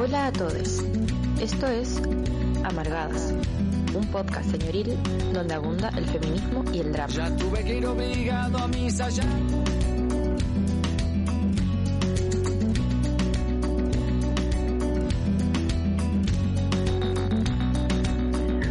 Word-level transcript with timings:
Hola 0.00 0.26
a 0.28 0.32
todos. 0.32 0.80
Esto 1.40 1.66
es 1.66 2.00
Amargadas, 2.64 3.32
un 3.94 4.06
podcast 4.10 4.50
señoril 4.50 4.96
donde 5.32 5.54
abunda 5.54 5.90
el 5.96 6.06
feminismo 6.06 6.64
y 6.72 6.80
el 6.80 6.92
drama. 6.92 7.12
Ya 7.12 7.36
tuve 7.36 7.62
que 7.64 7.76
ir 7.78 7.86
obligado 7.86 8.58
a 8.58 8.68
misa 8.68 9.08
ya. 9.10 9.24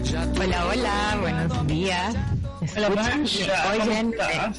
Ya 0.03 0.25
tuve 0.33 0.45
Hola, 0.47 0.65
hola, 0.67 1.17
buenos 1.21 1.67
días. 1.67 2.15
¿Me 2.75 2.85
Hola, 2.85 3.19
Oyen, 3.71 4.11
estás? 4.13 4.57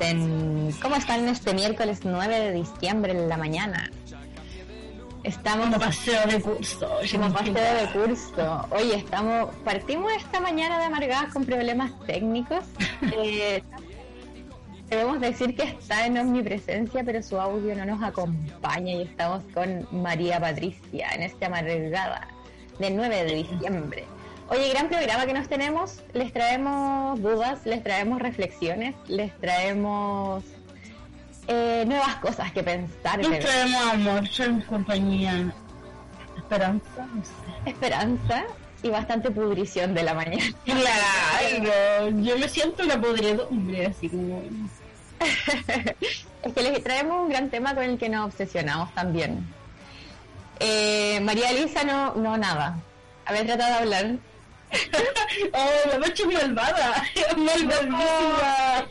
en- 0.00 0.72
¿cómo 0.82 0.96
están 0.96 1.26
este 1.28 1.54
miércoles 1.54 2.00
9 2.04 2.38
de 2.38 2.52
diciembre 2.52 3.12
en 3.12 3.28
la 3.28 3.36
mañana? 3.36 3.87
Estamos 5.24 5.66
Como 5.66 5.78
paseo 5.78 6.26
de 6.26 6.40
curso. 6.40 6.88
como 7.12 7.32
paseo 7.32 7.54
de 7.54 7.86
curso. 7.92 8.66
Oye, 8.70 8.96
estamos, 8.96 9.54
partimos 9.64 10.12
esta 10.12 10.40
mañana 10.40 10.78
de 10.78 10.84
amargadas 10.84 11.32
con 11.32 11.44
problemas 11.44 11.92
técnicos. 12.06 12.64
Eh, 13.12 13.62
debemos 14.88 15.20
decir 15.20 15.54
que 15.54 15.62
está 15.62 16.06
en 16.06 16.18
omnipresencia, 16.18 17.04
pero 17.04 17.22
su 17.22 17.40
audio 17.40 17.74
no 17.76 17.84
nos 17.84 18.02
acompaña 18.02 18.92
y 18.92 19.02
estamos 19.02 19.42
con 19.54 19.86
María 19.92 20.40
Patricia 20.40 21.08
en 21.14 21.22
esta 21.22 21.46
amargada 21.46 22.28
del 22.78 22.96
9 22.96 23.24
de 23.24 23.34
diciembre. 23.34 24.04
Oye, 24.50 24.70
gran 24.70 24.88
programa 24.88 25.26
que 25.26 25.34
nos 25.34 25.48
tenemos. 25.48 26.02
Les 26.14 26.32
traemos 26.32 27.20
dudas, 27.20 27.66
les 27.66 27.82
traemos 27.82 28.20
reflexiones, 28.20 28.94
les 29.06 29.36
traemos 29.38 30.42
eh, 31.48 31.84
nuevas 31.86 32.16
cosas 32.16 32.52
que 32.52 32.62
pensar. 32.62 33.20
Traemos 33.20 33.82
amor, 33.92 34.28
traemos 34.28 34.64
compañía, 34.66 35.52
esperanza, 36.36 37.08
esperanza 37.64 38.44
y 38.82 38.90
bastante 38.90 39.30
pudrición 39.30 39.94
de 39.94 40.02
la 40.02 40.14
mañana. 40.14 40.44
Claro, 40.64 42.10
yo 42.20 42.38
me 42.38 42.48
siento 42.48 42.84
una 42.84 43.00
podredumbre, 43.00 43.86
así 43.86 44.08
como... 44.08 44.42
es 46.42 46.52
que 46.52 46.62
les 46.62 46.84
traemos 46.84 47.22
un 47.22 47.30
gran 47.30 47.50
tema 47.50 47.74
con 47.74 47.84
el 47.84 47.98
que 47.98 48.08
nos 48.08 48.26
obsesionamos 48.26 48.94
también. 48.94 49.44
Eh, 50.60 51.18
María 51.22 51.50
Elisa 51.50 51.82
no, 51.82 52.14
no 52.14 52.36
nada. 52.36 52.78
Haber 53.24 53.46
tratado 53.46 53.70
de 53.70 53.78
hablar. 53.78 54.16
¡Oh, 55.52 55.88
la 55.88 55.98
noche 55.98 56.24
malvada! 56.26 57.04
¡Malvadísima! 57.36 58.86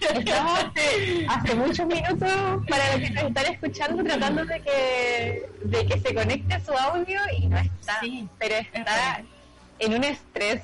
Estamos 0.00 0.58
hace, 0.60 1.26
hace 1.28 1.54
muchos 1.54 1.86
minutos 1.86 2.62
para 2.68 2.96
los 2.96 3.08
que 3.08 3.10
nos 3.10 3.24
están 3.24 3.46
escuchando 3.46 4.04
tratando 4.04 4.44
de 4.44 4.60
que, 4.62 5.48
de 5.64 5.86
que 5.86 6.00
se 6.00 6.14
conecte 6.14 6.60
su 6.60 6.72
audio 6.72 7.20
y 7.36 7.46
no 7.46 7.58
está. 7.58 8.00
Sí, 8.00 8.28
pero 8.38 8.54
es 8.56 8.66
está 8.72 9.22
en 9.78 9.94
un 9.94 10.04
estrés. 10.04 10.62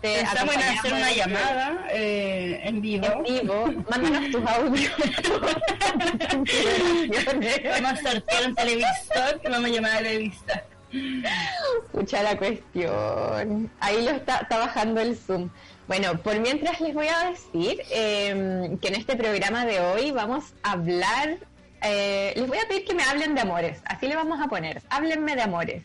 Te 0.00 0.18
Pensamos 0.18 0.54
en 0.54 0.62
hacer 0.62 0.92
una 0.92 1.10
llamada 1.12 1.86
eh, 1.90 2.60
en 2.64 2.80
vivo. 2.82 3.06
en 3.06 3.22
vivo. 3.22 3.72
Mándanos 3.90 4.30
tus 4.30 4.46
audios. 4.46 4.92
Vamos 7.80 7.92
a 7.92 7.96
sortear 7.96 8.46
un 8.46 8.54
televisor 8.54 9.40
que 9.40 9.48
vamos 9.48 9.70
a 9.70 9.72
llamar 9.72 9.90
a 9.92 9.94
la 9.94 10.00
revista. 10.02 10.64
Escucha 10.92 12.22
la 12.22 12.36
cuestión. 12.36 13.70
Ahí 13.80 14.04
lo 14.04 14.10
está, 14.10 14.46
bajando 14.50 15.00
el 15.00 15.16
Zoom. 15.16 15.50
Bueno, 15.88 16.20
por 16.22 16.38
mientras 16.40 16.80
les 16.80 16.94
voy 16.94 17.06
a 17.08 17.30
decir 17.30 17.80
eh, 17.90 18.76
que 18.80 18.88
en 18.88 18.94
este 18.94 19.16
programa 19.16 19.64
de 19.64 19.80
hoy 19.80 20.10
vamos 20.10 20.54
a 20.62 20.72
hablar, 20.72 21.38
eh, 21.82 22.32
les 22.36 22.46
voy 22.48 22.58
a 22.58 22.68
pedir 22.68 22.84
que 22.84 22.94
me 22.94 23.04
hablen 23.04 23.34
de 23.34 23.42
amores, 23.42 23.80
así 23.84 24.08
le 24.08 24.16
vamos 24.16 24.40
a 24.40 24.48
poner, 24.48 24.82
háblenme 24.90 25.36
de 25.36 25.42
amores, 25.42 25.84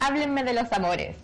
háblenme 0.00 0.42
de 0.42 0.54
los 0.54 0.72
amores. 0.72 1.16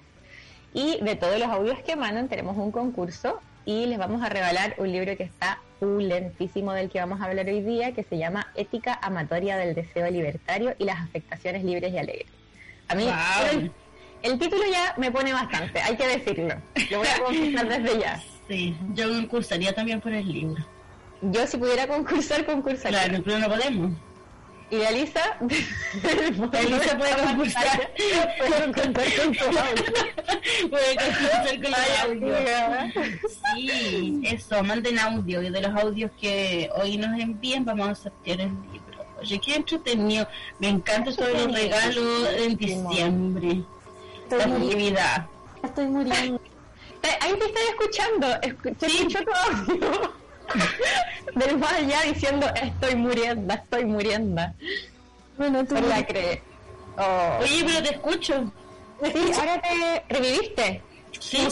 Y 0.73 0.99
de 1.03 1.15
todos 1.15 1.37
los 1.37 1.49
audios 1.49 1.77
que 1.83 1.95
mandan, 1.95 2.29
tenemos 2.29 2.57
un 2.57 2.71
concurso 2.71 3.39
y 3.63 3.85
les 3.85 3.99
vamos 3.99 4.23
a 4.23 4.29
regalar 4.29 4.73
un 4.79 4.91
libro 4.91 5.15
que 5.15 5.25
está 5.25 5.59
lentísimo 5.81 6.73
del 6.73 6.89
que 6.89 6.99
vamos 6.99 7.21
a 7.21 7.25
hablar 7.25 7.45
hoy 7.45 7.61
día, 7.61 7.91
que 7.91 8.01
se 8.01 8.17
llama 8.17 8.47
Ética 8.55 8.97
Amatoria 9.03 9.55
del 9.57 9.75
Deseo 9.75 10.09
Libertario 10.09 10.73
y 10.79 10.85
las 10.85 10.99
Afectaciones 10.99 11.63
Libres 11.63 11.93
y 11.93 11.99
Alegres. 11.99 12.25
A 12.87 12.95
mí, 12.95 13.05
Wow. 13.05 13.69
El, 14.23 14.31
el 14.31 14.39
título 14.39 14.63
ya 14.71 14.95
me 14.97 15.11
pone 15.11 15.33
bastante, 15.33 15.79
hay 15.79 15.95
que 15.95 16.07
decirlo. 16.07 16.55
Lo 16.89 16.97
voy 16.99 17.07
a 17.07 17.23
confesar 17.23 17.67
desde 17.67 17.99
ya. 17.99 18.23
Sí, 18.47 18.75
yo 18.93 19.09
concursaría 19.09 19.73
también 19.73 20.01
por 20.01 20.13
el 20.13 20.27
libro. 20.31 20.65
Yo 21.21 21.47
si 21.47 21.57
pudiera 21.57 21.87
concursar, 21.87 22.45
concursaría. 22.45 23.03
Claro, 23.05 23.23
pero 23.23 23.39
no 23.39 23.47
podemos. 23.47 23.91
Y 24.69 24.77
de 24.77 24.87
Alisa, 24.87 25.37
Elisa 25.41 26.97
puede 26.97 27.15
concursar. 27.15 27.91
puede 28.39 28.73
concursar 28.73 29.23
con 29.23 29.35
su 29.35 29.43
audio. 29.45 29.83
Puede 30.69 30.95
concursar 30.95 31.61
con 31.61 31.73
audios. 31.75 32.39
amiga. 32.39 32.93
Sí, 33.55 34.21
eso, 34.23 34.63
manden 34.63 34.97
audio 34.99 35.43
y 35.43 35.49
de 35.49 35.61
los 35.61 35.75
audios 35.79 36.11
que 36.19 36.69
hoy 36.75 36.97
nos 36.97 37.19
envíen 37.19 37.65
vamos 37.65 37.89
a 37.89 37.95
sortear 37.95 38.41
el 38.41 38.49
libro. 38.71 39.05
Oye, 39.21 39.39
qué 39.39 39.55
entretenido. 39.55 40.27
Me 40.59 40.69
encanta 40.69 41.11
sobre 41.11 41.33
los 41.33 41.53
regalos 41.53 42.29
en 42.35 42.57
diciembre. 42.57 43.63
Estoy 44.37 44.51
muriendo. 44.51 44.65
actividad. 44.67 45.25
Estoy 45.63 45.85
muriendo. 45.87 46.41
Te- 47.01 47.17
Ahí 47.21 47.33
te 47.37 47.45
estoy 47.45 47.63
escuchando. 47.69 48.27
Escu- 48.41 48.77
te 48.77 48.85
escucho 48.85 49.19
tu 49.23 49.31
audio. 49.33 50.13
Del 51.35 51.57
más 51.57 51.73
allá 51.73 52.01
diciendo 52.01 52.47
estoy 52.61 52.95
muriendo, 52.95 53.53
estoy 53.53 53.85
muriendo. 53.85 54.41
Bueno, 55.37 55.65
tú 55.65 55.75
No 55.75 55.81
la 55.87 56.05
crees. 56.05 56.41
Oh. 56.97 57.39
Oye, 57.41 57.63
pero 57.65 57.83
te 57.83 57.93
escucho. 57.95 58.51
Sí, 59.03 59.31
ahora 59.39 59.61
te 59.61 60.03
reviviste. 60.13 60.81
Sí, 61.19 61.47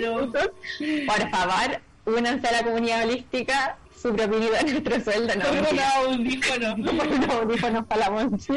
por 1.05 1.29
favor, 1.31 1.81
únanse 2.05 2.47
a 2.47 2.51
la 2.53 2.63
comunidad 2.63 3.03
holística 3.03 3.77
su 4.01 4.15
propinidad 4.15 4.63
nuestro 4.63 4.99
sueldo. 5.01 5.35
No, 5.35 5.43
por 5.43 5.73
un 5.73 5.79
audífono. 5.79 6.75
por 6.97 7.07
un 7.07 7.31
audífono 7.31 7.85
para 7.85 8.01
la 8.01 8.09
Monchi. 8.09 8.53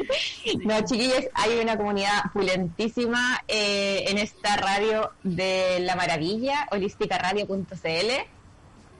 No, 0.65 0.81
chiquillos, 0.85 1.27
hay 1.35 1.59
una 1.59 1.77
comunidad 1.77 2.33
pulentísima 2.33 3.43
eh, 3.49 4.05
en 4.09 4.19
esta 4.19 4.57
radio 4.57 5.13
de 5.23 5.81
la 5.81 5.97
maravilla, 5.97 6.67
holísticaradio.cl. 6.71 8.11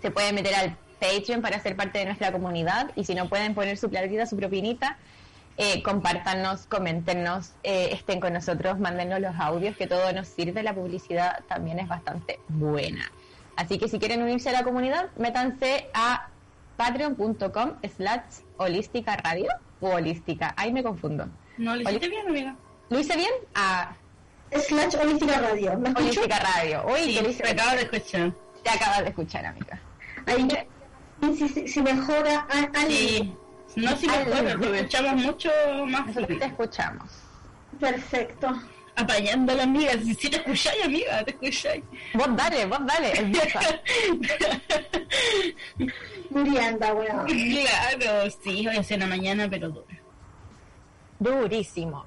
Se 0.03 0.11
pueden 0.11 0.35
meter 0.35 0.55
al 0.55 0.77
Patreon 1.01 1.41
para 1.41 1.61
ser 1.61 1.77
parte 1.77 1.99
de 1.99 2.05
nuestra 2.07 2.31
comunidad 2.31 2.91
y 2.95 3.05
si 3.05 3.15
no 3.15 3.29
pueden 3.29 3.55
poner 3.55 3.79
su 3.79 3.89
platita, 3.89 4.27
su 4.27 4.37
propinita, 4.37 4.99
eh, 5.57 5.83
compártanos, 5.83 6.67
coméntenos, 6.67 7.53
eh, 7.63 7.91
estén 7.93 8.21
con 8.21 8.33
nosotros, 8.33 8.79
mándenos 8.79 9.21
los 9.21 9.35
audios, 9.39 9.77
que 9.77 9.87
todo 9.87 10.13
nos 10.13 10.29
sirve. 10.29 10.63
La 10.63 10.75
publicidad 10.75 11.43
también 11.49 11.79
es 11.79 11.89
bastante 11.89 12.41
buena. 12.49 13.11
Así 13.57 13.79
que 13.79 13.89
si 13.89 13.99
quieren 13.99 14.23
unirse 14.23 14.51
a 14.51 14.53
la 14.53 14.65
comunidad, 14.65 15.11
métanse 15.17 15.89
a 15.95 16.29
patreon.com 16.77 17.73
slash 17.97 18.41
holística 18.57 19.17
radio 19.17 19.49
o 19.81 19.89
holística. 19.91 20.55
Ahí 20.57 20.73
me 20.73 20.83
confundo. 20.83 21.27
No, 21.59 21.77
lo 21.77 21.83
hiciste 21.83 22.09
bien, 22.09 22.27
amiga. 22.29 22.57
¿Lo 22.91 22.99
hice 22.99 23.17
bien? 23.17 23.31
Ah, 23.55 23.93
Slash 24.51 24.95
Holística 24.97 25.41
Radio. 25.41 25.79
¿Me 25.79 25.91
holística 25.91 26.39
radio. 26.39 26.85
Uy, 26.87 27.01
Sí, 27.05 27.15
que 27.17 27.23
lo 27.23 27.29
hice 27.31 27.43
te 27.43 27.51
acabo 27.51 27.71
de 27.77 27.83
escuchar. 27.83 28.33
Te 28.63 28.71
acabas 28.71 29.01
de 29.03 29.09
escuchar, 29.09 29.47
amiga. 29.47 29.81
Ahí, 30.27 30.49
si, 31.37 31.49
si, 31.49 31.69
si 31.69 31.83
mejora 31.83 32.47
a- 32.51 32.59
algo. 32.79 32.89
Sí. 32.91 33.37
No, 33.77 33.97
si 33.97 34.09
Ay, 34.09 34.25
mejor, 34.27 34.47
ay, 34.47 34.57
te 34.61 34.67
ay. 34.67 34.75
escuchamos 34.77 35.23
mucho 35.25 35.51
más 35.87 36.15
te 36.15 36.45
escuchamos. 36.45 37.09
Perfecto. 37.81 38.53
Apañando 38.97 39.53
a 39.53 39.57
la 39.57 39.63
amiga. 39.65 39.93
Si, 39.99 40.15
si 40.15 40.31
te 40.31 40.37
escucháis, 40.37 40.85
amiga, 40.85 41.25
te 41.25 41.33
escucháis. 41.33 41.83
Vos 42.15 42.37
dale, 42.37 42.67
vos 42.67 42.79
dale, 42.87 43.19
empieza. 43.19 43.61
Murienda, 46.31 46.95
weón. 46.95 47.27
claro, 47.27 48.31
sí, 48.43 48.67
hoy 48.69 48.77
es 48.77 48.91
en 48.91 49.01
la 49.01 49.07
mañana, 49.07 49.49
pero 49.51 49.69
duro. 49.69 49.87
Durísimo. 51.19 52.07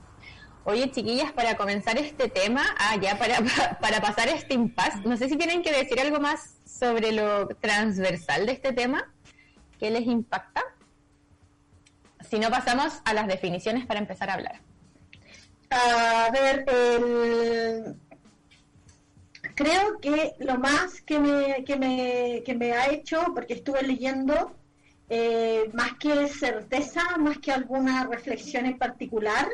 Oye, 0.63 0.91
chiquillas, 0.91 1.31
para 1.31 1.55
comenzar 1.55 1.97
este 1.97 2.27
tema, 2.27 2.75
ah, 2.77 2.97
ya 2.97 3.17
para, 3.17 3.37
para 3.81 4.01
pasar 4.01 4.27
este 4.27 4.53
impasse, 4.53 4.99
no 5.05 5.15
sé 5.15 5.29
si 5.29 5.37
tienen 5.37 5.61
que 5.61 5.71
decir 5.71 5.99
algo 5.99 6.19
más 6.19 6.57
sobre 6.65 7.11
lo 7.13 7.47
transversal 7.47 8.45
de 8.45 8.51
este 8.51 8.73
tema, 8.73 9.09
¿qué 9.79 9.89
les 9.89 10.05
impacta? 10.05 10.61
Si 12.29 12.37
no, 12.39 12.49
pasamos 12.49 13.01
a 13.05 13.13
las 13.13 13.27
definiciones 13.27 13.85
para 13.85 13.99
empezar 13.99 14.29
a 14.29 14.33
hablar. 14.33 14.66
A 15.69 16.29
ver, 16.31 16.65
el... 16.67 17.95
creo 19.55 19.99
que 19.99 20.33
lo 20.39 20.57
más 20.57 21.01
que 21.01 21.19
me, 21.19 21.63
que 21.65 21.75
me, 21.77 22.43
que 22.45 22.55
me 22.55 22.73
ha 22.73 22.89
hecho, 22.91 23.21
porque 23.33 23.55
estuve 23.55 23.81
leyendo, 23.83 24.55
eh, 25.09 25.69
más 25.73 25.93
que 25.99 26.27
certeza, 26.27 27.01
más 27.17 27.37
que 27.39 27.51
alguna 27.51 28.05
reflexión 28.05 28.65
en 28.65 28.77
particular, 28.77 29.47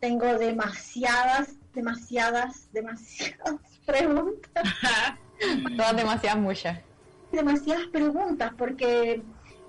tengo 0.00 0.26
demasiadas, 0.38 1.54
demasiadas, 1.74 2.68
demasiadas 2.72 3.56
preguntas, 3.86 4.64
Todas 5.76 5.96
demasiadas 5.96 6.38
muchas. 6.40 6.78
demasiadas 7.32 7.86
preguntas, 7.88 8.52
porque 8.56 9.22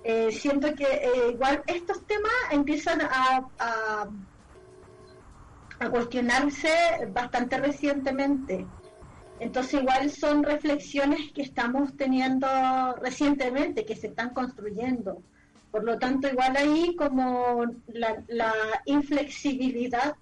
eh, 0.03 0.31
siento 0.31 0.74
que 0.75 0.83
eh, 0.86 1.31
igual 1.31 1.63
estos 1.68 2.06
temas 2.06 2.31
empiezan 2.51 3.01
a, 3.01 3.50
a 3.59 4.09
a 5.83 5.89
cuestionarse 5.89 6.69
bastante 7.12 7.57
recientemente. 7.57 8.65
Entonces 9.39 9.81
igual 9.81 10.09
son 10.09 10.44
reflexiones 10.44 11.31
que 11.33 11.41
estamos 11.41 11.95
teniendo 11.97 12.47
recientemente, 13.01 13.85
que 13.85 13.95
se 13.95 14.07
están 14.07 14.30
construyendo. 14.30 15.21
Por 15.71 15.83
lo 15.83 15.97
tanto, 15.97 16.27
igual 16.27 16.56
ahí 16.56 16.95
como 16.95 17.65
la, 17.88 18.24
la 18.27 18.53
inflexibilidad 18.85 20.15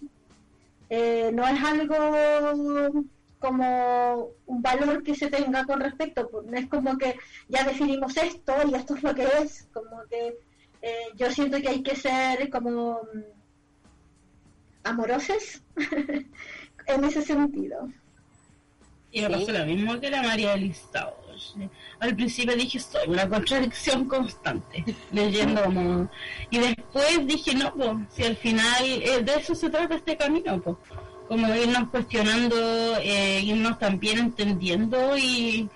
eh, 0.89 1.31
no 1.33 1.47
es 1.47 1.63
algo 1.63 3.05
como 3.39 4.29
un 4.45 4.61
valor 4.61 5.03
que 5.03 5.15
se 5.15 5.29
tenga 5.29 5.65
con 5.65 5.79
respecto, 5.79 6.29
no 6.45 6.57
es 6.57 6.67
como 6.67 6.97
que 6.97 7.17
ya 7.49 7.63
definimos 7.63 8.15
esto 8.17 8.53
y 8.69 8.75
esto 8.75 8.95
es 8.95 9.03
lo 9.03 9.15
que 9.15 9.27
es, 9.41 9.67
como 9.73 10.03
que 10.09 10.37
eh, 10.81 11.05
yo 11.15 11.31
siento 11.31 11.59
que 11.59 11.69
hay 11.69 11.81
que 11.81 11.95
ser 11.95 12.49
como 12.49 12.99
amorosos 14.83 15.61
en 16.87 17.03
ese 17.03 17.21
sentido. 17.21 17.87
Y 19.11 19.21
me 19.21 19.27
Sí. 19.27 19.33
pasó 19.33 19.51
lo 19.51 19.65
mismo 19.65 19.99
que 19.99 20.09
la 20.09 20.23
María 20.23 20.53
Elisa. 20.53 21.11
oye. 21.29 21.69
Al 21.99 22.15
principio 22.15 22.55
dije, 22.55 22.79
soy 22.79 23.07
una 23.09 23.27
contradicción 23.27 24.05
constante, 24.05 24.83
leyendo 25.11 25.63
como... 25.63 26.09
Y 26.49 26.59
después 26.59 27.27
dije, 27.27 27.53
no, 27.55 27.73
pues, 27.73 27.91
si 28.11 28.23
al 28.23 28.37
final 28.37 28.83
eh, 28.85 29.21
de 29.21 29.33
eso 29.35 29.53
se 29.53 29.69
trata 29.69 29.95
este 29.95 30.15
camino, 30.17 30.59
pues. 30.61 30.77
Como 31.27 31.53
irnos 31.55 31.89
cuestionando, 31.89 32.55
eh, 33.01 33.41
irnos 33.41 33.79
también 33.79 34.17
entendiendo 34.19 35.17
y, 35.17 35.69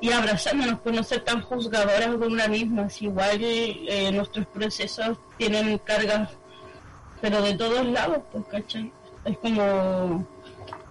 y 0.00 0.10
abrazándonos, 0.12 0.80
por 0.80 0.92
no 0.94 1.02
ser 1.04 1.20
tan 1.24 1.42
juzgadoras 1.42 2.18
de 2.18 2.26
una 2.26 2.48
misma. 2.48 2.88
Si 2.90 3.04
igual 3.04 3.38
eh, 3.40 4.10
nuestros 4.12 4.46
procesos 4.46 5.18
tienen 5.38 5.78
cargas, 5.78 6.30
pero 7.20 7.42
de 7.42 7.54
todos 7.54 7.86
lados, 7.86 8.18
pues, 8.32 8.44
¿cachai? 8.46 8.92
Es 9.24 9.36
como 9.38 10.26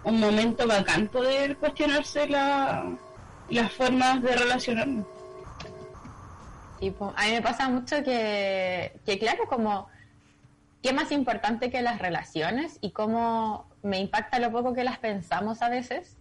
un 0.03 0.19
momento 0.19 0.67
bacán 0.67 1.07
poder 1.07 1.57
cuestionarse 1.57 2.27
la, 2.27 2.85
las 3.49 3.71
formas 3.71 4.21
de 4.21 4.35
relacionarnos. 4.35 5.05
Tipo, 6.79 7.13
a 7.15 7.25
mí 7.25 7.31
me 7.31 7.41
pasa 7.41 7.69
mucho 7.69 8.03
que, 8.03 8.99
que, 9.05 9.17
claro, 9.17 9.45
como, 9.47 9.87
¿qué 10.83 10.93
más 10.93 11.11
importante 11.11 11.71
que 11.71 11.81
las 11.81 11.99
relaciones? 11.99 12.77
Y 12.81 12.91
cómo 12.91 13.65
me 13.81 13.99
impacta 13.99 14.39
lo 14.39 14.51
poco 14.51 14.73
que 14.73 14.83
las 14.83 14.99
pensamos 14.99 15.61
a 15.61 15.69
veces. 15.69 16.17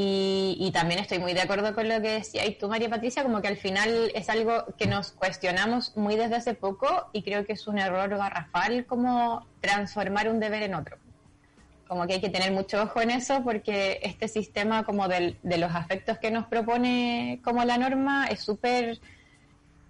Y, 0.00 0.56
y 0.60 0.70
también 0.70 1.00
estoy 1.00 1.18
muy 1.18 1.34
de 1.34 1.40
acuerdo 1.40 1.74
con 1.74 1.88
lo 1.88 2.00
que 2.00 2.10
decía 2.10 2.46
y 2.46 2.54
tú, 2.54 2.68
María 2.68 2.88
Patricia, 2.88 3.24
como 3.24 3.42
que 3.42 3.48
al 3.48 3.56
final 3.56 4.12
es 4.14 4.28
algo 4.28 4.64
que 4.78 4.86
nos 4.86 5.10
cuestionamos 5.10 5.96
muy 5.96 6.14
desde 6.14 6.36
hace 6.36 6.54
poco 6.54 7.08
y 7.12 7.24
creo 7.24 7.44
que 7.44 7.54
es 7.54 7.66
un 7.66 7.80
error 7.80 8.08
garrafal 8.08 8.86
como 8.86 9.44
transformar 9.60 10.28
un 10.28 10.38
deber 10.38 10.62
en 10.62 10.76
otro. 10.76 10.98
Como 11.88 12.06
que 12.06 12.12
hay 12.12 12.20
que 12.20 12.28
tener 12.28 12.52
mucho 12.52 12.80
ojo 12.80 13.00
en 13.00 13.10
eso 13.10 13.42
porque 13.42 13.98
este 14.04 14.28
sistema 14.28 14.84
como 14.84 15.08
del, 15.08 15.36
de 15.42 15.58
los 15.58 15.74
afectos 15.74 16.18
que 16.18 16.30
nos 16.30 16.46
propone 16.46 17.40
como 17.42 17.64
la 17.64 17.76
norma 17.76 18.28
es 18.28 18.38
súper 18.38 19.00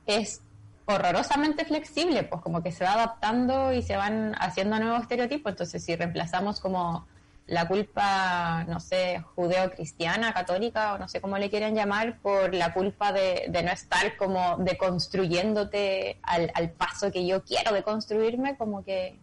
es 0.06 0.40
horrorosamente 0.86 1.66
flexible, 1.66 2.22
pues 2.22 2.40
como 2.40 2.62
que 2.62 2.72
se 2.72 2.82
va 2.82 2.94
adaptando 2.94 3.74
y 3.74 3.82
se 3.82 3.98
van 3.98 4.34
haciendo 4.38 4.78
nuevos 4.78 5.02
estereotipos. 5.02 5.52
Entonces, 5.52 5.84
si 5.84 5.94
reemplazamos 5.96 6.60
como 6.60 7.06
la 7.48 7.66
culpa, 7.66 8.64
no 8.68 8.78
sé, 8.78 9.24
judeo-cristiana, 9.34 10.34
católica, 10.34 10.94
o 10.94 10.98
no 10.98 11.08
sé 11.08 11.20
cómo 11.20 11.38
le 11.38 11.48
quieran 11.48 11.74
llamar, 11.74 12.18
por 12.18 12.54
la 12.54 12.74
culpa 12.74 13.10
de, 13.10 13.46
de 13.48 13.62
no 13.62 13.72
estar 13.72 14.16
como 14.16 14.58
deconstruyéndote 14.58 16.18
al, 16.22 16.52
al 16.54 16.70
paso 16.70 17.10
que 17.10 17.26
yo 17.26 17.42
quiero 17.42 17.72
deconstruirme, 17.72 18.56
como 18.58 18.84
que 18.84 19.16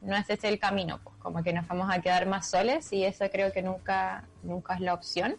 no 0.00 0.16
es 0.16 0.28
ese 0.28 0.48
el 0.48 0.58
camino, 0.58 0.98
pues 1.04 1.14
como 1.18 1.44
que 1.44 1.52
nos 1.52 1.66
vamos 1.68 1.88
a 1.92 2.00
quedar 2.00 2.26
más 2.26 2.50
soles 2.50 2.92
y 2.92 3.04
eso 3.04 3.24
creo 3.30 3.52
que 3.52 3.62
nunca, 3.62 4.24
nunca 4.42 4.74
es 4.74 4.80
la 4.80 4.94
opción. 4.94 5.36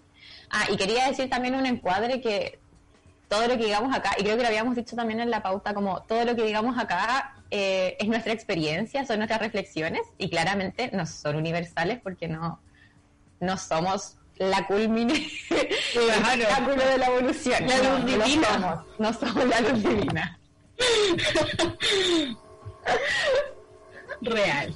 Ah, 0.49 0.65
y 0.69 0.77
quería 0.77 1.07
decir 1.07 1.29
también 1.29 1.55
un 1.55 1.65
encuadre 1.65 2.21
que 2.21 2.59
todo 3.27 3.47
lo 3.47 3.57
que 3.57 3.65
digamos 3.65 3.93
acá, 3.93 4.11
y 4.17 4.23
creo 4.23 4.37
que 4.37 4.43
lo 4.43 4.47
habíamos 4.47 4.75
dicho 4.75 4.95
también 4.95 5.19
en 5.19 5.29
la 5.29 5.43
pauta, 5.43 5.73
como 5.73 6.01
todo 6.03 6.23
lo 6.23 6.35
que 6.35 6.43
digamos 6.43 6.77
acá 6.77 7.35
eh, 7.51 7.97
es 7.99 8.07
nuestra 8.07 8.33
experiencia, 8.33 9.05
son 9.05 9.17
nuestras 9.17 9.41
reflexiones, 9.41 10.01
y 10.17 10.29
claramente 10.29 10.89
no 10.93 11.05
son 11.05 11.35
universales 11.35 11.99
porque 12.01 12.27
no, 12.27 12.61
no 13.39 13.57
somos 13.57 14.17
la 14.37 14.65
culmine, 14.65 15.13
el 15.95 16.45
cálculo 16.47 16.83
de 16.83 16.97
la 16.97 17.07
evolución. 17.07 17.67
La 17.67 17.77
no, 17.77 17.83
luz 17.83 17.99
no 17.99 18.25
divina. 18.25 18.47
somos, 18.47 18.79
no 18.97 19.13
somos 19.13 19.45
la 19.45 19.61
luz 19.61 19.83
divina. 19.83 20.39
Real. 24.21 24.75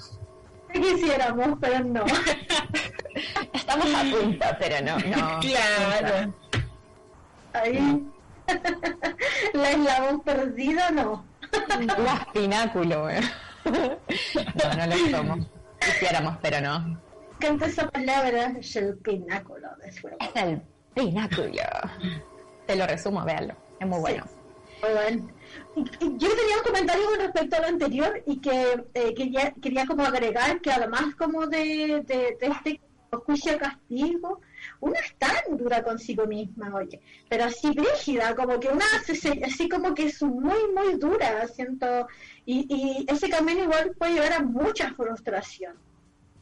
Si 0.73 0.81
quisiéramos, 0.81 1.57
pero 1.61 1.79
no. 1.83 2.05
Estamos 3.53 3.93
a 3.93 4.01
punto, 4.01 4.45
pero 4.59 4.81
no, 4.85 4.97
no. 4.99 5.39
Claro. 5.39 6.33
Ahí. 7.53 8.03
La 9.53 9.71
eslabón 9.71 10.21
perdido, 10.21 10.81
no. 10.91 11.25
Las 11.97 12.25
pináculo, 12.27 13.03
güey. 13.03 13.19
No, 13.65 14.73
no 14.77 14.87
lo 14.87 15.17
somos. 15.17 15.47
Quisiéramos, 15.79 16.37
pero 16.41 16.61
no. 16.61 17.01
encanta 17.39 17.65
esa 17.65 17.89
palabra, 17.89 18.53
es 18.59 18.75
el 18.75 18.97
pináculo 18.97 19.67
de 19.83 19.91
fuego. 19.91 20.17
Es 20.19 20.43
el 20.43 20.61
pináculo. 20.93 21.51
Te 22.65 22.75
lo 22.75 22.87
resumo, 22.87 23.23
véanlo. 23.23 23.55
Es 23.79 23.87
muy 23.87 23.99
bueno. 23.99 24.23
Muy 24.81 24.91
bueno. 24.93 25.29
Yo 25.75 26.29
tenía 26.35 26.57
un 26.57 26.63
comentario 26.63 27.05
con 27.05 27.19
respecto 27.19 27.55
a 27.55 27.59
lo 27.61 27.67
anterior 27.67 28.23
y 28.25 28.39
que 28.39 28.83
eh, 28.93 29.13
quería, 29.13 29.53
quería 29.61 29.85
como 29.85 30.03
agregar 30.03 30.61
que 30.61 30.71
además 30.71 31.15
como 31.17 31.47
de, 31.47 32.03
de, 32.05 32.37
de 32.39 32.47
este 32.47 32.81
juicio 33.25 33.57
castigo, 33.57 34.41
una 34.85 34.99
es 34.99 35.15
tan 35.17 35.57
dura 35.57 35.83
consigo 35.83 36.27
misma, 36.27 36.73
oye, 36.75 37.01
pero 37.27 37.45
así 37.45 37.71
brígida, 37.71 38.35
como 38.35 38.59
que 38.59 38.67
una 38.67 38.85
así 39.43 39.67
como 39.67 39.95
que 39.95 40.05
es 40.05 40.21
muy, 40.21 40.59
muy 40.75 40.93
dura, 40.99 41.47
siento, 41.47 42.07
y, 42.45 43.03
ese 43.07 43.27
camino 43.29 43.63
igual 43.63 43.95
puede 43.97 44.13
llevar 44.13 44.33
a 44.33 44.43
mucha 44.43 44.93
frustración 44.93 45.73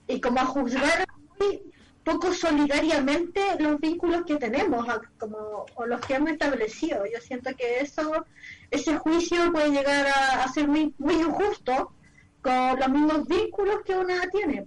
y 0.08 0.20
como 0.20 0.42
a 0.42 0.46
juzgar 0.46 1.06
muy 1.40 1.62
poco 2.04 2.34
solidariamente 2.34 3.40
los 3.60 3.80
vínculos 3.80 4.26
que 4.26 4.36
tenemos 4.36 4.86
como 5.18 5.66
o 5.76 5.86
los 5.86 6.02
que 6.02 6.16
hemos 6.16 6.32
establecido 6.32 7.06
yo 7.06 7.22
siento 7.22 7.52
que 7.56 7.80
eso 7.80 8.26
ese 8.70 8.98
juicio 8.98 9.54
puede 9.54 9.72
llegar 9.72 10.06
a, 10.08 10.46
ser 10.50 10.68
muy 10.68 10.94
muy 10.98 11.14
injusto 11.14 11.94
con 12.42 12.78
los 12.78 12.90
mismos 12.90 13.26
vínculos 13.26 13.78
que 13.86 13.96
una 13.96 14.30
tiene. 14.30 14.66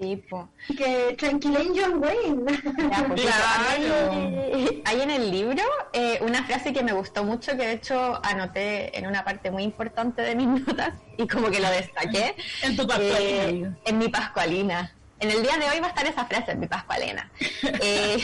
Sí, 0.00 0.16
po. 0.16 0.48
que 0.78 1.14
tranquilen 1.18 1.72
John 1.76 2.02
Wayne 2.02 2.58
Ya, 2.90 3.04
pues, 3.06 3.20
Claro. 3.20 4.10
Hay, 4.12 4.82
hay 4.82 5.00
en 5.02 5.10
el 5.10 5.30
libro 5.30 5.62
eh, 5.92 6.18
una 6.22 6.42
frase 6.44 6.72
que 6.72 6.82
me 6.82 6.92
gustó 6.92 7.22
mucho, 7.22 7.52
que 7.52 7.66
de 7.66 7.72
hecho 7.72 8.18
anoté 8.24 8.98
en 8.98 9.06
una 9.06 9.24
parte 9.24 9.50
muy 9.50 9.62
importante 9.62 10.22
de 10.22 10.34
mis 10.34 10.48
notas 10.66 10.94
y 11.18 11.28
como 11.28 11.50
que 11.50 11.60
lo 11.60 11.68
destaqué. 11.68 12.34
En 12.62 12.76
tu 12.76 12.86
papel. 12.86 13.12
Eh, 13.18 13.70
en 13.84 13.98
mi 13.98 14.08
Pascualina. 14.08 14.94
En 15.18 15.30
el 15.30 15.42
día 15.42 15.58
de 15.58 15.68
hoy 15.68 15.80
va 15.80 15.88
a 15.88 15.90
estar 15.90 16.06
esa 16.06 16.24
frase 16.24 16.52
en 16.52 16.60
mi 16.60 16.66
Pascualina. 16.66 17.30
Eh, 17.82 18.18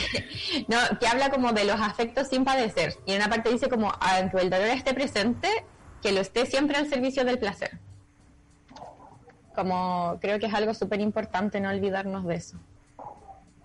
no, 0.67 0.77
que 0.99 1.07
habla 1.07 1.29
como 1.29 1.51
de 1.53 1.63
los 1.63 1.79
afectos 1.79 2.27
sin 2.27 2.43
padecer. 2.43 2.95
Y 3.05 3.11
en 3.11 3.17
una 3.17 3.29
parte 3.29 3.51
dice 3.51 3.69
como, 3.69 3.93
aunque 3.99 4.37
el 4.37 4.49
dolor 4.49 4.67
esté 4.67 4.95
presente, 4.95 5.47
que 6.01 6.11
lo 6.11 6.21
esté 6.21 6.47
siempre 6.47 6.77
al 6.77 6.87
servicio 6.89 7.23
del 7.23 7.37
placer. 7.37 7.79
Como 9.57 10.19
creo 10.21 10.37
que 10.37 10.45
es 10.45 10.53
algo 10.53 10.75
súper 10.75 11.01
importante 11.01 11.59
no 11.59 11.69
olvidarnos 11.69 12.23
de 12.25 12.35
eso. 12.35 12.59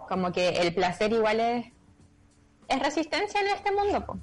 Como 0.09 0.33
que 0.33 0.49
el 0.49 0.73
placer 0.75 1.13
igual 1.13 1.39
es, 1.39 1.67
es 2.67 2.81
resistencia 2.81 3.43
en 3.43 3.49
este 3.49 3.71
mundo. 3.73 4.07
po. 4.07 4.17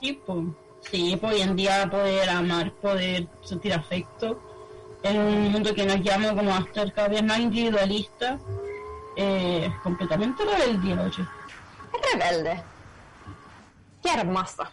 Sí, 0.00 0.20
pues. 0.26 0.44
Sí, 0.90 1.16
hoy 1.22 1.40
en 1.40 1.54
día 1.54 1.88
poder 1.88 2.28
amar, 2.28 2.72
poder 2.72 3.28
sentir 3.44 3.72
afecto 3.72 4.42
en 5.04 5.18
un 5.20 5.52
mundo 5.52 5.72
que 5.72 5.86
nos 5.86 6.00
llama 6.00 6.34
como 6.34 6.52
a 6.52 6.66
ser 6.74 6.92
cada 6.92 7.06
vez 7.06 7.22
más 7.22 7.38
individualista, 7.38 8.40
eh, 9.16 9.68
es 9.68 9.80
completamente 9.82 10.44
rebeldía, 10.44 11.00
oye. 11.00 11.22
Es 11.92 12.12
rebelde. 12.12 12.60
Qué 14.02 14.10
hermoso. 14.10 14.64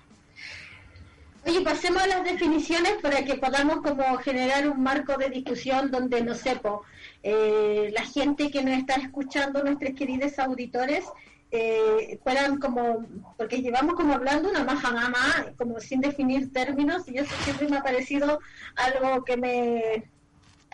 Oye, 1.45 1.61
pasemos 1.61 2.01
a 2.03 2.07
las 2.07 2.23
definiciones 2.23 2.93
para 3.01 3.23
que 3.23 3.35
podamos 3.35 3.77
como 3.77 4.17
generar 4.17 4.69
un 4.69 4.83
marco 4.83 5.17
de 5.17 5.29
discusión 5.29 5.89
donde, 5.89 6.21
no 6.21 6.35
sé, 6.35 6.57
po, 6.57 6.83
eh, 7.23 7.91
la 7.93 8.03
gente 8.03 8.51
que 8.51 8.61
nos 8.61 8.77
está 8.77 8.95
escuchando, 8.95 9.63
nuestros 9.63 9.93
queridos 9.93 10.37
auditores, 10.37 11.05
eh, 11.51 12.19
puedan 12.23 12.59
como, 12.59 13.05
porque 13.37 13.61
llevamos 13.61 13.95
como 13.95 14.13
hablando 14.13 14.49
una 14.49 14.63
maja 14.63 14.91
mamá, 14.91 15.47
como 15.57 15.79
sin 15.79 16.01
definir 16.01 16.51
términos, 16.51 17.07
y 17.07 17.17
eso 17.17 17.33
siempre 17.43 17.67
me 17.69 17.77
ha 17.77 17.83
parecido 17.83 18.39
algo 18.75 19.23
que 19.23 19.37
me... 19.37 20.03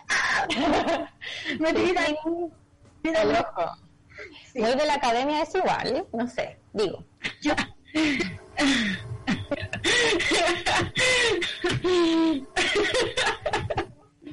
me 1.58 1.72
tira 1.72 2.02
ahí, 2.02 2.16
tira 3.02 3.22
ojo. 3.24 3.76
Sí. 4.52 4.60
Muy 4.60 4.72
de 4.74 4.86
la 4.86 4.94
academia 4.94 5.42
es 5.42 5.54
igual, 5.54 6.06
no 6.12 6.26
sé, 6.28 6.58
digo. 6.72 7.04
Yo- 7.40 7.54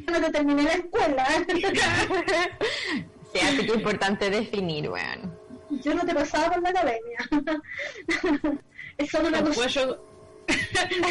Cuando 0.08 0.32
terminé 0.32 0.64
la 0.64 0.74
escuela, 0.74 1.26
Sí, 3.34 3.40
así 3.40 3.58
que 3.66 3.72
es 3.72 3.76
importante 3.76 4.30
definir, 4.30 4.90
weón. 4.90 5.36
yo 5.84 5.94
no 5.96 6.06
te 6.06 6.14
pasaba 6.14 6.52
por 6.54 6.62
la 6.62 6.70
academia. 6.70 7.18
Es 8.98 9.10
solo 9.10 9.30
una 9.30 9.42
cosa. 9.44 9.56
cuello, 9.56 10.06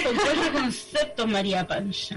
con 0.05 0.17
cuello 0.17 0.53
concepto, 0.53 1.27
María 1.27 1.67
Pancha. 1.67 2.17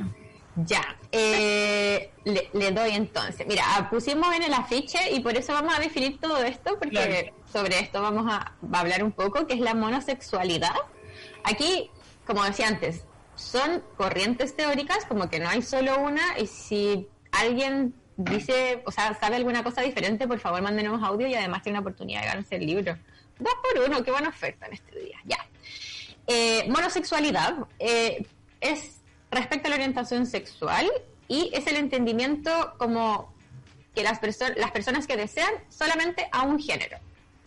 Ya, 0.58 0.96
eh, 1.12 2.12
le, 2.24 2.50
le 2.54 2.72
doy 2.72 2.92
entonces. 2.92 3.46
Mira, 3.48 3.64
pusimos 3.90 4.34
en 4.36 4.44
el 4.44 4.54
afiche 4.54 5.00
y 5.12 5.20
por 5.22 5.36
eso 5.36 5.54
vamos 5.54 5.76
a 5.76 5.80
definir 5.82 6.20
todo 6.20 6.38
esto, 6.44 6.78
porque 6.78 6.92
Claro. 6.92 7.36
sobre 7.52 7.80
esto 7.80 8.00
vamos 8.02 8.32
a, 8.32 8.54
va 8.64 8.78
a 8.78 8.82
hablar 8.82 9.04
un 9.04 9.12
poco, 9.12 9.48
que 9.48 9.56
es 9.56 9.60
la 9.60 9.74
monosexualidad. 9.74 10.76
Aquí, 11.46 11.90
como 12.26 12.44
decía 12.44 12.68
antes, 12.68 13.04
son 13.36 13.84
corrientes 13.98 14.56
teóricas, 14.56 15.06
como 15.06 15.30
que 15.30 15.40
no 15.40 15.48
hay 15.50 15.62
solo 15.62 16.00
una, 16.00 16.40
y 16.40 16.48
si 16.48 17.08
alguien 17.32 17.94
dice, 18.18 18.82
o 18.86 18.92
sea, 18.92 19.14
sabe 19.14 19.36
alguna 19.36 19.64
cosa 19.64 19.82
diferente, 19.82 20.28
por 20.28 20.40
favor 20.40 20.62
mándenos 20.62 21.04
audio 21.04 21.28
y 21.28 21.36
además 21.36 21.62
tiene 21.64 21.78
una 21.80 21.82
oportunidad 21.88 22.22
de 22.22 22.28
ganarse 22.28 22.56
el 22.56 22.66
libro. 22.66 22.98
Dos 23.38 23.54
por 23.62 23.84
uno, 23.84 24.04
qué 24.04 24.12
buena 24.12 24.30
oferta 24.30 24.66
en 24.68 24.74
este 24.74 25.00
día. 25.00 25.18
Ya. 25.26 25.38
Eh, 26.28 26.66
monosexualidad 26.70 27.58
eh, 27.78 28.26
es 28.62 29.02
respecto 29.30 29.68
a 29.68 29.70
la 29.72 29.76
orientación 29.76 30.26
sexual 30.26 30.90
y 31.28 31.52
es 31.54 31.68
el 31.68 31.76
entendimiento 31.76 32.74
como 32.78 33.34
que 33.94 34.04
las, 34.04 34.22
perso- 34.22 34.56
las 34.56 34.72
personas 34.72 35.06
que 35.08 35.18
desean 35.18 35.52
solamente 35.70 36.28
a 36.32 36.44
un 36.44 36.60
género. 36.60 36.98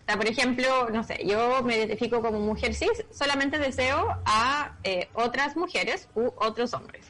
Sea, 0.09 0.17
por 0.17 0.27
ejemplo, 0.27 0.88
no 0.88 1.05
sé, 1.05 1.21
yo 1.27 1.62
me 1.62 1.77
identifico 1.77 2.23
como 2.23 2.41
mujer 2.41 2.73
cis, 2.73 3.05
solamente 3.11 3.59
deseo 3.59 4.19
a 4.25 4.75
eh, 4.83 5.07
otras 5.12 5.55
mujeres 5.55 6.09
u 6.15 6.33
otros 6.38 6.73
hombres. 6.73 7.05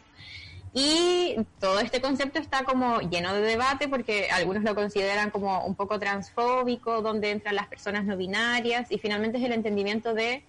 Y 0.75 1.37
todo 1.61 1.79
este 1.79 2.01
concepto 2.01 2.41
está 2.41 2.65
como 2.65 2.99
lleno 3.03 3.33
de 3.35 3.41
debate 3.43 3.87
porque 3.87 4.29
algunos 4.33 4.65
lo 4.65 4.75
consideran 4.75 5.31
como 5.31 5.65
un 5.65 5.77
poco 5.77 6.01
transfóbico, 6.01 7.01
donde 7.01 7.31
entran 7.31 7.55
las 7.55 7.69
personas 7.69 8.05
no 8.05 8.17
binarias 8.17 8.91
y 8.91 8.99
finalmente 8.99 9.39
es 9.39 9.45
el 9.45 9.53
entendimiento 9.53 10.13
de 10.13 10.43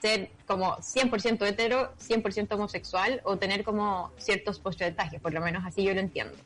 ser 0.00 0.30
como 0.46 0.76
100% 0.76 1.44
hetero, 1.44 1.92
100% 1.98 2.54
homosexual 2.54 3.20
o 3.24 3.36
tener 3.36 3.64
como 3.64 4.12
ciertos 4.16 4.60
porcentajes, 4.60 5.20
por 5.20 5.34
lo 5.34 5.40
menos 5.40 5.64
así 5.66 5.82
yo 5.82 5.92
lo 5.92 5.98
entiendo. 5.98 6.36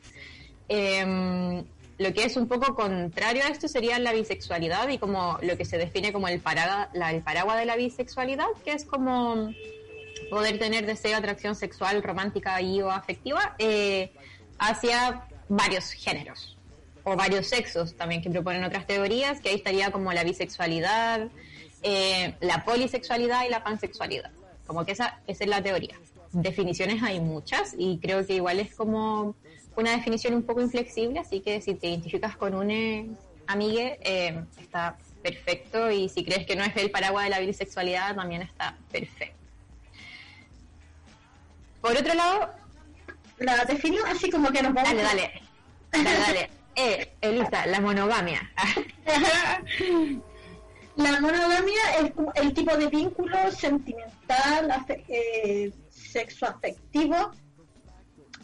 Em, 0.67 1.63
lo 2.01 2.13
que 2.13 2.23
es 2.25 2.35
un 2.37 2.47
poco 2.47 2.75
contrario 2.75 3.43
a 3.43 3.47
esto 3.49 3.67
sería 3.67 3.99
la 3.99 4.11
bisexualidad 4.13 4.87
y 4.89 4.97
como 4.97 5.37
lo 5.41 5.57
que 5.57 5.65
se 5.65 5.77
define 5.77 6.11
como 6.11 6.27
el, 6.27 6.41
paraga- 6.41 6.89
la- 6.93 7.11
el 7.11 7.21
paraguas 7.21 7.57
de 7.59 7.65
la 7.65 7.75
bisexualidad, 7.75 8.47
que 8.65 8.71
es 8.73 8.85
como 8.85 9.51
poder 10.29 10.57
tener 10.59 10.85
deseo, 10.85 11.17
atracción 11.17 11.55
sexual, 11.55 12.01
romántica 12.03 12.61
y 12.61 12.81
o 12.81 12.89
afectiva 12.91 13.55
eh, 13.59 14.11
hacia 14.59 15.25
varios 15.49 15.91
géneros 15.91 16.57
o 17.03 17.15
varios 17.15 17.47
sexos 17.47 17.95
también 17.95 18.21
que 18.21 18.29
proponen 18.29 18.63
otras 18.63 18.85
teorías, 18.87 19.41
que 19.41 19.49
ahí 19.49 19.55
estaría 19.55 19.91
como 19.91 20.13
la 20.13 20.23
bisexualidad, 20.23 21.27
eh, 21.83 22.35
la 22.41 22.63
polisexualidad 22.63 23.45
y 23.45 23.49
la 23.49 23.63
pansexualidad. 23.63 24.29
Como 24.67 24.85
que 24.85 24.91
esa, 24.93 25.19
esa 25.27 25.43
es 25.43 25.49
la 25.49 25.61
teoría. 25.61 25.99
Definiciones 26.31 27.01
hay 27.03 27.19
muchas 27.19 27.73
y 27.77 27.97
creo 27.99 28.25
que 28.25 28.35
igual 28.35 28.59
es 28.59 28.73
como 28.75 29.35
una 29.75 29.91
definición 29.91 30.33
un 30.33 30.43
poco 30.43 30.61
inflexible, 30.61 31.19
así 31.19 31.39
que 31.41 31.61
si 31.61 31.75
te 31.75 31.87
identificas 31.87 32.35
con 32.37 32.53
un 32.55 32.69
eh, 32.71 33.09
amigue, 33.47 33.97
eh, 34.01 34.43
está 34.59 34.97
perfecto 35.23 35.89
y 35.91 36.09
si 36.09 36.23
crees 36.25 36.45
que 36.45 36.55
no 36.55 36.63
es 36.63 36.75
el 36.77 36.91
paraguas 36.91 37.25
de 37.25 37.29
la 37.29 37.39
bisexualidad, 37.39 38.15
también 38.15 38.41
está 38.41 38.75
perfecto. 38.91 39.37
Por 41.81 41.91
otro 41.97 42.13
lado, 42.13 42.49
La 43.39 43.65
definió 43.65 44.05
así 44.05 44.29
como 44.29 44.51
que 44.51 44.61
nos 44.61 44.73
vamos 44.73 44.89
dale, 44.93 45.03
dale, 45.03 45.41
dale, 45.91 46.19
dale. 46.19 46.49
Eh, 46.73 47.11
Elisa, 47.19 47.65
la 47.65 47.81
monogamia. 47.81 48.49
La 50.95 51.19
monogamia 51.19 51.81
es 51.99 52.11
el 52.35 52.53
tipo 52.53 52.75
de 52.77 52.87
vínculo 52.87 53.51
sentimental, 53.51 54.69
afe- 54.71 55.03
eh, 55.09 55.71
sexoafectivo, 55.89 57.31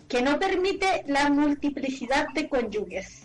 que 0.08 0.22
no 0.22 0.40
permite 0.40 1.04
la 1.08 1.30
multiplicidad 1.30 2.28
de 2.34 2.48
cónyuges. 2.48 3.24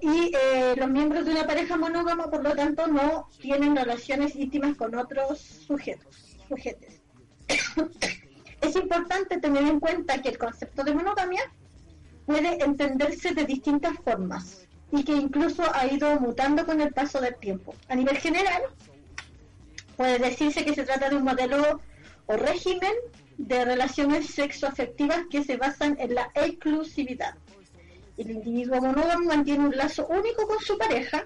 Y 0.00 0.32
eh, 0.34 0.74
los 0.76 0.88
miembros 0.88 1.26
de 1.26 1.32
una 1.32 1.46
pareja 1.46 1.76
monógama, 1.76 2.30
por 2.30 2.42
lo 2.42 2.54
tanto, 2.54 2.86
no 2.86 3.28
tienen 3.40 3.76
relaciones 3.76 4.34
íntimas 4.34 4.76
con 4.76 4.94
otros 4.94 5.38
sujetos. 5.38 6.38
es 8.62 8.76
importante 8.76 9.38
tener 9.38 9.64
en 9.64 9.78
cuenta 9.78 10.22
que 10.22 10.30
el 10.30 10.38
concepto 10.38 10.82
de 10.82 10.94
monogamia 10.94 11.42
puede 12.24 12.64
entenderse 12.64 13.34
de 13.34 13.44
distintas 13.44 13.92
formas 14.02 14.66
y 14.92 15.04
que 15.04 15.12
incluso 15.12 15.62
ha 15.74 15.86
ido 15.86 16.18
mutando 16.20 16.64
con 16.64 16.80
el 16.80 16.92
paso 16.92 17.20
del 17.20 17.36
tiempo. 17.36 17.74
A 17.88 17.94
nivel 17.94 18.16
general, 18.16 18.62
puede 19.96 20.18
decirse 20.18 20.64
que 20.64 20.74
se 20.74 20.84
trata 20.84 21.10
de 21.10 21.16
un 21.16 21.24
modelo 21.24 21.80
o 22.26 22.36
régimen 22.36 22.92
de 23.38 23.64
relaciones 23.64 24.26
sexoafectivas 24.30 25.24
que 25.30 25.44
se 25.44 25.56
basan 25.56 25.96
en 26.00 26.14
la 26.14 26.30
exclusividad 26.34 27.34
El 28.16 28.30
individuo 28.30 28.80
monógamo 28.80 29.26
mantiene 29.26 29.66
un 29.66 29.76
lazo 29.76 30.06
único 30.06 30.46
con 30.46 30.58
su 30.60 30.78
pareja, 30.78 31.24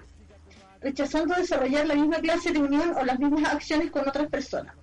rechazando 0.81 1.35
desarrollar 1.35 1.87
la 1.87 1.95
misma 1.95 2.19
clase 2.19 2.51
de 2.51 2.59
unión 2.59 2.93
o 2.97 3.05
las 3.05 3.17
mismas 3.17 3.53
acciones 3.53 3.91
con 3.91 4.07
otras 4.07 4.27
personas. 4.27 4.75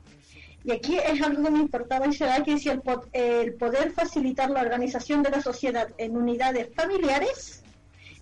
Y 0.64 0.72
aquí 0.72 0.96
es 0.98 1.20
algo 1.22 1.44
que 1.44 1.50
me 1.50 1.60
importaba 1.60 2.06
y 2.06 2.12
se 2.12 2.26
que 2.44 2.54
decía 2.54 2.72
el, 2.72 2.82
el 3.12 3.54
poder 3.54 3.92
facilitar 3.92 4.50
la 4.50 4.62
organización 4.62 5.22
de 5.22 5.30
la 5.30 5.42
sociedad 5.42 5.88
en 5.98 6.16
unidades 6.16 6.68
familiares 6.74 7.62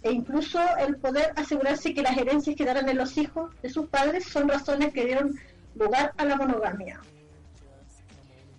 e 0.02 0.12
incluso 0.12 0.60
el 0.78 0.96
poder 0.96 1.32
asegurarse 1.36 1.94
que 1.94 2.02
las 2.02 2.16
herencias 2.16 2.54
que 2.54 2.64
darán 2.64 2.88
en 2.88 2.98
los 2.98 3.16
hijos 3.16 3.50
de 3.62 3.70
sus 3.70 3.86
padres 3.86 4.24
son 4.24 4.48
razones 4.48 4.92
que 4.92 5.04
dieron 5.04 5.34
lugar 5.74 6.12
a 6.16 6.24
la 6.24 6.36
monogamia. 6.36 7.00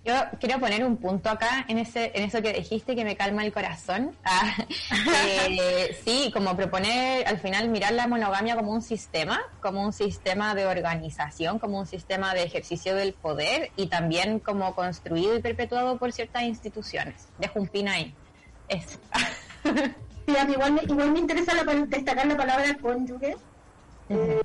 Yo 0.07 0.13
quiero 0.39 0.57
poner 0.57 0.85
un 0.85 0.95
punto 0.95 1.29
acá 1.29 1.65
en 1.67 1.79
ese 1.79 2.13
en 2.15 2.23
eso 2.23 2.41
que 2.41 2.53
dijiste 2.53 2.95
que 2.95 3.03
me 3.03 3.17
calma 3.17 3.43
el 3.43 3.51
corazón. 3.51 4.11
Ah, 4.23 4.55
eh, 5.27 5.97
sí, 6.05 6.31
como 6.33 6.55
proponer 6.55 7.27
al 7.27 7.39
final 7.39 7.69
mirar 7.69 7.93
la 7.93 8.07
monogamia 8.07 8.55
como 8.55 8.71
un 8.71 8.81
sistema, 8.81 9.41
como 9.61 9.81
un 9.81 9.91
sistema 9.91 10.53
de 10.55 10.65
organización, 10.65 11.59
como 11.59 11.79
un 11.79 11.87
sistema 11.87 12.33
de 12.33 12.43
ejercicio 12.43 12.95
del 12.95 13.13
poder 13.13 13.71
y 13.75 13.87
también 13.87 14.39
como 14.39 14.75
construido 14.75 15.35
y 15.35 15.41
perpetuado 15.41 15.97
por 15.97 16.13
ciertas 16.13 16.43
instituciones. 16.43 17.27
Dejo 17.39 17.59
un 17.59 17.67
pin 17.67 17.89
ahí. 17.89 18.13
Eso. 18.69 18.99
Sí, 20.27 20.33
igual, 20.51 20.73
me, 20.73 20.81
igual 20.83 21.11
me 21.13 21.19
interesa 21.19 21.53
la 21.53 21.73
destacar 21.85 22.27
la 22.27 22.35
palabra 22.35 22.77
cónyuge 22.81 23.37
eh, 24.09 24.41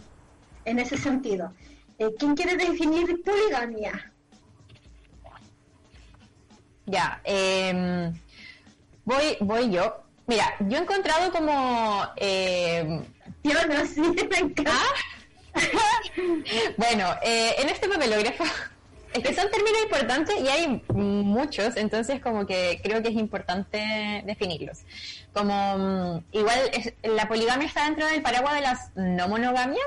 en 0.64 0.78
ese 0.78 0.96
sentido. 0.96 1.52
Eh, 1.98 2.08
¿Quién 2.16 2.36
quiere 2.36 2.56
definir 2.56 3.20
poligamia? 3.24 4.11
Ya, 6.86 7.20
em, 7.24 8.12
voy, 9.04 9.36
voy 9.40 9.70
yo. 9.70 10.02
Mira, 10.26 10.54
yo 10.60 10.78
he 10.78 10.80
encontrado 10.80 11.30
como 11.32 12.04
em, 12.16 13.02
Yo 13.42 13.54
no, 13.66 13.86
sí, 13.86 14.00
me 14.00 14.54
bueno, 16.76 17.06
eh, 17.22 17.54
en 17.58 17.68
este 17.68 17.88
papelógrafo, 17.88 18.44
es 19.12 19.22
que 19.22 19.34
son 19.34 19.50
términos 19.50 19.82
importantes 19.82 20.34
y 20.40 20.48
hay 20.48 20.82
muchos, 20.94 21.76
entonces 21.76 22.20
como 22.20 22.46
que 22.46 22.80
creo 22.82 23.02
que 23.02 23.08
es 23.10 23.14
importante 23.16 24.22
definirlos. 24.24 24.78
Como 25.34 25.76
mm, 25.78 26.24
igual 26.32 26.58
es- 26.72 26.94
la 27.02 27.28
poligamia 27.28 27.66
está 27.66 27.84
dentro 27.84 28.06
del 28.06 28.22
paraguas 28.22 28.54
de 28.54 28.60
las 28.62 28.90
no 28.96 29.28
monogamias 29.28 29.86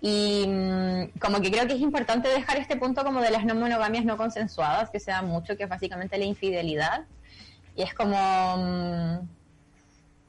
y 0.00 0.44
mm, 0.46 1.18
como 1.20 1.40
que 1.40 1.50
creo 1.50 1.66
que 1.66 1.74
es 1.74 1.80
importante 1.80 2.28
dejar 2.28 2.58
este 2.58 2.76
punto 2.76 3.04
como 3.04 3.20
de 3.20 3.30
las 3.30 3.44
no 3.44 3.54
monogamias 3.54 4.04
no 4.04 4.16
consensuadas, 4.16 4.90
que 4.90 5.00
se 5.00 5.10
da 5.10 5.22
mucho, 5.22 5.56
que 5.56 5.64
es 5.64 5.68
básicamente 5.68 6.18
la 6.18 6.24
infidelidad. 6.24 7.04
Y 7.74 7.82
es 7.82 7.94
como, 7.94 8.16
mm, 8.56 9.18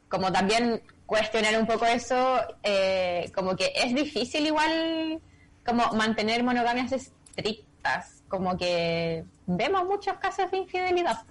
como 0.09 0.31
también 0.31 0.81
cuestionar 1.05 1.59
un 1.59 1.67
poco 1.67 1.85
eso, 1.85 2.39
eh, 2.63 3.31
como 3.35 3.55
que 3.55 3.71
es 3.75 3.93
difícil 3.95 4.45
igual 4.47 5.19
como 5.65 5.83
mantener 5.93 6.43
monogamias 6.43 6.91
estrictas, 6.91 8.23
como 8.27 8.57
que 8.57 9.23
vemos 9.47 9.85
muchos 9.85 10.17
casos 10.17 10.49
de 10.51 10.57
infidelidad. 10.57 11.23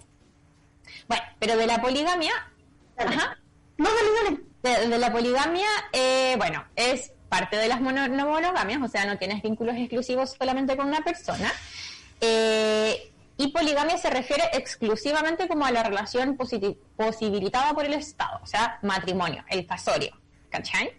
Bueno, 1.07 1.23
pero 1.39 1.57
de 1.57 1.67
la 1.67 1.81
poligamia, 1.81 2.33
Dale. 2.97 3.17
ajá, 3.17 3.39
No, 3.77 3.89
dale, 3.89 4.41
dale. 4.63 4.81
de, 4.81 4.89
de 4.89 4.99
la 4.99 5.13
poligamia, 5.13 5.69
eh, 5.93 6.35
bueno, 6.39 6.65
es 6.75 7.13
parte 7.29 7.57
de 7.57 7.69
las 7.69 7.81
mono- 7.81 8.09
no 8.09 8.27
monogamias, 8.27 8.81
o 8.83 8.89
sea, 8.89 9.05
no 9.07 9.19
tienes 9.19 9.43
vínculos 9.43 9.77
exclusivos 9.77 10.35
solamente 10.39 10.77
con 10.77 10.87
una 10.89 11.01
persona. 11.03 11.53
Eh, 12.21 13.13
y 13.37 13.49
poligamia 13.53 13.97
se 13.99 14.11
refiere 14.11 14.43
exclusivamente 14.55 15.47
como 15.47 15.65
a 15.65 15.71
la 15.71 15.85
relación 15.85 16.37
posibilitada 16.97 17.73
por 17.73 17.85
el 17.85 17.95
Estado, 17.95 18.41
o 18.43 18.47
sea, 18.47 18.79
matrimonio, 18.83 19.45
el 19.49 19.65
casorio, 19.67 20.17
¿cachai? 20.51 20.91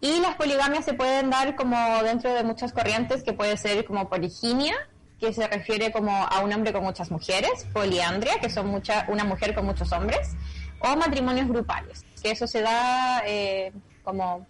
Y 0.00 0.18
las 0.20 0.34
poligamias 0.34 0.84
se 0.84 0.94
pueden 0.94 1.30
dar 1.30 1.54
como 1.54 1.76
dentro 2.02 2.34
de 2.34 2.42
muchas 2.42 2.72
corrientes, 2.72 3.22
que 3.22 3.32
puede 3.32 3.56
ser 3.56 3.84
como 3.84 4.08
poliginia, 4.08 4.74
que 5.20 5.32
se 5.32 5.46
refiere 5.46 5.92
como 5.92 6.10
a 6.26 6.40
un 6.40 6.52
hombre 6.52 6.72
con 6.72 6.82
muchas 6.82 7.10
mujeres, 7.12 7.66
poliandria, 7.72 8.40
que 8.40 8.50
son 8.50 8.66
mucha, 8.66 9.06
una 9.08 9.22
mujer 9.24 9.54
con 9.54 9.64
muchos 9.64 9.92
hombres, 9.92 10.32
o 10.80 10.96
matrimonios 10.96 11.48
grupales, 11.48 12.04
que 12.20 12.32
eso 12.32 12.46
se 12.48 12.60
da 12.60 13.22
eh, 13.24 13.72
como, 14.02 14.44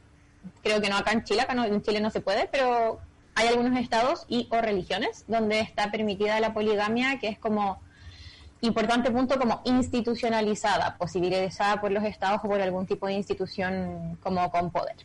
creo 0.62 0.80
que 0.80 0.88
no 0.88 0.96
acá 0.96 1.12
en 1.12 1.24
Chile, 1.24 1.42
acá 1.42 1.54
no- 1.54 1.64
en 1.64 1.82
Chile 1.82 2.00
no 2.00 2.10
se 2.10 2.20
puede, 2.20 2.46
pero 2.50 3.00
hay 3.34 3.48
algunos 3.48 3.78
estados 3.78 4.24
y 4.28 4.48
o 4.50 4.60
religiones 4.60 5.24
donde 5.26 5.60
está 5.60 5.90
permitida 5.90 6.38
la 6.40 6.54
poligamia, 6.54 7.18
que 7.18 7.28
es 7.28 7.38
como 7.38 7.80
importante 8.60 9.10
punto 9.10 9.38
como 9.38 9.60
institucionalizada, 9.64 10.96
posibilizada 10.96 11.80
por 11.80 11.90
los 11.92 12.04
estados 12.04 12.40
o 12.44 12.48
por 12.48 12.60
algún 12.62 12.86
tipo 12.86 13.06
de 13.06 13.14
institución 13.14 14.18
como 14.22 14.50
con 14.50 14.70
poder. 14.70 14.96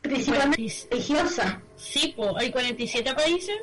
Principalmente 0.00 0.72
religiosa. 0.90 1.60
Sí, 1.76 2.14
po, 2.16 2.36
hay 2.36 2.50
47 2.50 3.14
países 3.14 3.56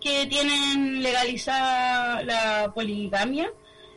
que 0.00 0.26
tienen 0.26 1.02
legalizada 1.02 2.22
la 2.22 2.72
poligamia. 2.74 3.50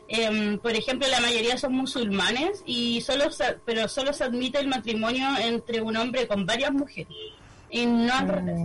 Em, 0.08 0.58
por 0.58 0.72
ejemplo, 0.74 1.08
la 1.08 1.20
mayoría 1.20 1.58
son 1.58 1.74
musulmanes 1.74 2.62
y 2.64 3.00
solo 3.00 3.30
se- 3.30 3.58
pero 3.64 3.88
solo 3.88 4.12
se 4.12 4.24
admite 4.24 4.58
el 4.60 4.68
matrimonio 4.68 5.26
entre 5.40 5.80
un 5.80 5.96
hombre 5.96 6.26
con 6.28 6.46
varias 6.46 6.72
mujeres. 6.72 7.08
Y 7.70 7.84
no 7.86 8.14
al 8.14 8.28
revés. 8.28 8.56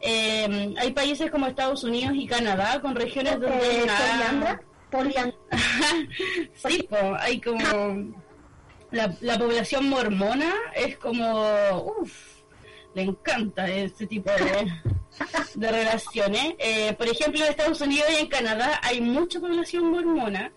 Em, 0.00 0.74
hay 0.78 0.90
países 0.92 1.30
como 1.30 1.46
Estados 1.46 1.84
Unidos 1.84 2.12
y 2.14 2.26
Canadá 2.26 2.80
con 2.80 2.94
regiones 2.94 3.38
donde 3.40 3.82
Eh, 3.82 3.84
nada- 3.86 4.08
poliandra. 4.08 4.62
Poliandra. 4.90 5.36
sí, 6.54 6.82
po, 6.88 7.14
hay 7.18 7.40
como 7.40 8.12
la, 8.90 9.14
la 9.20 9.38
población 9.38 9.88
mormona 9.88 10.52
es 10.74 10.96
como 10.98 11.94
uff, 12.00 12.12
le 12.94 13.02
encanta 13.02 13.68
este 13.70 14.06
tipo 14.06 14.30
de, 14.30 14.70
de 15.54 15.70
relaciones. 15.72 16.54
Eh, 16.58 16.92
por 16.94 17.08
ejemplo, 17.08 17.42
en 17.44 17.50
Estados 17.50 17.80
Unidos 17.80 18.06
y 18.12 18.22
en 18.22 18.28
Canadá 18.28 18.80
hay 18.82 19.00
mucha 19.00 19.40
población 19.40 19.90
mormona, 19.90 20.52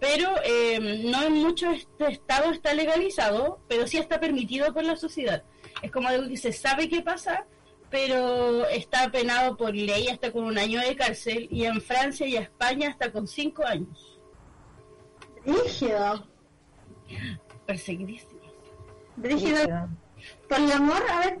pero 0.00 0.30
eh, 0.44 1.02
no 1.06 1.22
en 1.24 1.32
muchos 1.34 1.74
est- 1.76 2.00
estados 2.00 2.52
está 2.54 2.72
legalizado, 2.74 3.60
pero 3.68 3.86
sí 3.86 3.98
está 3.98 4.20
permitido 4.20 4.72
por 4.72 4.84
la 4.84 4.96
sociedad. 4.96 5.42
Es 5.82 5.90
como 5.90 6.08
algo 6.08 6.28
que 6.28 6.36
se 6.36 6.52
sabe 6.52 6.88
que 6.88 7.02
pasa, 7.02 7.46
pero 7.90 8.66
está 8.68 9.10
penado 9.10 9.56
por 9.56 9.74
ley 9.74 10.08
hasta 10.08 10.30
con 10.32 10.44
un 10.44 10.58
año 10.58 10.80
de 10.80 10.94
cárcel 10.96 11.48
y 11.50 11.64
en 11.64 11.80
Francia 11.80 12.26
y 12.26 12.36
España 12.36 12.90
hasta 12.90 13.10
con 13.12 13.26
cinco 13.26 13.64
años. 13.64 14.18
Rígido. 15.44 16.26
Perseguidísimo. 17.66 18.40
Rígido. 19.16 19.88
Poliamor, 20.48 21.02
a 21.10 21.20
ver. 21.20 21.38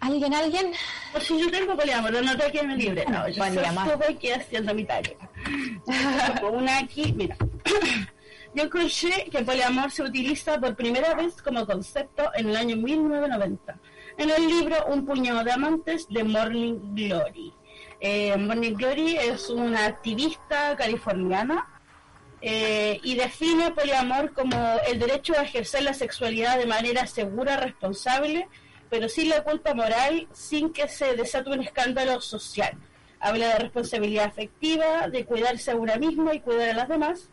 ¿Alguien, 0.00 0.34
alguien? 0.34 0.72
Por 1.12 1.22
si 1.22 1.38
yo 1.38 1.50
tengo 1.50 1.76
poliamor, 1.76 2.12
lo 2.12 2.22
noté 2.22 2.46
aquí 2.46 2.58
en 2.58 2.70
el 2.70 2.78
libre. 2.78 3.04
No, 3.08 3.28
yo 3.28 3.44
solo 3.44 3.60
estuve 3.60 4.06
aquí 4.08 4.30
haciendo 4.30 4.74
mi 4.74 4.84
tarea. 4.84 5.16
Una 6.52 6.78
aquí, 6.78 7.12
mira. 7.12 7.36
Yo 8.54 8.64
encontré 8.64 9.28
que 9.30 9.44
poliamor 9.44 9.90
se 9.90 10.02
utiliza 10.02 10.58
por 10.58 10.74
primera 10.74 11.14
vez 11.14 11.40
como 11.42 11.66
concepto 11.66 12.30
en 12.34 12.48
el 12.48 12.56
año 12.56 12.76
1990 12.76 13.78
en 14.18 14.30
el 14.30 14.46
libro 14.48 14.76
Un 14.88 15.06
puñado 15.06 15.44
de 15.44 15.52
amantes 15.52 16.08
de 16.08 16.24
Morning 16.24 16.94
Glory. 16.94 17.54
Eh, 18.00 18.36
Morning 18.36 18.74
Glory 18.74 19.16
es 19.16 19.48
una 19.48 19.86
activista 19.86 20.76
californiana 20.76 21.66
eh, 22.40 23.00
y 23.02 23.14
define 23.14 23.70
poliamor 23.70 24.32
como 24.32 24.56
el 24.88 24.98
derecho 24.98 25.34
a 25.38 25.42
ejercer 25.42 25.84
la 25.84 25.94
sexualidad 25.94 26.58
de 26.58 26.66
manera 26.66 27.06
segura, 27.06 27.56
responsable, 27.56 28.48
pero 28.90 29.08
sin 29.08 29.28
la 29.28 29.42
culpa 29.42 29.74
moral, 29.74 30.28
sin 30.32 30.72
que 30.72 30.88
se 30.88 31.14
desate 31.14 31.50
un 31.50 31.62
escándalo 31.62 32.20
social. 32.20 32.72
Habla 33.20 33.48
de 33.48 33.58
responsabilidad 33.58 34.26
afectiva, 34.26 35.08
de 35.08 35.24
cuidarse 35.24 35.72
a 35.72 35.76
una 35.76 35.96
misma 35.96 36.34
y 36.34 36.40
cuidar 36.40 36.70
a 36.70 36.74
las 36.74 36.88
demás. 36.88 37.28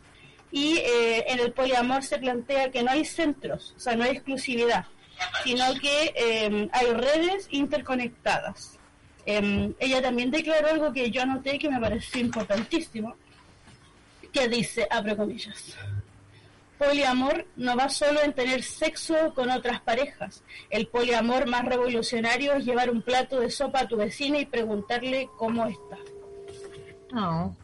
Y 0.50 0.78
eh, 0.78 1.24
en 1.28 1.40
el 1.40 1.52
poliamor 1.52 2.02
se 2.02 2.18
plantea 2.18 2.70
que 2.70 2.82
no 2.82 2.90
hay 2.90 3.04
centros, 3.04 3.74
o 3.76 3.80
sea, 3.80 3.96
no 3.96 4.04
hay 4.04 4.10
exclusividad, 4.10 4.86
sino 5.44 5.64
que 5.80 6.12
eh, 6.14 6.68
hay 6.72 6.86
redes 6.92 7.48
interconectadas. 7.50 8.78
Em, 9.26 9.74
ella 9.80 10.00
también 10.00 10.30
declaró 10.30 10.68
algo 10.68 10.92
que 10.92 11.10
yo 11.10 11.22
anoté 11.22 11.58
que 11.58 11.68
me 11.68 11.80
pareció 11.80 12.20
importantísimo, 12.20 13.16
que 14.32 14.48
dice, 14.48 14.86
abro 14.88 15.16
comillas, 15.16 15.76
poliamor 16.78 17.46
no 17.56 17.76
va 17.76 17.88
solo 17.88 18.22
en 18.22 18.32
tener 18.32 18.62
sexo 18.62 19.34
con 19.34 19.50
otras 19.50 19.80
parejas. 19.80 20.42
El 20.70 20.88
poliamor 20.88 21.48
más 21.48 21.64
revolucionario 21.64 22.54
es 22.54 22.64
llevar 22.64 22.90
un 22.90 23.02
plato 23.02 23.40
de 23.40 23.50
sopa 23.50 23.80
a 23.80 23.88
tu 23.88 23.96
vecina 23.96 24.38
y 24.38 24.46
preguntarle 24.46 25.28
cómo 25.36 25.66
está. 25.66 25.98
No. 27.12 27.56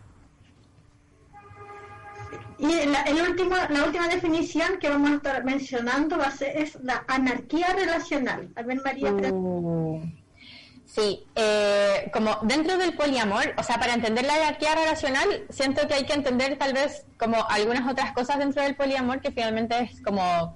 Y 2.59 2.87
la, 2.87 3.03
el 3.03 3.21
último, 3.29 3.57
la 3.71 3.85
última 3.85 4.09
definición 4.09 4.79
que 4.79 4.89
vamos 4.89 5.11
a 5.11 5.15
estar 5.17 5.45
mencionando 5.45 6.17
va 6.17 6.27
a 6.27 6.31
ser 6.31 6.57
es 6.57 6.79
la 6.83 7.05
anarquía 7.09 7.75
relacional. 7.75 8.51
A 8.55 8.63
ver, 8.63 8.81
María, 8.85 9.09
espera. 9.09 9.31
Sí, 10.95 11.25
eh, 11.37 12.11
como 12.13 12.37
dentro 12.43 12.77
del 12.77 12.95
poliamor, 12.95 13.55
o 13.57 13.63
sea, 13.63 13.79
para 13.79 13.95
entender 13.95 14.27
la 14.27 14.35
jerarquía 14.35 14.75
relacional, 14.75 15.47
siento 15.49 15.89
que 15.89 15.95
hay 15.95 16.05
que 16.05 16.13
entender 16.13 16.59
tal 16.59 16.75
vez 16.75 17.07
como 17.17 17.49
algunas 17.49 17.91
otras 17.91 18.13
cosas 18.13 18.39
dentro 18.39 18.63
del 18.63 18.77
poliamor 18.77 19.23
que 19.23 19.31
finalmente 19.31 19.79
es 19.79 20.03
como 20.03 20.55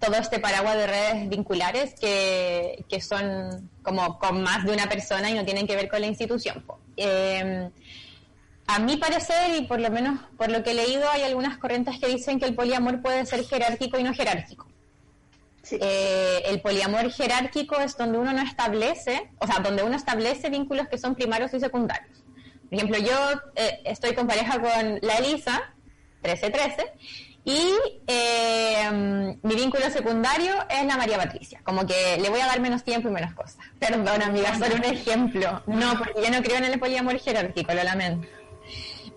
todo 0.00 0.16
este 0.16 0.40
paraguas 0.40 0.76
de 0.76 0.86
redes 0.88 1.28
vinculares 1.28 1.94
que, 2.00 2.84
que 2.88 3.00
son 3.00 3.70
como 3.84 4.18
con 4.18 4.42
más 4.42 4.64
de 4.64 4.72
una 4.72 4.88
persona 4.88 5.30
y 5.30 5.34
no 5.34 5.44
tienen 5.44 5.68
que 5.68 5.76
ver 5.76 5.88
con 5.88 6.00
la 6.00 6.08
institución. 6.08 6.64
Eh, 6.96 7.70
a 8.66 8.78
mi 8.80 8.96
parecer, 8.96 9.54
y 9.56 9.66
por 9.66 9.80
lo 9.80 9.90
menos 9.90 10.18
por 10.36 10.50
lo 10.50 10.64
que 10.64 10.72
he 10.72 10.74
leído, 10.74 11.08
hay 11.10 11.22
algunas 11.22 11.58
corrientes 11.58 12.00
que 12.00 12.08
dicen 12.08 12.40
que 12.40 12.46
el 12.46 12.56
poliamor 12.56 13.02
puede 13.02 13.24
ser 13.24 13.44
jerárquico 13.44 14.00
y 14.00 14.02
no 14.02 14.12
jerárquico. 14.14 14.66
Eh, 15.72 16.42
el 16.46 16.60
poliamor 16.60 17.10
jerárquico 17.10 17.76
es 17.76 17.96
donde 17.96 18.18
uno 18.18 18.32
no 18.32 18.42
establece, 18.42 19.30
o 19.38 19.46
sea, 19.46 19.60
donde 19.60 19.82
uno 19.82 19.96
establece 19.96 20.50
vínculos 20.50 20.88
que 20.88 20.98
son 20.98 21.14
primarios 21.14 21.52
y 21.54 21.60
secundarios. 21.60 22.24
Por 22.68 22.74
ejemplo, 22.74 22.98
yo 22.98 23.16
eh, 23.56 23.80
estoy 23.84 24.14
con 24.14 24.26
pareja 24.26 24.60
con 24.60 24.98
la 25.02 25.14
Elisa, 25.16 25.74
1313, 26.22 26.92
y 27.44 27.72
eh, 28.06 29.36
mi 29.42 29.54
vínculo 29.54 29.90
secundario 29.90 30.52
es 30.68 30.86
la 30.86 30.96
María 30.96 31.16
Patricia. 31.16 31.60
Como 31.64 31.86
que 31.86 32.18
le 32.20 32.28
voy 32.28 32.40
a 32.40 32.46
dar 32.46 32.60
menos 32.60 32.84
tiempo 32.84 33.08
y 33.08 33.12
menos 33.12 33.34
cosas. 33.34 33.58
Perdón, 33.78 34.22
amiga, 34.22 34.58
solo 34.58 34.76
un 34.76 34.84
ejemplo. 34.84 35.62
No, 35.66 35.98
porque 35.98 36.22
yo 36.22 36.30
no 36.30 36.42
creo 36.42 36.58
en 36.58 36.64
el 36.64 36.78
poliamor 36.78 37.18
jerárquico, 37.18 37.72
lo 37.72 37.82
lamento. 37.82 38.28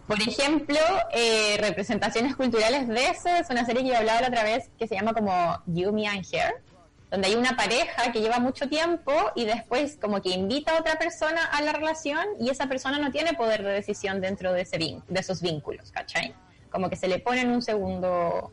Por 0.07 0.21
ejemplo, 0.21 0.79
eh, 1.13 1.57
representaciones 1.59 2.35
culturales 2.35 2.87
de 2.87 3.07
eso 3.07 3.29
es 3.29 3.49
una 3.49 3.65
serie 3.65 3.83
que 3.83 3.89
yo 3.89 3.97
hablaba 3.97 4.21
la 4.21 4.27
otra 4.27 4.43
vez 4.43 4.69
que 4.77 4.87
se 4.87 4.95
llama 4.95 5.13
como 5.13 5.61
You, 5.65 5.93
Me 5.93 6.07
and 6.07 6.25
Her, 6.29 6.61
donde 7.09 7.27
hay 7.27 7.35
una 7.35 7.55
pareja 7.55 8.11
que 8.11 8.19
lleva 8.19 8.39
mucho 8.39 8.67
tiempo 8.67 9.13
y 9.35 9.45
después 9.45 9.97
como 10.01 10.21
que 10.21 10.31
invita 10.31 10.75
a 10.75 10.81
otra 10.81 10.97
persona 10.97 11.45
a 11.45 11.61
la 11.61 11.71
relación 11.71 12.25
y 12.39 12.49
esa 12.49 12.67
persona 12.67 12.99
no 12.99 13.11
tiene 13.11 13.33
poder 13.33 13.63
de 13.63 13.71
decisión 13.71 14.19
dentro 14.19 14.51
de, 14.51 14.61
ese 14.61 14.77
de 14.77 15.19
esos 15.19 15.41
vínculos, 15.41 15.91
¿cachai? 15.91 16.33
Como 16.69 16.89
que 16.89 16.97
se 16.97 17.07
le 17.07 17.19
pone 17.19 17.41
en 17.41 17.51
un 17.51 17.61
segundo, 17.61 18.51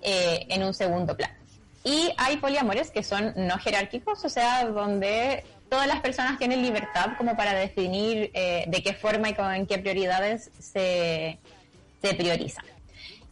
eh, 0.00 0.46
en 0.48 0.62
un 0.64 0.72
segundo 0.72 1.14
plano. 1.14 1.34
Y 1.84 2.12
hay 2.16 2.38
poliamores 2.38 2.90
que 2.90 3.02
son 3.02 3.34
no 3.36 3.58
jerárquicos, 3.58 4.24
o 4.24 4.28
sea, 4.28 4.64
donde 4.66 5.44
todas 5.70 5.86
las 5.86 6.00
personas 6.00 6.38
tienen 6.38 6.62
libertad 6.62 7.12
como 7.16 7.36
para 7.36 7.54
definir 7.54 8.30
eh, 8.34 8.64
de 8.66 8.82
qué 8.82 8.92
forma 8.92 9.30
y 9.30 9.34
con 9.34 9.66
qué 9.66 9.78
prioridades 9.78 10.50
se, 10.58 11.38
se 12.02 12.14
priorizan. 12.14 12.64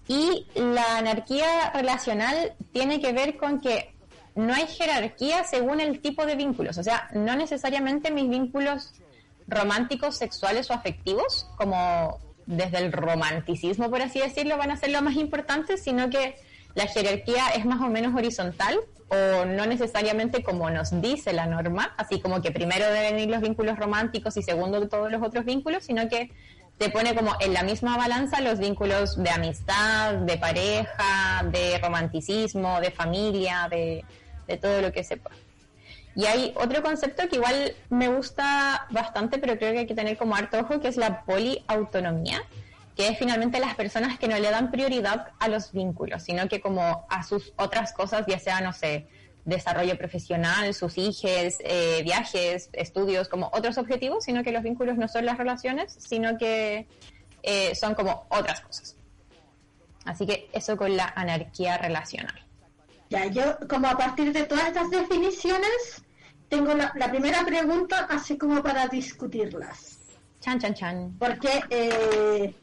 Y 0.06 0.46
la 0.54 0.98
anarquía 0.98 1.70
relacional 1.74 2.54
tiene 2.72 3.00
que 3.00 3.12
ver 3.12 3.36
con 3.36 3.60
que 3.60 3.92
no 4.34 4.54
hay 4.54 4.66
jerarquía 4.66 5.44
según 5.44 5.80
el 5.80 6.00
tipo 6.00 6.24
de 6.24 6.36
vínculos. 6.36 6.78
O 6.78 6.82
sea, 6.82 7.10
no 7.12 7.36
necesariamente 7.36 8.10
mis 8.10 8.30
vínculos 8.30 8.94
románticos, 9.46 10.16
sexuales 10.16 10.70
o 10.70 10.74
afectivos, 10.74 11.46
como 11.56 12.20
desde 12.46 12.78
el 12.78 12.92
romanticismo, 12.92 13.90
por 13.90 14.00
así 14.00 14.20
decirlo, 14.20 14.56
van 14.56 14.70
a 14.70 14.76
ser 14.76 14.90
lo 14.90 15.02
más 15.02 15.16
importante, 15.16 15.76
sino 15.76 16.08
que 16.08 16.36
la 16.74 16.86
jerarquía 16.86 17.48
es 17.56 17.64
más 17.64 17.80
o 17.80 17.88
menos 17.88 18.14
horizontal 18.14 18.78
o 19.08 19.44
no 19.46 19.66
necesariamente 19.66 20.42
como 20.42 20.70
nos 20.70 21.00
dice 21.00 21.32
la 21.32 21.46
norma, 21.46 21.94
así 21.96 22.20
como 22.20 22.42
que 22.42 22.50
primero 22.50 22.86
deben 22.90 23.18
ir 23.18 23.30
los 23.30 23.40
vínculos 23.40 23.78
románticos 23.78 24.36
y 24.36 24.42
segundo 24.42 24.86
todos 24.88 25.10
los 25.10 25.22
otros 25.22 25.44
vínculos, 25.44 25.84
sino 25.84 26.08
que 26.08 26.30
te 26.78 26.90
pone 26.90 27.14
como 27.14 27.34
en 27.40 27.52
la 27.52 27.64
misma 27.64 27.96
balanza 27.96 28.40
los 28.40 28.58
vínculos 28.60 29.20
de 29.20 29.30
amistad, 29.30 30.14
de 30.14 30.38
pareja, 30.38 31.42
de 31.50 31.78
romanticismo, 31.78 32.80
de 32.80 32.92
familia, 32.92 33.68
de, 33.68 34.04
todo 34.60 34.80
lo 34.80 34.92
que 34.92 35.02
se 35.04 35.16
puede. 35.16 35.36
Y 36.14 36.26
hay 36.26 36.52
otro 36.56 36.82
concepto 36.82 37.28
que 37.28 37.36
igual 37.36 37.74
me 37.90 38.08
gusta 38.08 38.86
bastante, 38.90 39.38
pero 39.38 39.58
creo 39.58 39.72
que 39.72 39.80
hay 39.80 39.86
que 39.86 39.94
tener 39.94 40.16
como 40.16 40.36
harto 40.36 40.60
ojo, 40.60 40.80
que 40.80 40.88
es 40.88 40.96
la 40.96 41.24
poliautonomía, 41.24 42.42
que 42.98 43.06
es 43.06 43.16
finalmente 43.16 43.60
las 43.60 43.76
personas 43.76 44.18
que 44.18 44.26
no 44.26 44.36
le 44.36 44.50
dan 44.50 44.72
prioridad 44.72 45.28
a 45.38 45.46
los 45.46 45.70
vínculos, 45.70 46.24
sino 46.24 46.48
que 46.48 46.60
como 46.60 47.06
a 47.08 47.22
sus 47.22 47.52
otras 47.54 47.92
cosas, 47.92 48.26
ya 48.26 48.40
sea, 48.40 48.60
no 48.60 48.72
sé, 48.72 49.06
desarrollo 49.44 49.96
profesional, 49.96 50.74
sus 50.74 50.98
hijos, 50.98 51.58
eh, 51.60 52.00
viajes, 52.02 52.70
estudios, 52.72 53.28
como 53.28 53.50
otros 53.52 53.78
objetivos, 53.78 54.24
sino 54.24 54.42
que 54.42 54.50
los 54.50 54.64
vínculos 54.64 54.96
no 54.98 55.06
son 55.06 55.26
las 55.26 55.38
relaciones, 55.38 55.96
sino 55.96 56.36
que 56.38 56.88
eh, 57.44 57.72
son 57.76 57.94
como 57.94 58.26
otras 58.30 58.62
cosas. 58.62 58.96
Así 60.04 60.26
que 60.26 60.50
eso 60.52 60.76
con 60.76 60.96
la 60.96 61.12
anarquía 61.14 61.78
relacional. 61.78 62.34
Ya, 63.10 63.26
yo 63.26 63.58
como 63.68 63.86
a 63.86 63.96
partir 63.96 64.32
de 64.32 64.42
todas 64.42 64.66
estas 64.66 64.90
definiciones, 64.90 66.02
tengo 66.48 66.74
la, 66.74 66.92
primera 67.08 67.44
pregunta 67.44 68.08
así 68.10 68.36
como 68.36 68.60
para 68.60 68.88
discutirlas. 68.88 70.00
Chan, 70.40 70.58
chan, 70.58 70.74
chan. 70.74 71.16
Porque 71.16 71.62
eh, 71.70 72.54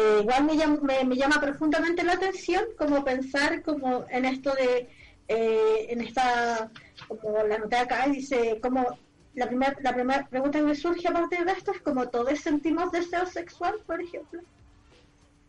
eh, 0.00 0.20
igual 0.22 0.44
me 0.44 0.56
llama, 0.56 0.78
me, 0.82 1.16
llama, 1.16 1.40
profundamente 1.40 2.02
la 2.02 2.14
atención 2.14 2.64
como 2.78 3.04
pensar 3.04 3.62
como 3.62 4.06
en 4.08 4.24
esto 4.24 4.54
de, 4.54 4.88
eh, 5.28 5.86
en 5.90 6.00
esta, 6.00 6.70
como 7.06 7.42
la 7.42 7.58
nota 7.58 7.82
acá 7.82 8.06
dice, 8.08 8.58
como 8.62 8.98
la 9.34 9.46
primera 9.46 9.76
la 9.82 9.92
primera 9.92 10.26
pregunta 10.26 10.58
que 10.58 10.64
me 10.64 10.74
surge 10.74 11.06
a 11.06 11.12
partir 11.12 11.44
de 11.44 11.52
esto 11.52 11.72
es 11.72 11.82
como 11.82 12.08
todos 12.08 12.40
sentimos 12.40 12.90
deseo 12.92 13.26
sexual, 13.26 13.74
por 13.86 14.00
ejemplo. 14.00 14.40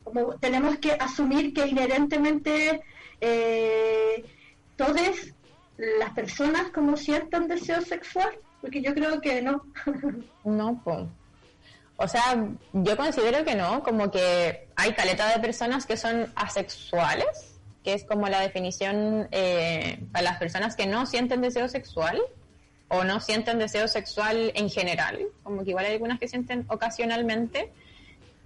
Como 0.03 0.37
tenemos 0.37 0.77
que 0.79 0.91
asumir 0.93 1.53
que 1.53 1.67
inherentemente 1.67 2.81
eh, 3.21 4.25
todas 4.75 5.33
las 5.77 6.11
personas 6.11 6.71
como 6.71 6.97
sientan 6.97 7.47
deseo 7.47 7.81
sexual, 7.81 8.31
porque 8.59 8.81
yo 8.81 8.93
creo 8.93 9.21
que 9.21 9.41
no. 9.41 9.63
no, 10.43 10.81
pues 10.83 11.07
o 12.01 12.07
sea, 12.07 12.47
yo 12.73 12.97
considero 12.97 13.45
que 13.45 13.53
no, 13.53 13.83
como 13.83 14.09
que 14.09 14.67
hay 14.75 14.93
caleta 14.93 15.31
de 15.31 15.39
personas 15.39 15.85
que 15.85 15.97
son 15.97 16.31
asexuales, 16.35 17.59
que 17.83 17.93
es 17.93 18.03
como 18.05 18.27
la 18.27 18.39
definición 18.39 19.27
eh, 19.31 19.99
para 20.11 20.23
las 20.23 20.37
personas 20.37 20.75
que 20.75 20.87
no 20.87 21.05
sienten 21.05 21.41
deseo 21.41 21.67
sexual 21.67 22.19
o 22.87 23.03
no 23.03 23.19
sienten 23.19 23.59
deseo 23.59 23.87
sexual 23.87 24.51
en 24.55 24.69
general, 24.69 25.19
como 25.43 25.63
que 25.63 25.69
igual 25.69 25.85
hay 25.85 25.93
algunas 25.93 26.19
que 26.19 26.27
sienten 26.27 26.65
ocasionalmente. 26.69 27.71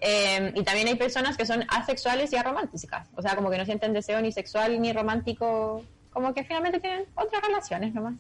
Eh, 0.02 0.52
y 0.54 0.64
también 0.64 0.90
hay 0.90 0.96
personas 0.96 1.38
que 1.38 1.46
son 1.46 1.64
asexuales 1.70 2.34
y 2.34 2.36
arománticas, 2.36 3.08
o 3.16 3.22
sea, 3.22 3.36
como 3.36 3.50
que 3.50 3.58
no 3.58 3.64
sienten 3.64 3.94
deseo 3.94 4.22
ni 4.22 4.34
sexual 4.34 4.82
ni 4.82 4.92
romántico, 4.92 5.82
como 6.12 6.34
que 6.34 6.44
finalmente 6.44 6.82
tienen 6.82 7.06
otras 7.16 7.42
relaciones 7.42 7.94
nomás 7.94 8.16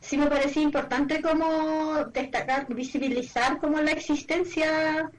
sí 0.00 0.16
me 0.16 0.26
parecía 0.26 0.62
importante 0.62 1.20
como 1.22 2.04
destacar, 2.12 2.66
visibilizar 2.74 3.58
como 3.58 3.80
la 3.80 3.92
existencia 3.92 5.10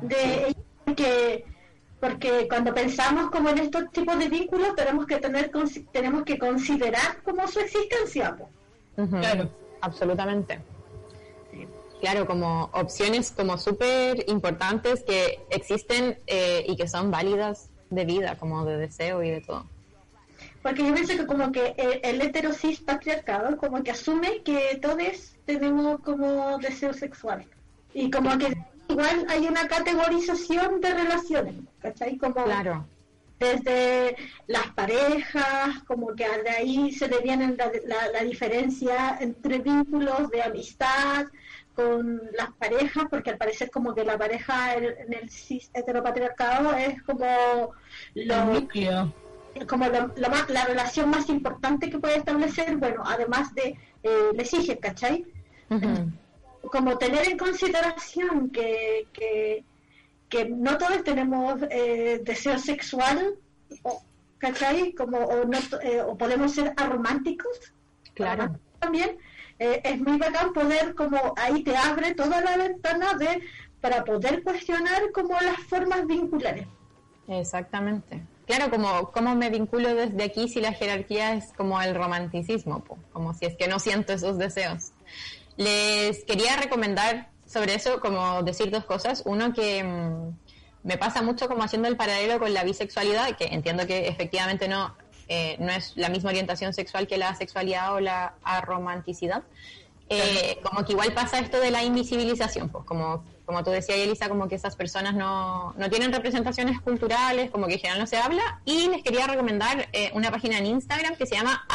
de 0.00 0.54
que 0.96 1.44
porque 2.00 2.48
cuando 2.48 2.74
pensamos 2.74 3.30
como 3.30 3.50
en 3.50 3.58
estos 3.58 3.90
tipos 3.92 4.18
de 4.18 4.28
vínculos 4.28 4.74
tenemos 4.74 5.06
que 5.06 5.18
tener 5.18 5.52
tenemos 5.92 6.24
que 6.24 6.38
considerar 6.38 7.22
como 7.22 7.46
su 7.46 7.60
existencia 7.60 8.36
claro. 8.94 9.48
Absolutamente. 9.80 10.60
Claro 12.00 12.26
como 12.26 12.70
opciones 12.72 13.30
como 13.30 13.58
súper 13.58 14.24
importantes 14.28 15.04
que 15.04 15.44
existen 15.50 16.18
eh, 16.26 16.64
y 16.66 16.76
que 16.76 16.88
son 16.88 17.10
válidas 17.10 17.70
de 17.90 18.04
vida 18.04 18.36
como 18.36 18.64
de 18.64 18.76
deseo 18.76 19.22
y 19.22 19.30
de 19.30 19.40
todo 19.40 19.66
porque 20.62 20.86
yo 20.86 20.94
pienso 20.94 21.16
que 21.16 21.26
como 21.26 21.50
que 21.50 21.74
el, 22.02 22.20
heterosis 22.22 22.80
patriarcado 22.80 23.56
como 23.56 23.82
que 23.82 23.90
asume 23.90 24.42
que 24.42 24.78
todos 24.80 25.36
tenemos 25.44 26.00
como 26.00 26.58
deseo 26.58 26.92
sexual. 26.94 27.44
Y 27.92 28.10
como 28.10 28.38
que 28.38 28.56
igual 28.88 29.26
hay 29.28 29.46
una 29.46 29.66
categorización 29.66 30.80
de 30.80 30.94
relaciones, 30.94 31.54
¿cachai? 31.80 32.16
Como 32.16 32.44
claro. 32.44 32.86
desde 33.40 34.16
las 34.46 34.68
parejas, 34.68 35.82
como 35.86 36.14
que 36.14 36.26
de 36.28 36.50
ahí 36.50 36.92
se 36.92 37.08
le 37.08 37.20
viene 37.20 37.56
la, 37.56 37.70
la, 38.12 38.22
diferencia 38.22 39.18
entre 39.20 39.58
vínculos 39.58 40.30
de 40.30 40.42
amistad 40.42 41.26
con 41.74 42.20
las 42.38 42.52
parejas, 42.52 43.04
porque 43.10 43.30
al 43.30 43.38
parecer 43.38 43.70
como 43.70 43.94
que 43.94 44.04
la 44.04 44.16
pareja 44.16 44.74
en, 44.74 45.12
el 45.12 45.28
cis 45.28 45.70
heteropatriarcado 45.74 46.74
es 46.74 47.02
como 47.02 47.72
lo, 48.14 48.44
núcleo 48.44 49.12
como 49.68 49.86
la 49.88 50.64
relación 50.64 51.10
más 51.10 51.28
importante 51.28 51.90
que 51.90 51.98
puede 51.98 52.16
establecer, 52.16 52.76
bueno, 52.76 53.02
además 53.04 53.54
de 53.54 53.78
eh, 54.02 54.30
les 54.34 54.52
hijos, 54.54 54.76
¿cachai? 54.80 55.26
Como 56.62 56.98
tener 56.98 57.28
en 57.28 57.38
consideración 57.38 58.50
que, 58.50 59.06
que, 59.12 59.64
no 60.48 60.78
todos 60.78 61.04
tenemos 61.04 61.60
eh, 61.70 62.20
deseo 62.24 62.58
sexual, 62.58 63.34
o, 63.82 64.02
¿cachai? 64.38 64.92
Como, 64.94 65.18
o, 65.18 65.44
no, 65.44 65.58
eh, 65.82 66.00
o 66.02 66.16
podemos 66.16 66.52
ser 66.52 66.72
arománticos. 66.76 67.72
Claro. 68.14 68.58
También 68.78 69.18
eh, 69.58 69.80
es 69.84 70.00
muy 70.00 70.18
bacán 70.18 70.52
poder, 70.52 70.94
como 70.94 71.34
ahí 71.36 71.62
te 71.62 71.76
abre 71.76 72.14
toda 72.14 72.40
la 72.40 72.56
ventana 72.56 73.14
de 73.14 73.42
para 73.80 74.04
poder 74.04 74.42
cuestionar 74.42 75.10
como 75.12 75.34
las 75.40 75.58
formas 75.68 76.06
vinculares. 76.06 76.66
Exactamente 77.28 78.22
claro, 78.46 78.70
como 78.70 79.10
cómo 79.12 79.34
me 79.34 79.50
vinculo 79.50 79.94
desde 79.94 80.22
aquí 80.22 80.48
si 80.48 80.60
la 80.60 80.72
jerarquía 80.72 81.34
es 81.34 81.52
como 81.56 81.80
el 81.80 81.94
romanticismo, 81.94 82.84
como 83.12 83.34
si 83.34 83.46
es 83.46 83.56
que 83.56 83.68
no 83.68 83.78
siento 83.78 84.12
esos 84.12 84.38
deseos. 84.38 84.92
Les 85.56 86.24
quería 86.24 86.56
recomendar 86.56 87.28
sobre 87.46 87.74
eso, 87.74 88.00
como 88.00 88.42
decir 88.42 88.70
dos 88.70 88.84
cosas. 88.84 89.22
Uno 89.26 89.52
que 89.52 89.84
mm, 89.84 90.36
me 90.84 90.98
pasa 90.98 91.22
mucho 91.22 91.48
como 91.48 91.62
haciendo 91.62 91.88
el 91.88 91.96
paralelo 91.96 92.38
con 92.38 92.52
la 92.54 92.64
bisexualidad, 92.64 93.36
que 93.36 93.46
entiendo 93.46 93.86
que 93.86 94.08
efectivamente 94.08 94.68
no, 94.68 94.96
eh, 95.28 95.56
no 95.58 95.70
es 95.70 95.92
la 95.96 96.08
misma 96.08 96.30
orientación 96.30 96.72
sexual 96.72 97.06
que 97.06 97.18
la 97.18 97.34
sexualidad 97.34 97.94
o 97.94 98.00
la 98.00 98.34
aromanticidad. 98.42 99.42
Eh, 100.12 100.58
como 100.62 100.84
que 100.84 100.92
igual 100.92 101.12
pasa 101.14 101.38
esto 101.38 101.58
de 101.58 101.70
la 101.70 101.82
invisibilización, 101.82 102.68
pues 102.68 102.84
como, 102.84 103.24
como 103.46 103.64
tú 103.64 103.70
decías, 103.70 103.98
Elisa, 103.98 104.28
como 104.28 104.46
que 104.46 104.56
esas 104.56 104.76
personas 104.76 105.14
no, 105.14 105.72
no 105.76 105.88
tienen 105.88 106.12
representaciones 106.12 106.80
culturales, 106.80 107.50
como 107.50 107.66
que 107.66 107.74
en 107.74 107.78
general 107.78 107.98
no 108.00 108.06
se 108.06 108.18
habla, 108.18 108.60
y 108.66 108.88
les 108.88 109.02
quería 109.02 109.26
recomendar 109.26 109.88
eh, 109.92 110.10
una 110.14 110.30
página 110.30 110.58
en 110.58 110.66
Instagram 110.66 111.16
que 111.16 111.24
se 111.24 111.36
llama 111.36 111.66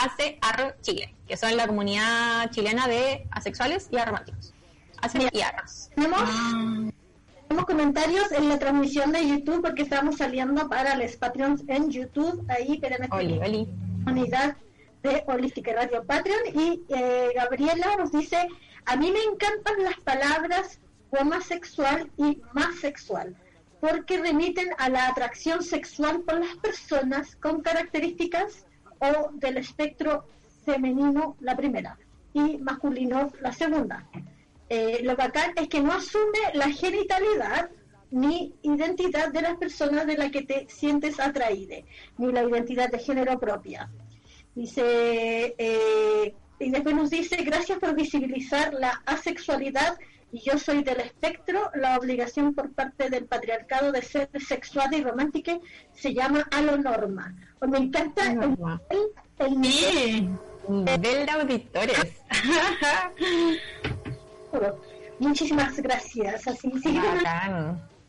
Arro 0.42 0.74
Chile, 0.82 1.16
que 1.28 1.36
son 1.36 1.58
la 1.58 1.68
comunidad 1.68 2.52
chilena 2.52 2.88
de 2.88 3.28
asexuales 3.32 3.90
y 3.92 3.96
y 3.96 5.42
arros. 5.42 5.90
Tenemos, 5.96 6.22
tenemos 7.48 7.66
comentarios 7.66 8.32
en 8.32 8.50
la 8.50 8.60
transmisión 8.60 9.12
de 9.12 9.28
YouTube 9.28 9.62
porque 9.62 9.84
estamos 9.84 10.18
saliendo 10.18 10.68
para 10.70 10.96
los 10.96 11.16
Patreons 11.16 11.64
en 11.68 11.90
YouTube. 11.90 12.46
Ahí 12.50 12.80
queremos 12.80 13.08
Oli, 13.12 13.40
oli. 13.40 13.68
comunidad 14.04 14.58
de 15.08 15.24
Holística 15.28 15.74
Radio 15.74 16.04
Patreon 16.04 16.42
y 16.54 16.84
eh, 16.90 17.32
Gabriela 17.36 17.96
nos 17.98 18.12
dice 18.12 18.48
a 18.86 18.96
mí 18.96 19.12
me 19.12 19.24
encantan 19.24 19.84
las 19.84 20.00
palabras 20.02 20.80
homosexual 21.12 22.12
y 22.18 22.42
más 22.54 22.76
sexual 22.80 23.36
porque 23.80 24.18
remiten 24.18 24.70
a 24.78 24.90
la 24.90 25.08
atracción 25.08 25.64
sexual 25.64 26.22
por 26.22 26.40
las 26.40 26.56
personas 26.58 27.36
con 27.38 27.62
características 27.62 28.66
o 29.00 29.30
del 29.34 29.58
espectro 29.58 30.26
femenino 30.66 31.38
la 31.40 31.56
primera 31.56 31.98
y 32.34 32.58
masculino 32.58 33.32
la 33.42 33.54
segunda. 33.54 34.06
Eh, 34.70 35.00
lo 35.04 35.16
bacán 35.16 35.52
es 35.56 35.70
que 35.70 35.80
no 35.80 35.94
asume 35.94 36.40
la 36.54 36.70
genitalidad 36.70 37.70
ni 38.12 38.54
identidad 38.62 39.32
de 39.32 39.42
las 39.42 39.58
personas 39.58 40.06
de 40.08 40.18
la 40.18 40.30
que 40.32 40.42
te 40.42 40.68
sientes 40.70 41.20
atraída, 41.20 41.78
ni 42.18 42.32
la 42.32 42.44
identidad 42.44 42.90
de 42.90 43.00
género 43.00 43.40
propia. 43.40 43.90
Dice, 44.58 45.54
eh, 45.60 46.34
y 46.58 46.72
después 46.72 46.96
nos 46.96 47.12
dice, 47.12 47.36
gracias 47.44 47.78
por 47.78 47.94
visibilizar 47.94 48.74
la 48.74 49.04
asexualidad 49.06 50.00
y 50.32 50.40
yo 50.40 50.58
soy 50.58 50.82
del 50.82 51.00
espectro, 51.00 51.70
la 51.76 51.96
obligación 51.96 52.56
por 52.56 52.74
parte 52.74 53.12
del 53.12 53.26
patriarcado 53.26 53.92
de 53.92 54.02
ser 54.02 54.30
sexuada 54.40 54.98
y 54.98 55.04
romántica 55.04 55.60
se 55.94 56.12
llama 56.12 56.48
alonorma. 56.50 57.36
Pues 57.60 57.70
me 57.70 57.78
encanta 57.78 58.32
el, 58.32 58.58
el, 58.90 59.00
el 59.38 59.62
nivel 59.62 59.72
sí. 59.72 60.28
Nivel 60.68 61.28
de 61.28 61.32
auditores. 61.32 62.24
Muchísimas 65.20 65.80
gracias. 65.80 66.48
Así. 66.48 66.72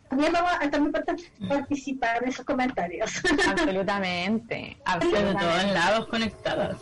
También 0.09 0.33
vamos 0.33 0.53
a 0.61 0.71
también 0.71 0.93
part- 0.93 1.49
participar 1.49 2.23
en 2.23 2.29
esos 2.31 2.45
comentarios. 2.45 3.11
Absolutamente. 3.49 4.55
de 4.55 4.77
Absolutamente. 4.85 5.45
todos 5.45 5.65
lados 5.73 6.07
conectadas. 6.09 6.77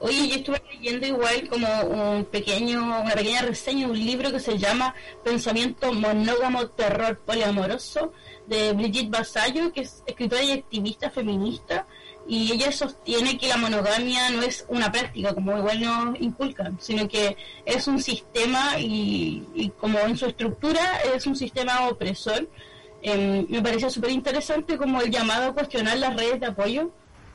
Oye, 0.00 0.28
yo 0.28 0.34
estuve 0.36 0.62
leyendo 0.72 1.06
igual 1.06 1.48
como 1.48 1.68
un 1.84 2.24
pequeño, 2.24 2.82
una 2.82 3.14
pequeña 3.14 3.42
reseña 3.42 3.86
de 3.86 3.92
un 3.92 3.98
libro 4.04 4.32
que 4.32 4.40
se 4.40 4.58
llama 4.58 4.94
Pensamiento 5.24 5.92
Monógamo 5.92 6.66
Terror 6.68 7.18
Poliamoroso 7.20 8.12
de 8.46 8.72
Brigitte 8.72 9.10
Basallo, 9.10 9.72
que 9.72 9.82
es 9.82 10.02
escritora 10.06 10.42
y 10.42 10.50
activista 10.52 11.08
feminista, 11.10 11.86
y 12.26 12.52
ella 12.52 12.70
sostiene 12.72 13.36
que 13.38 13.48
la 13.48 13.56
monogamia 13.56 14.30
no 14.30 14.42
es 14.42 14.64
una 14.68 14.90
práctica, 14.92 15.34
como 15.34 15.56
igual 15.58 15.80
nos 15.80 16.20
inculcan, 16.20 16.78
sino 16.80 17.08
que 17.08 17.36
es 17.64 17.86
un 17.86 18.00
sistema 18.00 18.78
y, 18.78 19.44
y 19.54 19.70
como 19.70 19.98
en 20.00 20.16
su 20.16 20.26
estructura 20.26 21.00
es 21.14 21.26
un 21.26 21.36
sistema 21.36 21.88
opresor. 21.88 22.48
Em, 23.02 23.46
me 23.48 23.60
parece 23.60 23.90
súper 23.90 24.10
interesante 24.10 24.76
como 24.76 25.00
el 25.00 25.10
llamado 25.10 25.50
a 25.50 25.52
cuestionar 25.52 25.98
las 25.98 26.14
redes 26.14 26.38
de 26.38 26.46
apoyo 26.46 26.90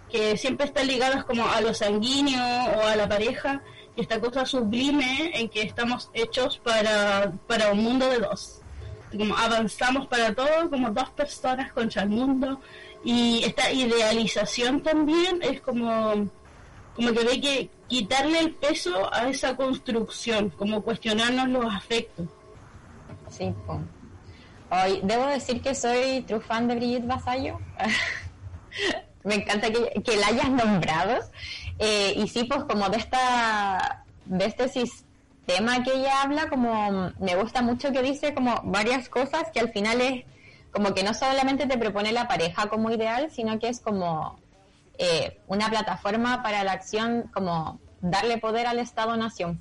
que 0.10 0.38
siempre 0.38 0.66
están 0.66 0.88
ligadas 0.88 1.26
como 1.26 1.46
a 1.46 1.60
lo 1.60 1.74
sanguíneo 1.74 2.42
o 2.78 2.88
a 2.88 2.96
la 2.96 3.10
pareja 3.10 3.62
y 3.98 4.02
esta 4.02 4.22
cosa 4.22 4.46
sublime 4.46 5.32
en 5.34 5.50
que 5.50 5.64
estamos 5.64 6.10
hechos 6.14 6.60
para, 6.64 7.34
para 7.48 7.74
un 7.74 7.84
mundo 7.84 8.10
de 8.10 8.20
dos 8.20 8.62
como 9.12 9.36
avanzamos 9.36 10.08
para 10.08 10.34
todo 10.34 10.70
como 10.70 10.90
dos 10.92 11.10
personas 11.10 11.74
contra 11.74 12.04
el 12.04 12.10
mundo 12.10 12.62
y 13.04 13.44
esta 13.44 13.70
idealización 13.70 14.82
también 14.82 15.40
es 15.42 15.60
como 15.60 16.30
como 16.96 17.12
que 17.12 17.28
hay 17.30 17.42
que 17.42 17.70
quitarle 17.90 18.40
el 18.40 18.52
peso 18.56 19.14
a 19.14 19.28
esa 19.28 19.58
construcción 19.58 20.50
como 20.52 20.82
cuestionarnos 20.82 21.50
los 21.50 21.76
afectos 21.76 22.26
Sí. 23.30 23.54
Hoy, 24.70 25.00
debo 25.04 25.26
decir 25.28 25.62
que 25.62 25.74
soy 25.74 26.22
true 26.28 26.42
fan 26.42 26.68
de 26.68 26.76
Brigitte 26.76 27.08
Basallo. 27.08 27.60
Me 29.24 29.36
encanta 29.36 29.70
que, 29.70 30.02
que 30.02 30.18
la 30.18 30.28
hayas 30.28 30.50
nombrado. 30.50 31.20
Eh, 31.80 32.14
y 32.16 32.28
sí, 32.28 32.44
pues 32.46 32.64
como 32.66 32.90
de 32.90 32.98
esta 32.98 34.06
de 34.26 34.46
este 34.46 34.68
sistema 34.68 35.84
que 35.84 35.94
ella 35.94 36.22
habla, 36.22 36.50
como 36.50 37.12
me 37.20 37.36
gusta 37.36 37.62
mucho 37.62 37.92
que 37.92 38.02
dice 38.02 38.34
como 38.34 38.62
varias 38.64 39.10
cosas 39.10 39.50
que 39.54 39.60
al 39.60 39.72
final 39.72 40.02
es 40.02 40.26
como 40.72 40.94
que 40.94 41.04
no 41.04 41.14
solamente 41.14 41.66
te 41.66 41.78
propone 41.78 42.12
la 42.12 42.28
pareja 42.28 42.68
como 42.68 42.92
ideal, 42.92 43.32
sino 43.32 43.58
que 43.58 43.70
es 43.70 43.80
como 43.80 44.38
eh, 44.98 45.40
una 45.48 45.70
plataforma 45.70 46.44
para 46.44 46.64
la 46.64 46.74
acción, 46.74 47.30
como 47.34 47.80
darle 48.02 48.38
poder 48.38 48.68
al 48.68 48.80
Estado-Nación. 48.80 49.60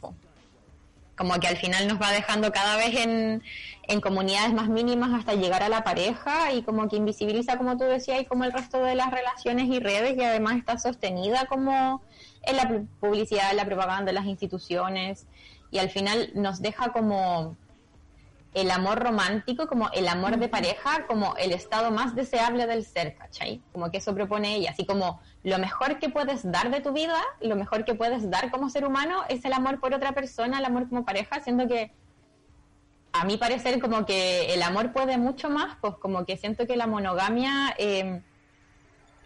Como 1.16 1.34
que 1.40 1.48
al 1.48 1.56
final 1.56 1.88
nos 1.88 2.00
va 2.00 2.10
dejando 2.10 2.52
cada 2.52 2.76
vez 2.76 2.94
en, 2.96 3.42
en 3.88 4.00
comunidades 4.00 4.52
más 4.52 4.68
mínimas 4.68 5.14
hasta 5.18 5.34
llegar 5.34 5.62
a 5.62 5.68
la 5.68 5.82
pareja 5.82 6.52
y 6.52 6.62
como 6.62 6.88
que 6.88 6.96
invisibiliza, 6.96 7.56
como 7.56 7.76
tú 7.78 7.84
decías, 7.84 8.20
y 8.20 8.24
como 8.26 8.44
el 8.44 8.52
resto 8.52 8.82
de 8.82 8.94
las 8.94 9.10
relaciones 9.10 9.66
y 9.68 9.80
redes 9.80 10.16
y 10.16 10.22
además 10.22 10.56
está 10.56 10.78
sostenida 10.78 11.46
como 11.46 12.02
en 12.42 12.56
la 12.56 12.64
pu- 12.64 12.86
publicidad, 13.00 13.50
en 13.50 13.56
la 13.56 13.64
propaganda, 13.64 14.10
en 14.10 14.14
las 14.16 14.26
instituciones 14.26 15.26
y 15.70 15.78
al 15.78 15.90
final 15.90 16.30
nos 16.34 16.60
deja 16.60 16.90
como 16.92 17.56
el 18.56 18.70
amor 18.70 18.98
romántico, 19.00 19.66
como 19.66 19.90
el 19.92 20.08
amor 20.08 20.38
de 20.38 20.48
pareja, 20.48 21.06
como 21.06 21.36
el 21.36 21.52
estado 21.52 21.90
más 21.90 22.14
deseable 22.14 22.66
del 22.66 22.86
ser, 22.86 23.14
¿cachai? 23.14 23.60
Como 23.70 23.90
que 23.90 23.98
eso 23.98 24.14
propone 24.14 24.56
ella, 24.56 24.70
así 24.70 24.86
como 24.86 25.20
lo 25.42 25.58
mejor 25.58 25.98
que 25.98 26.08
puedes 26.08 26.50
dar 26.50 26.70
de 26.70 26.80
tu 26.80 26.94
vida, 26.94 27.20
lo 27.42 27.54
mejor 27.54 27.84
que 27.84 27.94
puedes 27.94 28.30
dar 28.30 28.50
como 28.50 28.70
ser 28.70 28.86
humano 28.86 29.24
es 29.28 29.44
el 29.44 29.52
amor 29.52 29.78
por 29.78 29.92
otra 29.92 30.12
persona, 30.12 30.58
el 30.58 30.64
amor 30.64 30.88
como 30.88 31.04
pareja, 31.04 31.42
siendo 31.42 31.68
que 31.68 31.92
a 33.12 33.26
mi 33.26 33.36
parecer 33.36 33.78
como 33.78 34.06
que 34.06 34.54
el 34.54 34.62
amor 34.62 34.90
puede 34.90 35.18
mucho 35.18 35.50
más, 35.50 35.76
pues 35.82 35.96
como 35.96 36.24
que 36.24 36.38
siento 36.38 36.66
que 36.66 36.76
la 36.76 36.86
monogamia 36.86 37.74
eh, 37.76 38.22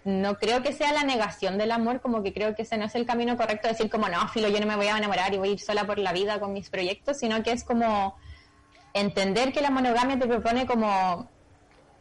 no 0.02 0.38
creo 0.38 0.60
que 0.60 0.72
sea 0.72 0.92
la 0.92 1.04
negación 1.04 1.56
del 1.56 1.70
amor, 1.70 2.00
como 2.00 2.24
que 2.24 2.32
creo 2.32 2.56
que 2.56 2.62
ese 2.62 2.78
no 2.78 2.86
es 2.86 2.96
el 2.96 3.06
camino 3.06 3.36
correcto, 3.36 3.68
decir 3.68 3.88
como 3.88 4.08
no, 4.08 4.26
filo, 4.26 4.48
yo 4.48 4.58
no 4.58 4.66
me 4.66 4.74
voy 4.74 4.88
a 4.88 4.98
enamorar 4.98 5.32
y 5.34 5.38
voy 5.38 5.50
a 5.50 5.52
ir 5.52 5.60
sola 5.60 5.84
por 5.84 6.00
la 6.00 6.12
vida 6.12 6.40
con 6.40 6.52
mis 6.52 6.68
proyectos, 6.68 7.18
sino 7.18 7.44
que 7.44 7.52
es 7.52 7.62
como 7.62 8.16
entender 8.94 9.52
que 9.52 9.60
la 9.60 9.70
monogamia 9.70 10.18
te 10.18 10.26
propone 10.26 10.66
como 10.66 11.28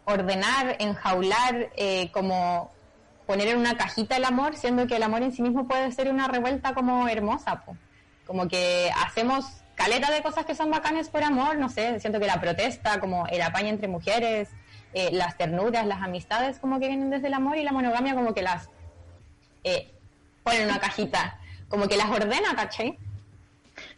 ordenar, 0.05 0.75
enjaular, 0.79 1.69
eh, 1.75 2.09
como 2.11 2.71
poner 3.27 3.49
en 3.49 3.57
una 3.57 3.77
cajita 3.77 4.17
el 4.17 4.25
amor, 4.25 4.55
siendo 4.55 4.87
que 4.87 4.95
el 4.95 5.03
amor 5.03 5.21
en 5.21 5.31
sí 5.31 5.41
mismo 5.41 5.67
puede 5.67 5.91
ser 5.91 6.09
una 6.09 6.27
revuelta 6.27 6.73
como 6.73 7.07
hermosa, 7.07 7.63
po. 7.63 7.77
como 8.25 8.47
que 8.47 8.91
hacemos 9.05 9.45
caleta 9.75 10.11
de 10.11 10.23
cosas 10.23 10.45
que 10.45 10.55
son 10.55 10.71
bacanes 10.71 11.09
por 11.09 11.23
amor, 11.23 11.57
no 11.57 11.69
sé, 11.69 11.99
siento 11.99 12.19
que 12.19 12.25
la 12.25 12.41
protesta, 12.41 12.99
como 12.99 13.27
el 13.27 13.41
apaño 13.41 13.69
entre 13.69 13.87
mujeres, 13.87 14.49
eh, 14.93 15.09
las 15.11 15.37
ternuras, 15.37 15.85
las 15.85 16.01
amistades, 16.01 16.59
como 16.59 16.79
que 16.79 16.87
vienen 16.87 17.11
desde 17.11 17.27
el 17.27 17.33
amor 17.35 17.57
y 17.57 17.63
la 17.63 17.71
monogamia 17.71 18.15
como 18.15 18.33
que 18.33 18.41
las 18.41 18.69
eh, 19.63 19.93
pone 20.43 20.63
en 20.63 20.65
una 20.69 20.79
cajita, 20.79 21.39
como 21.67 21.87
que 21.87 21.97
las 21.97 22.09
ordena, 22.09 22.55
¿cachai? 22.55 22.97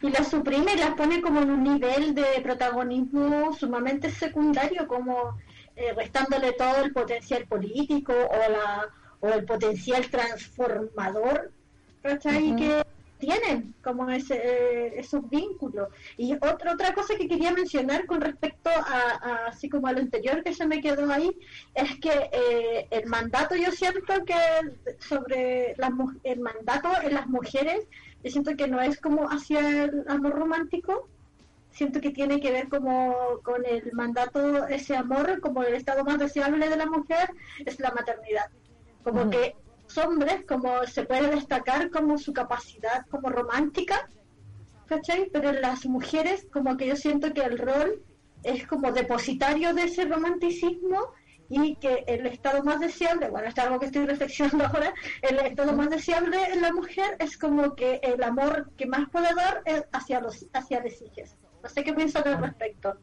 Y 0.02 0.10
las 0.10 0.28
suprime 0.28 0.72
y 0.74 0.78
las 0.78 0.94
pone 0.94 1.20
como 1.22 1.40
en 1.42 1.50
un 1.50 1.62
nivel 1.62 2.14
de 2.14 2.40
protagonismo 2.42 3.52
sumamente 3.52 4.10
secundario, 4.10 4.86
como 4.88 5.36
eh, 5.76 5.92
restándole 5.94 6.52
todo 6.52 6.84
el 6.84 6.92
potencial 6.92 7.46
político 7.46 8.12
o 8.12 8.50
la 8.50 8.88
o 9.20 9.28
el 9.28 9.44
potencial 9.44 10.10
transformador 10.10 11.52
¿cachai? 12.02 12.48
Ujú. 12.48 12.56
que 12.56 12.82
tienen 13.18 13.72
como 13.84 14.10
ese, 14.10 14.34
eh, 14.34 14.94
esos 14.98 15.30
vínculos. 15.30 15.86
Y 16.16 16.34
otra 16.34 16.72
otra 16.72 16.92
cosa 16.92 17.14
que 17.14 17.28
quería 17.28 17.52
mencionar 17.52 18.04
con 18.06 18.20
respecto 18.20 18.68
a, 18.68 19.18
a- 19.22 19.46
así 19.46 19.68
como 19.68 19.86
a 19.86 19.92
lo 19.92 20.00
anterior 20.00 20.42
que 20.42 20.52
se 20.52 20.66
me 20.66 20.80
quedó 20.80 21.08
ahí, 21.12 21.30
es 21.72 22.00
que 22.00 22.28
eh, 22.32 22.88
el 22.90 23.06
mandato 23.06 23.54
yo 23.54 23.70
siento 23.70 24.24
que 24.26 24.34
sobre 24.98 25.74
las 25.78 25.92
el 26.24 26.40
mandato 26.40 26.88
en 27.04 27.14
las 27.14 27.28
mujeres, 27.28 27.86
yo 28.22 28.30
siento 28.30 28.56
que 28.56 28.68
no 28.68 28.80
es 28.80 29.00
como 29.00 29.28
hacia 29.28 29.84
el 29.84 30.04
amor 30.08 30.34
romántico, 30.34 31.08
siento 31.70 32.00
que 32.00 32.10
tiene 32.10 32.40
que 32.40 32.52
ver 32.52 32.68
como 32.68 33.14
con 33.42 33.64
el 33.66 33.92
mandato, 33.92 34.66
ese 34.68 34.96
amor, 34.96 35.40
como 35.40 35.62
el 35.62 35.74
estado 35.74 36.04
más 36.04 36.18
deseable 36.18 36.68
de 36.68 36.76
la 36.76 36.86
mujer, 36.86 37.30
es 37.64 37.80
la 37.80 37.90
maternidad. 37.90 38.50
Como 39.02 39.28
que 39.30 39.56
los 39.84 39.98
hombres, 39.98 40.44
como 40.46 40.86
se 40.86 41.04
puede 41.04 41.34
destacar 41.34 41.90
como 41.90 42.18
su 42.18 42.32
capacidad 42.32 43.06
como 43.10 43.30
romántica, 43.30 44.08
¿cachai? 44.86 45.28
Pero 45.32 45.50
en 45.50 45.60
las 45.60 45.86
mujeres 45.86 46.46
como 46.52 46.76
que 46.76 46.86
yo 46.86 46.96
siento 46.96 47.32
que 47.32 47.42
el 47.42 47.58
rol 47.58 48.02
es 48.44 48.66
como 48.66 48.92
depositario 48.92 49.74
de 49.74 49.84
ese 49.84 50.04
romanticismo 50.04 51.12
y 51.52 51.76
que 51.76 52.04
el 52.06 52.26
estado 52.26 52.64
más 52.64 52.80
deseable, 52.80 53.28
bueno, 53.28 53.46
esto 53.46 53.60
es 53.60 53.66
algo 53.66 53.78
que 53.78 53.86
estoy 53.86 54.06
reflexionando 54.06 54.64
ahora, 54.66 54.94
el 55.20 55.38
estado 55.40 55.74
más 55.74 55.90
deseable 55.90 56.42
en 56.50 56.62
la 56.62 56.72
mujer 56.72 57.16
es 57.18 57.36
como 57.36 57.74
que 57.74 58.00
el 58.02 58.22
amor 58.22 58.70
que 58.78 58.86
más 58.86 59.08
puede 59.10 59.34
dar 59.34 59.60
es 59.66 59.84
hacia 59.92 60.20
los 60.20 60.46
hacia 60.54 60.80
los 60.80 60.94
hijos. 61.02 61.36
No 61.62 61.68
sé 61.68 61.84
qué 61.84 61.92
piensan 61.92 62.26
al 62.26 62.38
respecto. 62.38 62.96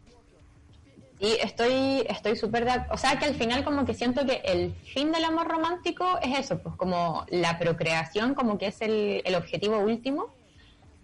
Y 1.19 1.33
estoy 1.41 2.05
estoy 2.09 2.35
súper 2.35 2.65
de 2.65 2.71
O 2.91 2.97
sea, 2.97 3.19
que 3.19 3.25
al 3.25 3.35
final 3.35 3.63
como 3.63 3.85
que 3.85 3.93
siento 3.93 4.25
que 4.25 4.41
el 4.43 4.73
fin 4.73 5.11
del 5.11 5.25
amor 5.25 5.47
romántico 5.47 6.17
es 6.21 6.39
eso, 6.39 6.57
pues 6.59 6.75
como 6.75 7.25
la 7.29 7.59
procreación 7.59 8.33
como 8.33 8.57
que 8.57 8.67
es 8.67 8.81
el, 8.81 9.21
el 9.25 9.35
objetivo 9.35 9.77
último. 9.79 10.33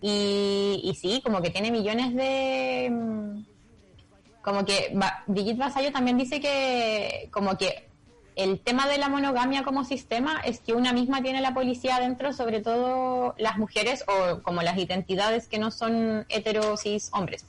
Y, 0.01 0.81
y 0.83 0.95
sí, 0.95 1.21
como 1.23 1.41
que 1.41 1.49
tiene 1.51 1.71
millones 1.71 2.13
de 2.15 2.89
mm, 2.91 3.54
como 4.45 4.63
que 4.63 4.95
Brigitte 5.25 5.57
Vasallo 5.57 5.91
también 5.91 6.19
dice 6.19 6.39
que 6.39 7.29
como 7.31 7.57
que 7.57 7.89
el 8.35 8.59
tema 8.59 8.87
de 8.87 8.99
la 8.99 9.09
monogamia 9.09 9.63
como 9.63 9.83
sistema 9.83 10.39
es 10.45 10.59
que 10.59 10.73
una 10.73 10.93
misma 10.93 11.23
tiene 11.23 11.41
la 11.41 11.55
policía 11.55 11.95
adentro, 11.95 12.31
sobre 12.31 12.61
todo 12.61 13.33
las 13.39 13.57
mujeres 13.57 14.05
o 14.07 14.43
como 14.43 14.61
las 14.61 14.77
identidades 14.77 15.47
que 15.47 15.57
no 15.57 15.71
son 15.71 16.27
heterosis 16.29 17.09
hombres. 17.11 17.45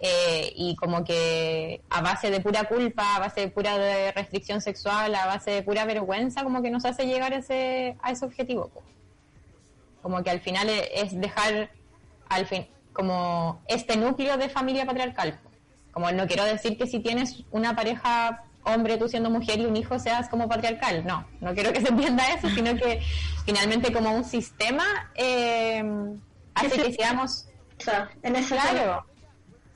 Eh, 0.00 0.50
y 0.56 0.76
como 0.76 1.04
que 1.04 1.82
a 1.90 2.00
base 2.00 2.30
de 2.30 2.40
pura 2.40 2.64
culpa, 2.64 3.16
a 3.16 3.20
base 3.20 3.42
de 3.42 3.48
pura 3.48 4.12
restricción 4.12 4.62
sexual, 4.62 5.14
a 5.14 5.26
base 5.26 5.50
de 5.50 5.62
pura 5.62 5.84
vergüenza, 5.84 6.42
como 6.42 6.62
que 6.62 6.70
nos 6.70 6.86
hace 6.86 7.06
llegar 7.06 7.34
ese, 7.34 7.96
a 8.00 8.12
ese 8.12 8.24
objetivo. 8.24 8.70
Como 10.00 10.22
que 10.22 10.30
al 10.30 10.40
final 10.40 10.70
es 10.70 11.20
dejar 11.20 11.70
al 12.30 12.46
fin 12.46 12.66
como 12.94 13.60
este 13.66 13.96
núcleo 13.96 14.38
de 14.38 14.48
familia 14.48 14.86
patriarcal. 14.86 15.38
Como 15.94 16.10
no 16.10 16.26
quiero 16.26 16.44
decir 16.44 16.76
que 16.76 16.86
si 16.86 16.98
tienes 16.98 17.44
una 17.52 17.74
pareja 17.74 18.44
hombre, 18.64 18.96
tú 18.98 19.08
siendo 19.08 19.30
mujer 19.30 19.60
y 19.60 19.66
un 19.66 19.76
hijo 19.76 19.98
seas 19.98 20.28
como 20.28 20.48
patriarcal. 20.48 21.06
No, 21.06 21.26
no 21.40 21.54
quiero 21.54 21.72
que 21.72 21.80
se 21.80 21.88
entienda 21.88 22.24
eso, 22.34 22.48
sino 22.50 22.74
que 22.76 23.00
finalmente 23.46 23.92
como 23.92 24.12
un 24.12 24.24
sistema 24.24 24.84
eh, 25.14 25.82
hace 26.54 26.82
que 26.82 26.92
seamos... 26.92 27.46
en 28.22 28.36
ese 28.36 28.54
claro, 28.54 29.06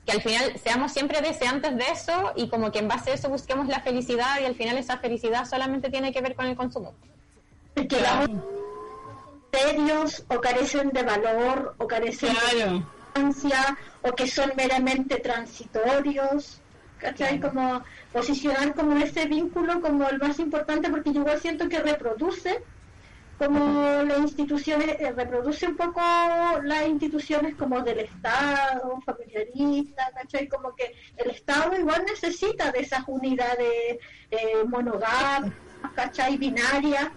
que 0.05 0.11
al 0.13 0.21
final 0.21 0.59
seamos 0.61 0.91
siempre 0.91 1.21
deseantes 1.21 1.77
de 1.77 1.83
eso 1.91 2.33
y 2.35 2.49
como 2.49 2.71
que 2.71 2.79
en 2.79 2.87
base 2.87 3.11
a 3.11 3.13
eso 3.13 3.29
busquemos 3.29 3.67
la 3.67 3.79
felicidad 3.81 4.39
y 4.41 4.45
al 4.45 4.55
final 4.55 4.77
esa 4.77 4.97
felicidad 4.97 5.45
solamente 5.45 5.89
tiene 5.89 6.11
que 6.11 6.21
ver 6.21 6.35
con 6.35 6.47
el 6.47 6.55
consumo. 6.55 6.93
Que 7.75 7.87
claro. 7.87 8.27
serios 9.53 10.25
o 10.27 10.41
carecen 10.41 10.89
de 10.89 11.03
valor 11.03 11.75
o 11.77 11.87
carecen 11.87 12.33
de 12.33 12.83
o 14.01 14.11
que 14.13 14.27
son 14.27 14.51
meramente 14.55 15.19
transitorios, 15.19 16.61
¿cachai? 16.97 17.39
Como 17.39 17.83
posicionar 18.11 18.73
como 18.73 18.97
ese 18.97 19.25
vínculo 19.25 19.81
como 19.81 20.07
el 20.07 20.19
más 20.19 20.39
importante 20.39 20.89
porque 20.89 21.13
yo 21.13 21.21
igual 21.21 21.39
siento 21.39 21.69
que 21.69 21.79
reproduce 21.79 22.63
como 23.37 24.03
las 24.03 24.19
instituciones, 24.19 24.99
eh, 24.99 25.13
reproduce 25.13 25.65
un 25.65 25.77
poco 25.77 26.01
las 26.63 26.87
instituciones 26.87 27.55
como 27.55 27.81
del 27.81 27.99
Estado, 27.99 28.99
familiarista, 29.05 30.11
¿cachai? 30.13 30.49
Como 30.49 30.75
que 30.75 30.93
el 31.15 31.31
Estado 31.31 31.73
igual 31.79 32.03
necesita 32.05 32.69
de 32.73 32.81
esas 32.81 33.03
unidades 33.07 33.97
eh, 34.29 34.63
monogámicas, 34.67 35.53
¿cachai? 35.95 36.37
Binarias, 36.37 37.07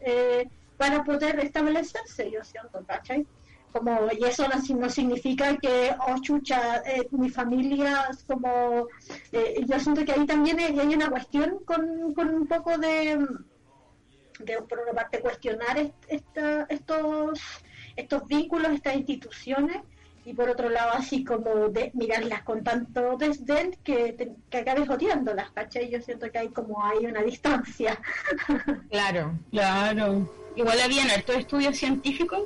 eh, 0.00 0.46
para 0.76 1.02
poder 1.02 1.40
establecerse, 1.40 2.30
yo 2.30 2.44
siento, 2.44 2.84
¿cachai? 2.86 3.26
Como 3.72 4.08
y 4.18 4.24
eso 4.24 4.46
no, 4.48 4.90
significa 4.90 5.56
que 5.56 5.94
oh 6.06 6.18
chucha 6.20 6.82
eh, 6.86 7.06
mi 7.12 7.28
familia 7.28 8.08
como 8.26 8.86
eh, 9.32 9.64
yo 9.66 9.78
siento 9.78 10.04
que 10.04 10.12
ahí 10.12 10.26
también 10.26 10.58
hay, 10.60 10.94
una 10.94 11.08
cuestión 11.08 11.58
con, 11.64 12.14
con, 12.14 12.28
un 12.34 12.46
poco 12.46 12.76
de 12.78 13.18
por 14.68 14.80
una 14.80 14.92
parte 14.92 15.20
cuestionar 15.20 15.92
esta, 16.08 16.66
estos 16.68 17.40
estos 17.96 18.26
vínculos 18.26 18.72
estas 18.72 18.96
instituciones 18.96 19.82
y 20.24 20.34
por 20.34 20.48
otro 20.48 20.68
lado 20.68 20.92
así 20.92 21.24
como 21.24 21.68
de 21.68 21.90
mirarlas 21.94 22.42
con 22.42 22.62
tanto 22.62 23.16
desdén 23.16 23.76
que, 23.82 24.32
que 24.50 24.58
acabes 24.58 24.88
odiándolas 24.88 25.50
¿cachai? 25.50 25.90
yo 25.90 26.00
siento 26.00 26.30
que 26.30 26.38
hay 26.38 26.48
como 26.48 26.84
hay 26.84 27.06
una 27.06 27.22
distancia 27.22 27.98
claro 28.90 29.38
claro 29.50 30.28
igual 30.56 30.80
habían 30.80 31.08
estos 31.10 31.36
estudios 31.36 31.76
científicos 31.76 32.42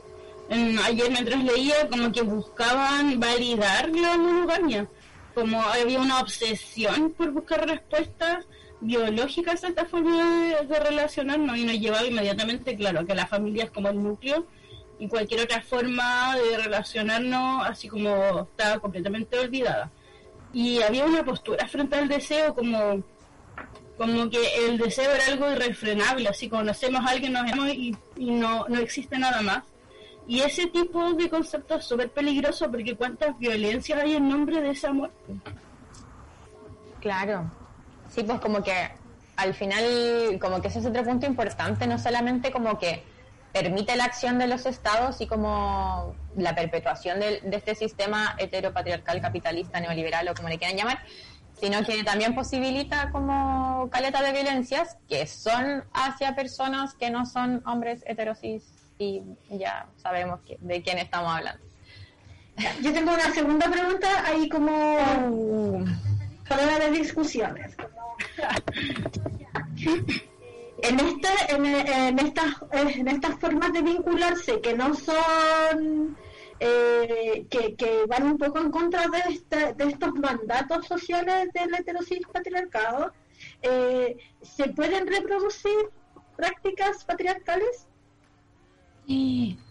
ayer 0.50 1.10
mientras 1.10 1.42
leía 1.42 1.88
como 1.88 2.12
que 2.12 2.22
buscaban 2.22 3.18
validar 3.18 3.88
la 3.90 4.16
monogamia, 4.16 4.88
como 5.34 5.60
había 5.62 6.00
una 6.00 6.20
obsesión 6.20 7.12
por 7.12 7.30
buscar 7.32 7.66
respuestas 7.66 8.46
biológicas 8.80 9.64
a 9.64 9.68
esta 9.68 9.86
forma 9.86 10.46
de, 10.68 10.80
relacionarnos 10.80 11.56
y 11.56 11.64
nos 11.64 11.78
llevaba 11.78 12.06
inmediatamente, 12.06 12.76
claro, 12.76 13.06
que 13.06 13.14
la 13.14 13.26
familia 13.26 13.64
es 13.64 13.70
como 13.70 13.88
el 13.88 14.02
núcleo 14.02 14.46
y 14.98 15.08
cualquier 15.08 15.42
otra 15.42 15.62
forma 15.62 16.36
de 16.36 16.58
relacionarnos 16.58 17.66
así 17.66 17.88
como 17.88 18.42
estaba 18.42 18.78
completamente 18.80 19.38
olvidada. 19.38 19.90
Y 20.52 20.82
había 20.82 21.04
una 21.04 21.24
postura 21.24 21.66
frente 21.66 21.96
al 21.96 22.08
deseo 22.08 22.54
como 22.54 23.02
como 23.96 24.28
que 24.28 24.40
el 24.66 24.76
deseo 24.76 25.08
era 25.12 25.26
algo 25.26 25.52
irrefrenable, 25.52 26.28
así 26.28 26.48
conocemos 26.48 27.00
a 27.06 27.10
alguien, 27.10 27.32
nos 27.32 27.44
vemos 27.44 27.68
y, 27.68 27.96
y 28.16 28.30
no, 28.32 28.66
no 28.68 28.80
existe 28.80 29.16
nada 29.16 29.40
más 29.40 29.62
y 30.26 30.40
ese 30.40 30.66
tipo 30.68 31.12
de 31.12 31.28
concepto 31.28 31.76
es 31.76 31.84
súper 31.84 32.10
peligroso 32.10 32.70
porque 32.70 32.96
cuántas 32.96 33.38
violencias 33.38 34.00
hay 34.00 34.14
en 34.14 34.28
nombre 34.28 34.60
de 34.60 34.70
esa 34.70 34.92
muerte. 34.92 35.34
Claro. 37.00 37.50
Sí, 38.08 38.22
pues 38.22 38.40
como 38.40 38.62
que 38.62 38.72
al 39.36 39.54
final, 39.54 40.38
como 40.40 40.62
que 40.62 40.68
ese 40.68 40.78
es 40.78 40.86
otro 40.86 41.04
punto 41.04 41.26
importante, 41.26 41.86
no 41.86 41.98
solamente 41.98 42.50
como 42.50 42.78
que 42.78 43.02
permite 43.52 43.96
la 43.96 44.04
acción 44.04 44.38
de 44.38 44.46
los 44.46 44.66
estados 44.66 45.20
y 45.20 45.26
como 45.26 46.14
la 46.36 46.54
perpetuación 46.54 47.20
de, 47.20 47.40
de 47.40 47.56
este 47.56 47.74
sistema 47.74 48.34
heteropatriarcal, 48.38 49.20
capitalista, 49.20 49.80
neoliberal 49.80 50.28
o 50.28 50.34
como 50.34 50.48
le 50.48 50.58
quieran 50.58 50.76
llamar, 50.76 51.00
sino 51.60 51.84
que 51.84 52.02
también 52.02 52.34
posibilita 52.34 53.10
como 53.10 53.88
caleta 53.90 54.22
de 54.22 54.32
violencias 54.32 54.96
que 55.08 55.26
son 55.26 55.84
hacia 55.92 56.34
personas 56.34 56.94
que 56.94 57.10
no 57.10 57.26
son 57.26 57.62
hombres 57.66 58.02
heterosis 58.06 58.73
y 58.98 59.22
ya 59.50 59.86
sabemos 59.96 60.40
de 60.60 60.82
quién 60.82 60.98
estamos 60.98 61.36
hablando. 61.36 61.64
Yo 62.82 62.92
tengo 62.92 63.12
una 63.12 63.32
segunda 63.32 63.68
pregunta 63.68 64.08
ahí 64.26 64.48
como 64.48 64.96
uh. 65.30 65.84
de 66.80 66.90
discusiones. 66.90 67.76
en 70.82 71.00
este, 71.00 71.28
en, 71.48 72.18
estas 72.18 72.54
en 72.72 73.08
estas 73.08 73.38
formas 73.40 73.72
de 73.72 73.82
vincularse 73.82 74.60
que 74.60 74.74
no 74.74 74.94
son 74.94 76.16
eh, 76.60 77.46
que, 77.50 77.74
que, 77.74 78.04
van 78.06 78.24
un 78.24 78.38
poco 78.38 78.58
en 78.58 78.70
contra 78.70 79.08
de, 79.08 79.34
este, 79.34 79.74
de 79.74 79.84
estos 79.84 80.14
mandatos 80.14 80.86
sociales 80.86 81.48
del 81.52 81.74
heterosis 81.74 82.20
patriarcado, 82.32 83.12
eh, 83.62 84.16
¿se 84.42 84.68
pueden 84.68 85.06
reproducir 85.06 85.90
prácticas 86.36 87.04
patriarcales? 87.04 87.88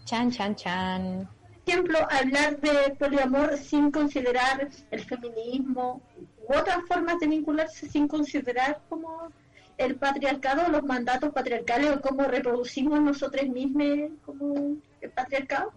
Chan, 0.04 0.30
chan, 0.30 0.54
chan. 0.54 1.28
Por 1.64 1.72
ejemplo, 1.72 1.98
hablar 2.10 2.60
de 2.60 2.94
poliamor 2.98 3.56
sin 3.56 3.90
considerar 3.90 4.68
el 4.90 5.04
feminismo 5.04 6.02
u 6.46 6.52
otras 6.52 6.78
formas 6.86 7.18
de 7.20 7.26
vincularse 7.26 7.88
sin 7.88 8.06
considerar 8.06 8.80
como 8.88 9.32
el 9.78 9.96
patriarcado, 9.96 10.70
los 10.70 10.82
mandatos 10.84 11.32
patriarcales 11.32 11.90
o 11.90 12.00
cómo 12.00 12.24
reproducimos 12.24 13.00
nosotros 13.00 13.48
mismos 13.48 14.10
como 14.24 14.76
el 15.00 15.10
patriarcado. 15.10 15.72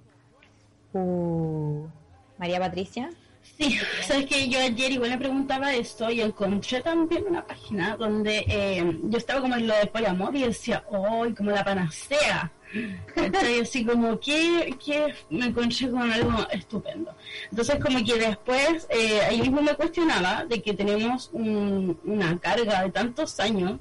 Uh, 0.93 1.87
María 2.37 2.59
Patricia. 2.59 3.09
Sí, 3.41 3.79
sabes 4.03 4.25
que 4.25 4.49
yo 4.49 4.59
ayer 4.59 4.91
igual 4.91 5.11
me 5.11 5.17
preguntaba 5.17 5.73
esto 5.73 6.11
y 6.11 6.21
encontré 6.21 6.81
también 6.81 7.25
una 7.27 7.47
página 7.47 7.95
donde 7.95 8.45
eh, 8.47 8.99
yo 9.03 9.17
estaba 9.17 9.41
como 9.41 9.55
en 9.55 9.67
lo 9.67 9.75
de 9.75 9.87
poliamor 9.87 10.35
y 10.35 10.43
decía, 10.43 10.83
¡oh! 10.89 11.25
Como 11.35 11.51
la 11.51 11.63
panacea 11.63 12.51
¿Cachai? 13.13 13.61
Así 13.61 13.85
como 13.85 14.19
que, 14.19 14.75
me 15.29 15.45
encontré 15.45 15.89
con 15.89 16.11
algo 16.11 16.47
estupendo. 16.51 17.15
Entonces 17.49 17.79
como 17.83 18.03
que 18.03 18.15
después 18.15 18.87
eh, 18.89 19.21
ahí 19.21 19.41
mismo 19.41 19.61
me 19.61 19.75
cuestionaba 19.75 20.45
de 20.45 20.61
que 20.61 20.73
tenemos 20.73 21.29
una 21.33 22.39
carga 22.39 22.83
de 22.83 22.91
tantos 22.91 23.39
años, 23.39 23.79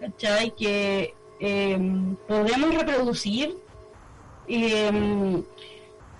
¿cachai? 0.00 0.50
Que 0.52 1.14
em, 1.40 2.16
podemos 2.26 2.74
reproducir 2.74 3.56
em, 4.48 5.42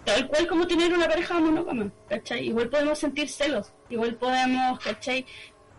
tal 0.05 0.29
cual 0.29 0.47
como 0.47 0.67
tener 0.67 0.93
una 0.93 1.09
pareja 1.09 1.41
monógama, 1.41 1.91
¿cachai? 2.09 2.47
Igual 2.49 2.69
podemos 2.69 2.99
sentir 2.99 3.29
celos, 3.29 3.73
igual 3.89 4.17
podemos, 4.17 4.79
¿cachai? 4.81 5.25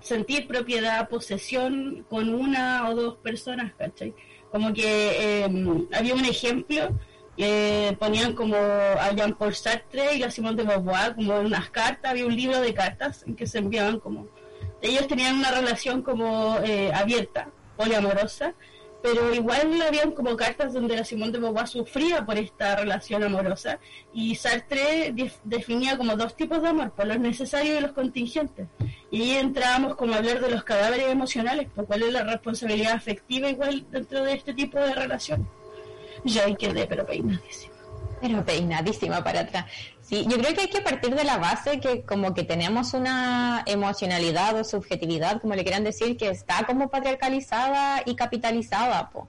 Sentir 0.01 0.47
propiedad, 0.47 1.07
posesión 1.09 2.05
con 2.09 2.33
una 2.33 2.89
o 2.89 2.95
dos 2.95 3.15
personas, 3.17 3.73
¿cachai? 3.75 4.13
Como 4.55 4.73
que 4.73 5.43
em, 5.43 5.85
había 5.91 6.13
un 6.13 6.23
ejemplo 6.23 6.97
eh, 7.35 7.93
ponían 7.99 8.31
como 8.33 8.55
a 8.55 9.11
Jean-Paul 9.13 9.53
Sartre 9.53 10.15
y 10.15 10.23
a 10.23 10.31
Simone 10.31 10.55
de 10.55 10.63
Beauvoir 10.63 11.13
como 11.13 11.41
unas 11.41 11.69
cartas, 11.71 12.11
había 12.11 12.25
un 12.25 12.33
libro 12.33 12.61
de 12.61 12.73
cartas 12.73 13.25
en 13.27 13.35
que 13.35 13.47
se 13.47 13.57
enviaban 13.57 13.99
como... 13.99 14.29
Ellos 14.81 15.07
tenían 15.07 15.35
una 15.35 15.51
relación 15.51 16.01
como 16.03 16.57
eh, 16.63 16.89
abierta, 16.93 17.49
poliamorosa, 17.75 18.53
pero 19.05 19.31
igual 19.35 19.79
habían 19.83 20.11
como 20.13 20.35
cartas 20.35 20.73
donde 20.73 20.95
la 20.95 21.05
Simone 21.05 21.31
de 21.31 21.37
Beauvoir 21.37 21.67
sufría 21.67 22.25
por 22.25 22.39
esta 22.39 22.75
relación 22.75 23.21
amorosa 23.21 23.77
y 24.11 24.33
Sartre 24.33 25.13
definía 25.43 25.95
como 25.95 26.15
dos 26.15 26.35
tipos 26.35 26.59
de 26.59 26.69
amor, 26.69 26.89
por 26.89 27.05
los 27.05 27.19
necesarios 27.19 27.77
y 27.77 27.81
los 27.81 27.91
contingentes. 27.91 28.67
Y 29.11 29.21
ahí 29.21 29.31
entrábamos 29.37 29.95
como 29.95 30.15
a 30.15 30.17
hablar 30.17 30.41
de 30.41 30.49
los 30.49 30.63
cadáveres 30.63 31.07
emocionales, 31.11 31.67
por 31.69 31.85
cuál 31.85 32.01
es 32.01 32.13
la 32.13 32.23
responsabilidad 32.23 32.93
afectiva 32.93 33.47
igual 33.47 33.85
dentro 33.91 34.23
de 34.23 34.33
este 34.33 34.55
tipo 34.55 34.79
de 34.79 34.95
relación. 34.95 35.47
Ya 36.23 36.45
ahí 36.45 36.55
quedé, 36.55 36.87
pero 36.87 37.05
peinadísima. 37.05 37.75
Pero 38.19 38.43
peinadísima 38.43 39.23
para 39.23 39.41
atrás. 39.41 39.65
Sí, 40.07 40.23
yo 40.29 40.37
creo 40.37 40.53
que 40.53 40.61
hay 40.61 40.69
que 40.69 40.81
partir 40.81 41.15
de 41.15 41.23
la 41.23 41.37
base 41.39 41.79
que 41.79 42.03
como 42.03 42.35
que 42.35 42.43
tenemos 42.43 42.93
una 42.93 43.63
emocionalidad 43.65 44.55
o 44.55 44.63
subjetividad, 44.63 45.41
como 45.41 45.55
le 45.55 45.63
quieran 45.63 45.83
decir, 45.83 46.15
que 46.15 46.29
está 46.29 46.63
como 46.67 46.89
patriarcalizada 46.89 48.03
y 48.05 48.15
capitalizada, 48.15 49.09
po. 49.09 49.27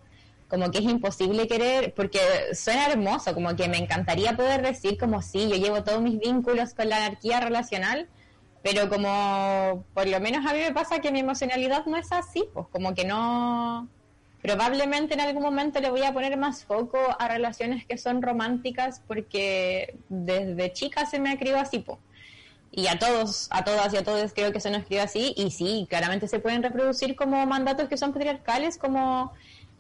como 0.49 0.71
que 0.71 0.79
es 0.79 0.85
imposible 0.85 1.49
querer, 1.49 1.95
porque 1.95 2.21
suena 2.53 2.89
hermoso, 2.89 3.33
como 3.33 3.57
que 3.57 3.69
me 3.71 3.79
encantaría 3.79 4.37
poder 4.37 4.61
decir 4.61 4.99
como 4.99 5.23
sí, 5.23 5.49
yo 5.49 5.57
llevo 5.57 5.83
todos 5.83 6.03
mis 6.03 6.19
vínculos 6.19 6.75
con 6.75 6.91
la 6.91 6.99
anarquía 6.99 7.41
relacional, 7.41 8.07
pero 8.63 8.91
como 8.91 9.83
por 9.95 10.07
lo 10.07 10.21
menos 10.21 10.45
a 10.45 10.53
mí 10.53 10.59
me 10.61 10.73
pasa 10.75 10.99
que 10.99 11.11
mi 11.11 11.21
emocionalidad 11.21 11.87
no 11.87 11.97
es 11.97 12.13
así, 12.13 12.45
pues 12.53 12.67
como 12.71 12.95
que 12.95 13.07
no, 13.07 13.89
probablemente 14.47 15.15
en 15.15 15.21
algún 15.21 15.43
momento 15.43 15.81
le 15.81 15.91
voy 15.91 16.05
a 16.05 16.13
poner 16.13 16.37
más 16.37 16.65
foco 16.65 16.99
a 17.19 17.27
relaciones 17.27 17.85
que 17.85 17.99
son 17.99 18.23
románticas 18.23 19.03
porque 19.09 19.99
desde 20.09 20.73
chica 20.73 21.05
se 21.05 21.19
me 21.19 21.37
criado 21.37 21.59
así, 21.59 21.81
po. 21.81 21.99
Y 22.71 22.87
a 22.87 22.97
todos, 22.97 23.49
a 23.51 23.65
todas 23.65 23.93
y 23.93 23.97
a 23.97 24.05
todos 24.05 24.33
creo 24.33 24.53
que 24.53 24.61
se 24.61 24.71
nos 24.71 24.85
crió 24.85 25.03
así 25.03 25.35
y 25.37 25.51
sí, 25.51 25.89
claramente 25.91 26.29
se 26.29 26.39
pueden 26.39 26.63
reproducir 26.63 27.17
como 27.17 27.45
mandatos 27.45 27.89
que 27.89 27.97
son 27.97 28.13
patriarcales, 28.13 28.79
como 28.79 29.33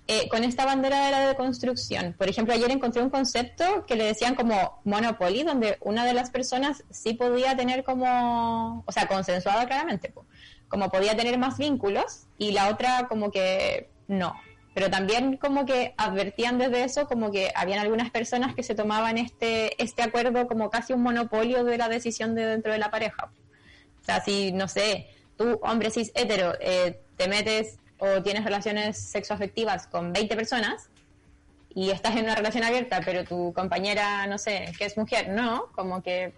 eh, 0.08 0.28
con 0.30 0.42
esta 0.42 0.64
bandera 0.64 1.04
de 1.06 1.12
la 1.12 1.28
deconstrucción. 1.28 2.16
Por 2.18 2.28
ejemplo, 2.28 2.52
ayer 2.52 2.72
encontré 2.72 3.02
un 3.02 3.10
concepto 3.10 3.86
que 3.86 3.94
le 3.94 4.06
decían 4.06 4.34
como 4.34 4.80
monopoly, 4.82 5.44
donde 5.44 5.78
una 5.80 6.04
de 6.04 6.12
las 6.12 6.30
personas 6.30 6.82
sí 6.90 7.14
podía 7.14 7.56
tener 7.56 7.84
como, 7.84 8.82
o 8.84 8.90
sea, 8.90 9.06
consensuada 9.06 9.64
claramente, 9.66 10.12
como 10.66 10.90
podía 10.90 11.16
tener 11.16 11.38
más 11.38 11.56
vínculos 11.56 12.26
y 12.36 12.50
la 12.50 12.68
otra 12.68 13.06
como 13.06 13.30
que 13.30 13.90
no 14.08 14.34
pero 14.76 14.90
también 14.90 15.38
como 15.38 15.64
que 15.64 15.94
advertían 15.96 16.58
desde 16.58 16.84
eso 16.84 17.08
como 17.08 17.30
que 17.30 17.50
habían 17.54 17.78
algunas 17.78 18.10
personas 18.10 18.54
que 18.54 18.62
se 18.62 18.74
tomaban 18.74 19.16
este, 19.16 19.82
este 19.82 20.02
acuerdo 20.02 20.46
como 20.46 20.68
casi 20.68 20.92
un 20.92 21.02
monopolio 21.02 21.64
de 21.64 21.78
la 21.78 21.88
decisión 21.88 22.34
de 22.34 22.44
dentro 22.44 22.72
de 22.72 22.78
la 22.78 22.90
pareja. 22.90 23.30
O 24.02 24.04
sea, 24.04 24.20
si, 24.22 24.52
no 24.52 24.68
sé, 24.68 25.08
tú, 25.38 25.58
hombre 25.62 25.90
cis 25.90 26.12
hetero, 26.14 26.52
eh, 26.60 27.00
te 27.16 27.26
metes 27.26 27.78
o 27.96 28.22
tienes 28.22 28.44
relaciones 28.44 28.98
sexoafectivas 28.98 29.86
con 29.86 30.12
20 30.12 30.36
personas 30.36 30.90
y 31.70 31.88
estás 31.88 32.14
en 32.14 32.24
una 32.24 32.34
relación 32.34 32.62
abierta, 32.62 33.00
pero 33.02 33.24
tu 33.24 33.54
compañera, 33.54 34.26
no 34.26 34.36
sé, 34.36 34.72
que 34.76 34.84
es 34.84 34.98
mujer, 34.98 35.30
no, 35.30 35.68
como 35.74 36.02
que 36.02 36.34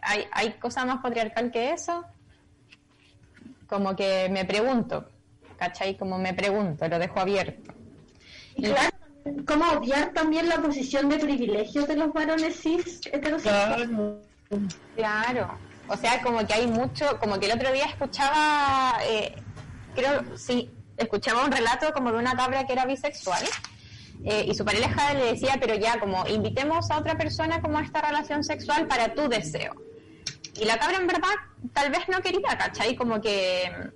hay, 0.00 0.24
hay 0.32 0.52
cosa 0.52 0.86
más 0.86 1.02
patriarcal 1.02 1.50
que 1.50 1.72
eso. 1.72 2.02
Como 3.66 3.94
que 3.94 4.30
me 4.30 4.46
pregunto, 4.46 5.06
¿cachai? 5.60 5.96
Como 5.96 6.18
me 6.18 6.32
pregunto, 6.32 6.88
lo 6.88 6.98
dejo 6.98 7.20
abierto. 7.20 7.72
Y 8.56 8.62
claro, 8.62 8.96
¿cómo 9.46 9.70
obviar 9.72 10.12
también 10.12 10.48
la 10.48 10.56
posición 10.56 11.08
de 11.10 11.18
privilegio 11.18 11.86
de 11.86 11.96
los 11.96 12.12
varones 12.12 12.60
cis 12.60 13.00
heterosexuales? 13.12 13.88
Claro. 13.88 14.18
claro. 14.96 15.58
O 15.86 15.96
sea, 15.96 16.22
como 16.22 16.46
que 16.46 16.54
hay 16.54 16.66
mucho, 16.66 17.18
como 17.20 17.38
que 17.38 17.46
el 17.46 17.52
otro 17.52 17.70
día 17.72 17.84
escuchaba, 17.84 18.98
eh, 19.04 19.34
creo, 19.94 20.24
sí, 20.36 20.70
escuchaba 20.96 21.44
un 21.44 21.52
relato 21.52 21.92
como 21.92 22.10
de 22.10 22.18
una 22.18 22.34
cabra 22.34 22.66
que 22.66 22.72
era 22.72 22.86
bisexual. 22.86 23.44
Eh, 24.24 24.46
y 24.48 24.54
su 24.54 24.64
pareja 24.64 25.14
le 25.14 25.32
decía, 25.32 25.56
pero 25.60 25.74
ya, 25.74 25.98
como 25.98 26.26
invitemos 26.26 26.90
a 26.90 26.98
otra 26.98 27.16
persona 27.16 27.60
como 27.60 27.78
a 27.78 27.82
esta 27.82 28.00
relación 28.02 28.44
sexual 28.44 28.86
para 28.86 29.14
tu 29.14 29.28
deseo. 29.28 29.74
Y 30.60 30.64
la 30.64 30.78
cabra 30.78 30.98
en 30.98 31.06
verdad 31.06 31.34
tal 31.72 31.90
vez 31.90 32.08
no 32.08 32.20
quería, 32.20 32.56
¿cachai? 32.58 32.96
Como 32.96 33.20
que 33.20 33.92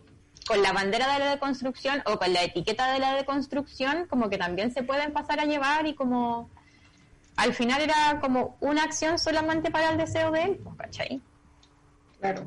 con 0.47 0.63
la 0.63 0.73
bandera 0.73 1.13
de 1.13 1.19
la 1.21 1.31
deconstrucción 1.31 2.03
o 2.07 2.19
con 2.19 2.33
la 2.33 2.43
etiqueta 2.43 2.93
de 2.93 2.99
la 2.99 3.15
deconstrucción, 3.15 4.07
como 4.07 4.29
que 4.29 4.39
también 4.39 4.73
se 4.73 4.83
pueden 4.83 5.13
pasar 5.13 5.41
a 5.41 5.45
llevar 5.45 5.87
y 5.87 5.95
como 5.95 6.51
al 7.37 7.53
final 7.53 7.81
era 7.81 8.21
como 8.21 8.57
una 8.61 8.85
acción 8.85 9.19
solamente 9.19 9.71
para 9.71 9.91
el 9.91 9.99
deseo 9.99 10.31
de 10.31 10.43
él, 10.43 10.61
pues, 10.63 10.77
¿cachai? 10.77 11.23
Claro. 12.21 12.47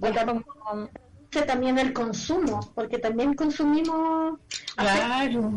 O 0.00 1.42
también 1.44 1.78
el 1.78 1.92
consumo, 1.92 2.60
porque 2.74 2.98
también 2.98 3.34
consumimos. 3.34 4.38
Claro. 4.74 5.52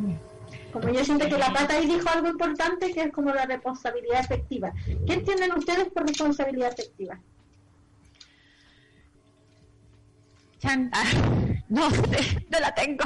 Como 0.74 0.90
yo 0.90 1.04
siento 1.04 1.28
que 1.28 1.38
la 1.38 1.52
pata 1.52 1.76
ahí 1.76 1.88
dijo 1.88 2.10
algo 2.10 2.28
importante 2.28 2.94
que 2.94 3.04
es 3.04 3.12
como 3.12 3.34
la 3.34 3.46
responsabilidad 3.46 4.20
efectiva. 4.20 4.72
¿Qué 5.08 5.14
entienden 5.14 5.54
ustedes 5.54 5.90
por 5.90 6.06
responsabilidad 6.06 6.74
efectiva? 6.74 7.20
Chan. 10.60 10.90
Ah, 10.94 11.04
no 11.70 11.90
no 11.90 12.60
la 12.60 12.74
tengo. 12.76 13.04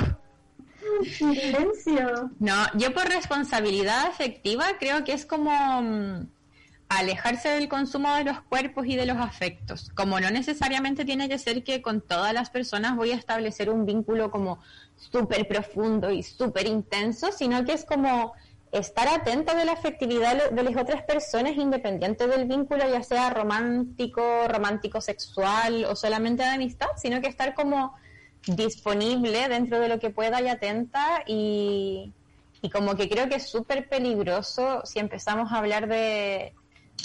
Silencio. 1.04 2.32
No, 2.40 2.56
yo 2.76 2.94
por 2.94 3.08
responsabilidad 3.08 4.06
afectiva 4.08 4.66
creo 4.80 5.04
que 5.04 5.14
es 5.14 5.26
como 5.26 5.52
mm, 5.82 6.28
alejarse 6.90 7.50
del 7.50 7.70
consumo 7.70 8.14
de 8.16 8.26
los 8.26 8.42
cuerpos 8.42 8.86
y 8.86 8.96
de 8.96 9.06
los 9.06 9.18
afectos. 9.18 9.92
Como 9.96 10.20
no 10.20 10.30
necesariamente 10.30 11.06
tiene 11.06 11.30
que 11.30 11.40
ser 11.40 11.64
que 11.64 11.82
con 11.82 12.02
todas 12.02 12.34
las 12.34 12.50
personas 12.50 12.96
voy 12.96 13.12
a 13.12 13.16
establecer 13.16 13.70
un 13.70 13.86
vínculo 13.86 14.32
como 14.32 14.60
súper 14.96 15.48
profundo 15.48 16.12
y 16.12 16.24
súper 16.24 16.68
intenso, 16.68 17.32
sino 17.32 17.64
que 17.66 17.74
es 17.74 17.86
como 17.86 18.34
estar 18.74 19.08
atento 19.08 19.56
de 19.56 19.66
la 19.66 19.74
afectividad 19.74 20.50
de 20.50 20.64
las 20.64 20.76
otras 20.76 21.04
personas 21.04 21.56
independiente 21.56 22.28
del 22.28 22.46
vínculo, 22.46 22.90
ya 22.90 23.04
sea 23.04 23.30
romántico, 23.30 24.48
romántico 24.48 25.00
sexual 25.00 25.86
o 25.86 25.96
solamente 25.96 26.42
de 26.42 26.50
amistad, 26.50 26.88
sino 26.98 27.22
que 27.22 27.28
estar 27.28 27.54
como 27.54 27.96
disponible 28.48 29.48
dentro 29.48 29.80
de 29.80 29.90
lo 29.90 30.00
que 30.00 30.10
pueda 30.10 30.42
y 30.42 30.48
atenta 30.48 31.24
y, 31.28 32.12
como 32.72 32.96
que 32.96 33.08
creo 33.10 33.30
que 33.30 33.36
es 33.36 33.48
súper 33.48 33.88
peligroso 33.90 34.82
si 34.86 34.98
empezamos 34.98 35.52
a 35.52 35.58
hablar 35.58 35.88
de, 35.88 36.54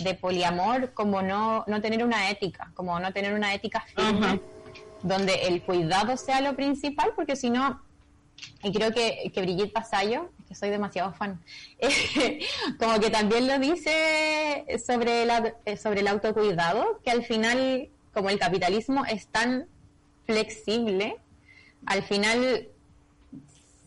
de 0.03 0.15
poliamor 0.15 0.95
como 0.95 1.21
no, 1.21 1.65
no 1.67 1.83
tener 1.83 2.03
una 2.03 2.31
ética, 2.31 2.71
como 2.75 2.99
no 2.99 3.13
tener 3.13 3.35
una 3.35 3.53
ética 3.53 3.85
firme, 3.95 4.41
donde 5.03 5.35
el 5.49 5.63
cuidado 5.63 6.17
sea 6.17 6.41
lo 6.41 6.55
principal, 6.55 7.11
porque 7.15 7.37
si 7.37 7.51
no, 7.51 7.83
y 8.63 8.73
creo 8.73 8.93
que, 8.93 9.31
que 9.33 9.41
Brigitte 9.41 9.73
Pasallo, 9.73 10.31
que 10.49 10.55
soy 10.55 10.71
demasiado 10.71 11.13
fan, 11.13 11.41
como 12.79 12.99
que 12.99 13.11
también 13.11 13.47
lo 13.47 13.59
dice 13.59 14.65
sobre, 14.85 15.25
la, 15.27 15.55
sobre 15.81 16.01
el 16.01 16.09
autocuidado, 16.09 17.01
que 17.05 17.11
al 17.11 17.25
final, 17.25 17.89
como 18.13 18.31
el 18.31 18.39
capitalismo 18.39 19.05
es 19.05 19.27
tan 19.29 19.67
flexible, 20.27 21.17
al 21.87 22.03
final, 22.03 22.69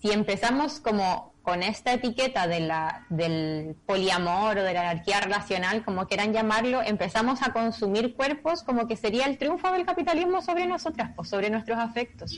si 0.01 0.11
empezamos 0.11 0.79
como 0.79 1.30
con 1.41 1.63
esta 1.63 1.93
etiqueta 1.93 2.47
de 2.47 2.59
la, 2.59 3.05
del 3.09 3.75
poliamor 3.87 4.59
o 4.59 4.63
de 4.63 4.73
la 4.73 4.91
anarquía 4.91 5.21
relacional, 5.21 5.83
como 5.83 6.07
quieran 6.07 6.33
llamarlo, 6.33 6.81
empezamos 6.83 7.41
a 7.41 7.51
consumir 7.51 8.13
cuerpos 8.15 8.61
como 8.61 8.87
que 8.87 8.95
sería 8.95 9.25
el 9.25 9.37
triunfo 9.37 9.71
del 9.71 9.85
capitalismo 9.85 10.41
sobre 10.41 10.67
nosotras, 10.67 11.11
o 11.11 11.15
pues, 11.15 11.29
sobre 11.29 11.49
nuestros 11.49 11.79
afectos. 11.79 12.37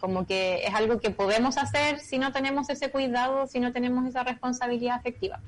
Como 0.00 0.26
que 0.26 0.64
es 0.64 0.74
algo 0.74 0.98
que 0.98 1.10
podemos 1.10 1.58
hacer 1.58 2.00
si 2.00 2.18
no 2.18 2.32
tenemos 2.32 2.68
ese 2.70 2.90
cuidado, 2.90 3.46
si 3.46 3.60
no 3.60 3.72
tenemos 3.72 4.04
esa 4.06 4.24
responsabilidad 4.24 4.96
afectiva. 4.96 5.40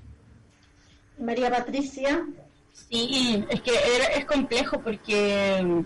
María 1.19 1.51
Patricia. 1.51 2.25
Sí, 2.73 3.45
es 3.51 3.61
que 3.61 3.73
es 4.17 4.25
complejo 4.25 4.81
porque 4.81 5.85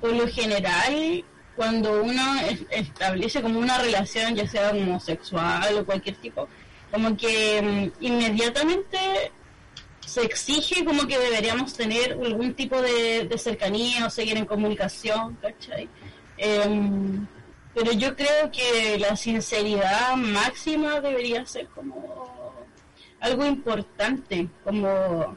por 0.00 0.12
lo 0.12 0.26
general 0.26 1.24
cuando 1.56 2.02
uno 2.02 2.22
establece 2.70 3.42
como 3.42 3.58
una 3.58 3.78
relación, 3.78 4.34
ya 4.34 4.46
sea 4.46 4.70
homosexual 4.70 5.78
o 5.78 5.84
cualquier 5.84 6.16
tipo, 6.16 6.48
como 6.90 7.16
que 7.16 7.62
mm, 7.62 8.04
inmediatamente 8.04 8.98
se 10.04 10.22
exige 10.22 10.84
como 10.84 11.06
que 11.06 11.18
deberíamos 11.18 11.72
tener 11.74 12.12
algún 12.12 12.54
tipo 12.54 12.80
de, 12.80 13.30
cercanía 13.38 14.06
o 14.06 14.10
seguir 14.10 14.36
en 14.36 14.44
comunicación, 14.44 15.36
¿cachai? 15.40 15.88
Em, 16.36 17.26
pero 17.74 17.92
yo 17.92 18.16
creo 18.16 18.50
que 18.50 18.98
la 18.98 19.14
sinceridad 19.14 20.16
máxima 20.16 21.00
debería 21.00 21.46
ser 21.46 21.66
como 21.68 22.52
algo 23.20 23.44
importante, 23.46 24.48
como 24.64 25.36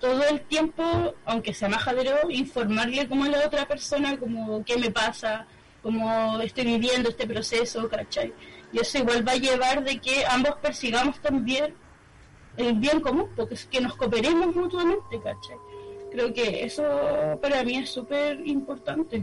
todo 0.00 0.22
el 0.24 0.40
tiempo, 0.42 1.14
aunque 1.26 1.52
sea 1.52 1.68
majadero, 1.68 2.30
informarle 2.30 3.08
como 3.08 3.24
a 3.24 3.28
la 3.28 3.46
otra 3.46 3.66
persona, 3.66 4.16
como 4.18 4.64
qué 4.64 4.78
me 4.78 4.90
pasa, 4.90 5.46
como 5.84 6.40
estoy 6.40 6.64
viviendo 6.64 7.10
este 7.10 7.26
proceso, 7.26 7.86
¿cachai? 7.90 8.32
Y 8.72 8.80
eso 8.80 8.98
igual 8.98 9.28
va 9.28 9.32
a 9.32 9.36
llevar 9.36 9.84
de 9.84 10.00
que 10.00 10.24
ambos 10.26 10.54
persigamos 10.62 11.20
también 11.20 11.74
el 12.56 12.72
bien 12.78 13.00
común, 13.00 13.28
porque 13.36 13.54
es 13.54 13.66
que 13.66 13.82
nos 13.82 13.94
cooperemos 13.94 14.56
mutuamente, 14.56 15.20
¿cachai? 15.22 15.58
Creo 16.10 16.32
que 16.32 16.64
eso 16.64 16.82
para 17.42 17.62
mí 17.62 17.76
es 17.76 17.90
súper 17.90 18.40
importante. 18.46 19.22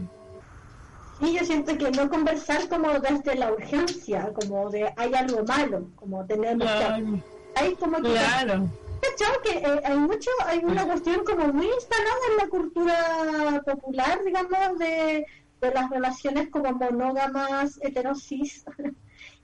Sí, 1.18 1.34
yo 1.36 1.44
siento 1.44 1.76
que 1.76 1.90
no 1.90 2.08
conversar 2.08 2.68
como 2.68 2.90
desde 3.00 3.34
la 3.34 3.52
urgencia, 3.52 4.32
como 4.32 4.70
de 4.70 4.92
hay 4.96 5.12
algo 5.14 5.44
malo, 5.44 5.88
como 5.96 6.24
tenemos 6.26 6.62
Claro, 6.70 7.04
que... 7.04 7.22
Hay 7.56 7.74
como 7.74 7.96
que... 7.96 8.10
claro. 8.10 8.68
¿Cachai? 9.02 9.36
que 9.42 9.58
eh, 9.58 9.80
hay 9.84 9.96
mucho, 9.98 10.30
hay 10.46 10.60
una 10.62 10.84
cuestión 10.86 11.24
como 11.24 11.48
muy 11.52 11.66
instalada 11.66 12.24
en 12.30 12.36
la 12.36 12.48
cultura 12.48 13.62
popular, 13.66 14.20
digamos, 14.24 14.78
de, 14.78 15.26
de 15.62 15.72
las 15.72 15.88
relaciones 15.88 16.50
como 16.50 16.72
monógamas, 16.72 17.78
heterosis. 17.82 18.64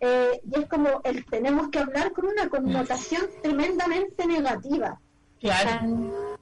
Eh, 0.00 0.40
y 0.44 0.60
es 0.60 0.68
como 0.68 1.00
el 1.02 1.24
tenemos 1.24 1.70
que 1.70 1.80
hablar 1.80 2.12
con 2.12 2.26
una 2.26 2.48
connotación 2.48 3.22
tremendamente 3.42 4.26
negativa. 4.26 5.00
Claro, 5.40 6.36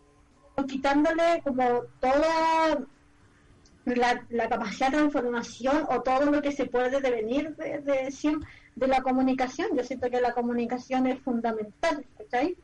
quitándole 0.66 1.43
como 1.43 1.83
toda 2.01 2.79
la, 3.87 4.27
la 4.29 4.49
capacidad 4.49 4.91
de 4.91 4.99
transformación 4.99 5.87
o 5.89 6.03
todo 6.03 6.31
lo 6.31 6.43
que 6.43 6.53
se 6.53 6.66
puede 6.66 7.01
devenir 7.01 7.57
de, 7.57 7.81
de, 7.81 8.39
de 8.74 8.87
la 8.89 9.01
comunicación. 9.01 9.68
Yo 9.74 9.85
siento 9.85 10.11
que 10.11 10.20
la 10.20 10.33
comunicación 10.33 11.07
es 11.07 11.20
fundamental, 11.20 12.05
¿cachai? 12.18 12.57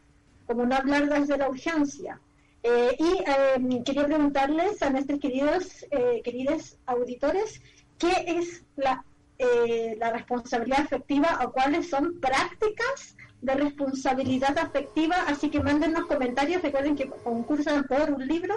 Como 0.47 0.67
no 0.67 0.75
hablar 0.75 1.09
desde 1.09 1.39
la 1.39 1.49
urgencia. 1.49 2.21
Eh, 2.63 2.97
y 2.99 3.25
eh, 3.29 3.83
quería 3.85 4.07
preguntarles 4.07 4.83
a 4.83 4.91
nuestros 4.91 5.19
queridos, 5.19 5.85
eh, 5.91 6.21
queridos 6.23 6.79
auditores, 6.87 7.61
¿qué 7.99 8.25
es 8.27 8.65
la, 8.77 9.05
eh, 9.39 9.97
la 9.99 10.13
responsabilidad 10.13 10.83
afectiva 10.83 11.41
o 11.45 11.53
cuáles 11.53 11.91
son 11.91 12.21
prácticas 12.21 13.17
de 13.41 13.55
responsabilidad 13.55 14.57
afectiva, 14.57 15.17
así 15.27 15.51
que 15.51 15.61
mándennos 15.61 16.07
comentarios, 16.07 16.63
recuerden 16.63 16.95
que 16.95 17.11
concursan 17.11 17.85
por 17.85 18.13
un 18.13 18.27
libro 18.27 18.55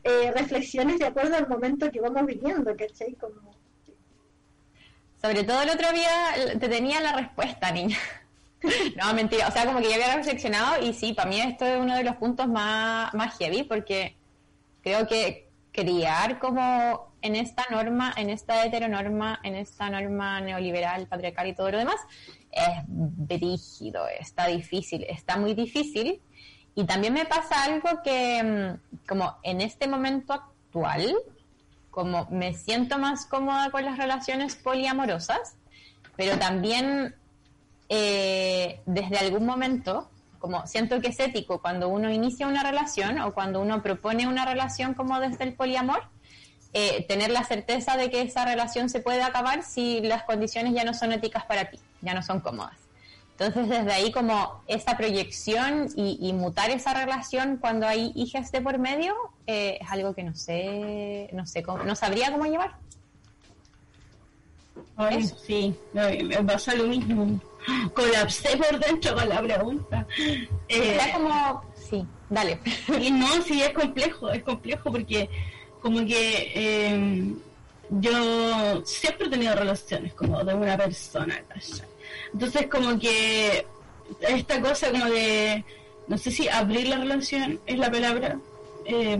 eh, 0.03 0.31
reflexiones 0.35 0.99
de 0.99 1.05
acuerdo 1.05 1.35
al 1.37 1.47
momento 1.47 1.89
que 1.91 2.01
vamos 2.01 2.25
viviendo, 2.25 2.75
¿cachai? 2.75 3.13
Como... 3.15 3.55
Sobre 5.21 5.43
todo 5.43 5.61
el 5.61 5.69
otro 5.69 5.91
día 5.91 6.57
te 6.59 6.69
tenía 6.69 7.01
la 7.01 7.13
respuesta, 7.13 7.71
niña. 7.71 7.97
No, 8.97 9.13
mentira. 9.13 9.47
O 9.47 9.51
sea, 9.51 9.65
como 9.65 9.79
que 9.79 9.87
ya 9.87 9.95
había 9.95 10.15
reflexionado 10.15 10.83
y 10.83 10.93
sí, 10.93 11.13
para 11.13 11.29
mí 11.29 11.39
esto 11.39 11.65
es 11.65 11.79
uno 11.79 11.95
de 11.95 12.03
los 12.03 12.17
puntos 12.17 12.45
más, 12.45 13.13
más 13.13 13.37
heavy 13.37 13.63
porque 13.63 14.17
creo 14.81 15.07
que 15.07 15.47
criar 15.71 16.39
como 16.39 17.13
en 17.21 17.35
esta 17.37 17.65
norma, 17.69 18.13
en 18.17 18.29
esta 18.29 18.65
heteronorma, 18.65 19.39
en 19.43 19.55
esta 19.55 19.89
norma 19.89 20.41
neoliberal, 20.41 21.07
patriarcal 21.07 21.47
y 21.47 21.53
todo 21.53 21.71
lo 21.71 21.77
demás, 21.77 22.01
es 22.51 22.83
brígido, 22.87 24.07
está 24.07 24.47
difícil, 24.47 25.05
está 25.07 25.37
muy 25.37 25.53
difícil. 25.53 26.21
Y 26.75 26.85
también 26.85 27.13
me 27.13 27.25
pasa 27.25 27.63
algo 27.63 28.01
que, 28.03 28.43
mm, 28.43 29.07
como 29.07 29.37
en 29.43 29.61
este 29.61 29.87
momento 29.87 30.33
actual, 30.33 31.15
como 31.91 32.27
me 32.29 32.53
siento 32.53 32.97
más 32.97 33.25
cómoda 33.25 33.71
con 33.71 33.83
las 33.85 33.97
relaciones 33.97 34.55
poliamorosas, 34.55 35.55
pero 36.15 36.37
también 36.37 37.15
eh, 37.89 38.81
desde 38.85 39.17
algún 39.17 39.45
momento, 39.45 40.09
como 40.39 40.67
siento 40.67 41.01
que 41.01 41.07
es 41.07 41.19
ético 41.19 41.59
cuando 41.61 41.89
uno 41.89 42.11
inicia 42.11 42.47
una 42.47 42.63
relación 42.63 43.19
o 43.19 43.33
cuando 43.33 43.61
uno 43.61 43.81
propone 43.81 44.27
una 44.27 44.45
relación 44.45 44.93
como 44.93 45.19
desde 45.19 45.43
el 45.43 45.53
poliamor, 45.53 46.03
eh, 46.73 47.05
tener 47.07 47.31
la 47.31 47.43
certeza 47.43 47.97
de 47.97 48.11
que 48.11 48.21
esa 48.21 48.45
relación 48.45 48.89
se 48.89 48.99
puede 48.99 49.23
acabar 49.23 49.63
si 49.63 50.01
las 50.01 50.23
condiciones 50.23 50.73
ya 50.73 50.83
no 50.83 50.93
son 50.93 51.11
éticas 51.11 51.45
para 51.45 51.65
ti, 51.65 51.79
ya 52.01 52.13
no 52.13 52.21
son 52.21 52.41
cómodas. 52.41 52.88
Entonces 53.39 53.69
desde 53.69 53.91
ahí 53.93 54.11
como 54.11 54.61
esa 54.67 54.97
proyección 54.97 55.87
y, 55.95 56.17
y 56.21 56.33
mutar 56.33 56.71
esa 56.71 56.93
relación 56.93 57.55
cuando 57.57 57.87
hay 57.87 58.11
hijas 58.15 58.51
de 58.51 58.59
por 58.59 58.77
medio 58.79 59.15
eh, 59.47 59.77
es 59.79 59.89
algo 59.89 60.13
que 60.13 60.23
no 60.23 60.35
sé, 60.35 61.29
no 61.31 61.45
sé, 61.45 61.63
cómo, 61.63 61.83
no 61.83 61.95
sabría 61.95 62.31
cómo 62.33 62.45
llevar. 62.45 62.75
Ay, 64.97 65.19
Eso. 65.19 65.37
sí, 65.47 65.73
me 65.93 66.43
pasa 66.43 66.75
lo 66.75 66.83
mismo. 66.85 67.39
Colapsé 67.93 68.57
por 68.57 68.77
dentro 68.77 69.15
con 69.15 69.29
la 69.29 69.41
pregunta. 69.41 70.05
Eh, 70.67 70.95
Era 70.95 71.13
como, 71.13 71.63
sí, 71.75 72.05
dale. 72.29 72.59
y 72.99 73.09
no, 73.09 73.41
sí, 73.41 73.61
es 73.61 73.69
complejo, 73.71 74.29
es 74.31 74.43
complejo 74.43 74.91
porque 74.91 75.29
como 75.81 75.99
que 75.99 76.51
eh, 76.53 77.33
yo 77.89 78.85
siempre 78.85 79.27
he 79.27 79.29
tenido 79.29 79.55
relaciones 79.55 80.13
como 80.13 80.43
de 80.43 80.53
una 80.53 80.75
persona, 80.77 81.41
¿cachai? 81.47 81.87
Entonces 82.33 82.67
como 82.67 82.99
que 82.99 83.65
esta 84.21 84.61
cosa 84.61 84.91
como 84.91 85.05
de, 85.05 85.63
no 86.07 86.17
sé 86.17 86.31
si 86.31 86.47
abrir 86.47 86.87
la 86.87 86.97
relación 86.97 87.59
es 87.65 87.77
la 87.77 87.91
palabra, 87.91 88.39
eh, 88.85 89.17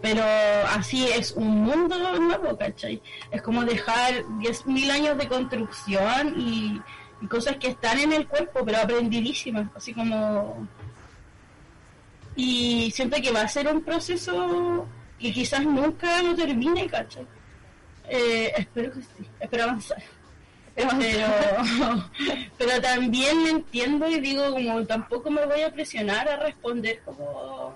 pero 0.00 0.24
así 0.68 1.06
es 1.06 1.32
un 1.32 1.62
mundo 1.62 1.96
nuevo, 2.18 2.56
¿cachai? 2.58 3.00
Es 3.30 3.40
como 3.40 3.64
dejar 3.64 4.24
10.000 4.40 4.90
años 4.90 5.16
de 5.16 5.28
construcción 5.28 6.34
y, 6.36 6.80
y 7.20 7.26
cosas 7.28 7.56
que 7.56 7.68
están 7.68 7.98
en 8.00 8.12
el 8.12 8.26
cuerpo, 8.26 8.64
pero 8.64 8.78
aprendidísimas, 8.78 9.68
así 9.76 9.94
como... 9.94 10.66
Y 12.34 12.90
siento 12.90 13.20
que 13.20 13.30
va 13.30 13.42
a 13.42 13.48
ser 13.48 13.68
un 13.68 13.82
proceso 13.82 14.86
que 15.20 15.32
quizás 15.32 15.64
nunca 15.64 16.20
lo 16.22 16.34
termine, 16.34 16.88
¿cachai? 16.88 17.26
Eh, 18.08 18.52
espero 18.56 18.92
que 18.92 19.02
sí, 19.02 19.28
espero 19.38 19.64
avanzar. 19.64 20.02
Pero, 20.74 20.88
pero 22.58 22.80
también 22.80 23.46
entiendo 23.46 24.08
y 24.08 24.20
digo 24.20 24.50
como 24.50 24.86
tampoco 24.86 25.30
me 25.30 25.44
voy 25.44 25.62
a 25.62 25.72
presionar 25.72 26.28
a 26.28 26.36
responder 26.36 27.00
como 27.04 27.74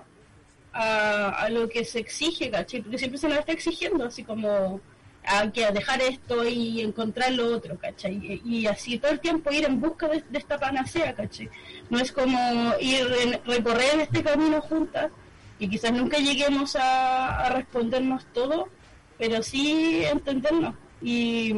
a, 0.73 1.29
a 1.29 1.49
lo 1.49 1.69
que 1.69 1.85
se 1.85 1.99
exige, 1.99 2.49
¿cachai? 2.49 2.81
Porque 2.81 2.97
siempre 2.97 3.19
se 3.19 3.27
nos 3.27 3.39
está 3.39 3.51
exigiendo, 3.51 4.05
así 4.05 4.23
como 4.23 4.81
hay 5.27 5.51
que 5.51 5.69
dejar 5.71 6.01
esto 6.01 6.47
y 6.47 6.81
encontrar 6.81 7.33
lo 7.33 7.55
otro, 7.55 7.77
¿cachai? 7.77 8.41
Y, 8.45 8.65
así 8.65 8.97
todo 8.97 9.11
el 9.11 9.19
tiempo 9.19 9.51
ir 9.51 9.65
en 9.65 9.79
busca 9.79 10.07
de, 10.07 10.23
esta 10.33 10.57
panacea, 10.57 11.13
¿cachai? 11.13 11.49
No 11.89 11.99
es 11.99 12.11
como 12.11 12.73
ir 12.79 13.05
en, 13.21 13.39
recorrer 13.45 13.99
este 13.99 14.23
camino 14.23 14.61
juntas 14.61 15.11
y 15.59 15.67
quizás 15.67 15.91
nunca 15.91 16.17
lleguemos 16.17 16.75
a, 16.75 17.45
a 17.45 17.49
respondernos 17.49 18.25
todo, 18.33 18.69
pero 19.17 19.43
sí 19.43 20.03
entendernos. 20.05 20.75
Y 21.01 21.53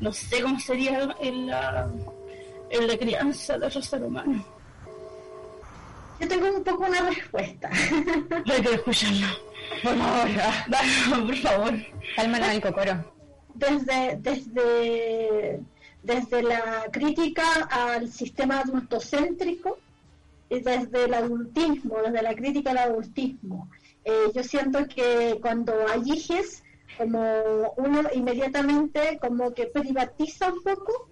no 0.00 0.12
sé 0.12 0.42
cómo 0.42 0.58
sería 0.60 1.14
en 1.20 1.46
la, 1.46 1.90
en 2.70 2.86
la 2.86 2.96
crianza 2.96 3.58
de 3.58 3.66
otro 3.66 3.82
ser 3.82 4.02
humano. 4.02 4.44
Yo 6.20 6.28
tengo 6.28 6.54
un 6.54 6.62
poco 6.64 6.84
una 6.84 7.00
respuesta. 7.08 7.70
Hay 8.46 8.62
que 8.62 8.74
escucharlo. 8.74 9.26
Por 9.82 9.96
favor, 9.96 10.28
Vamos, 10.68 11.26
por 11.30 11.36
favor. 11.36 11.74
cálmanos 12.16 12.48
el 12.50 12.60
cocoro. 12.60 13.12
desde, 13.54 14.16
desde, 14.20 15.60
desde 16.02 16.42
la 16.42 16.84
crítica 16.92 17.44
al 17.70 18.10
sistema 18.10 18.60
adultocéntrico, 18.60 19.78
desde 20.50 21.04
el 21.04 21.14
adultismo, 21.14 21.96
desde 22.04 22.22
la 22.22 22.34
crítica 22.34 22.72
al 22.72 22.78
adultismo. 22.78 23.70
Eh, 24.04 24.30
yo 24.34 24.42
siento 24.42 24.86
que 24.88 25.38
cuando 25.40 25.72
hay 25.88 26.02
hijes, 26.04 26.62
como 26.98 27.72
uno 27.76 28.02
inmediatamente 28.14 29.18
como 29.20 29.52
que 29.52 29.66
privatiza 29.66 30.52
un 30.52 30.62
poco 30.62 31.10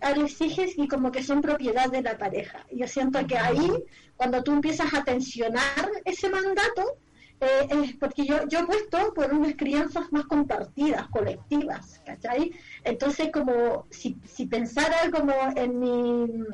a 0.00 0.12
los 0.12 0.40
hijos 0.40 0.70
y 0.76 0.88
como 0.88 1.10
que 1.12 1.22
son 1.22 1.42
propiedad 1.42 1.90
de 1.90 2.02
la 2.02 2.16
pareja. 2.16 2.66
Yo 2.70 2.86
siento 2.86 3.26
que 3.26 3.36
ahí, 3.36 3.70
cuando 4.16 4.42
tú 4.42 4.52
empiezas 4.52 4.92
a 4.94 5.04
tensionar 5.04 5.90
ese 6.04 6.28
mandato, 6.30 6.98
eh, 7.40 7.96
porque 7.98 8.26
yo, 8.26 8.46
yo 8.48 8.66
puesto 8.66 9.14
por 9.14 9.32
unas 9.32 9.56
crianzas 9.56 10.12
más 10.12 10.26
compartidas, 10.26 11.08
colectivas, 11.08 12.00
¿cachai? 12.04 12.52
Entonces, 12.84 13.30
como 13.32 13.86
si, 13.90 14.18
si 14.24 14.46
pensara 14.46 15.10
como 15.10 15.32
en 15.56 15.78
mi... 15.78 16.44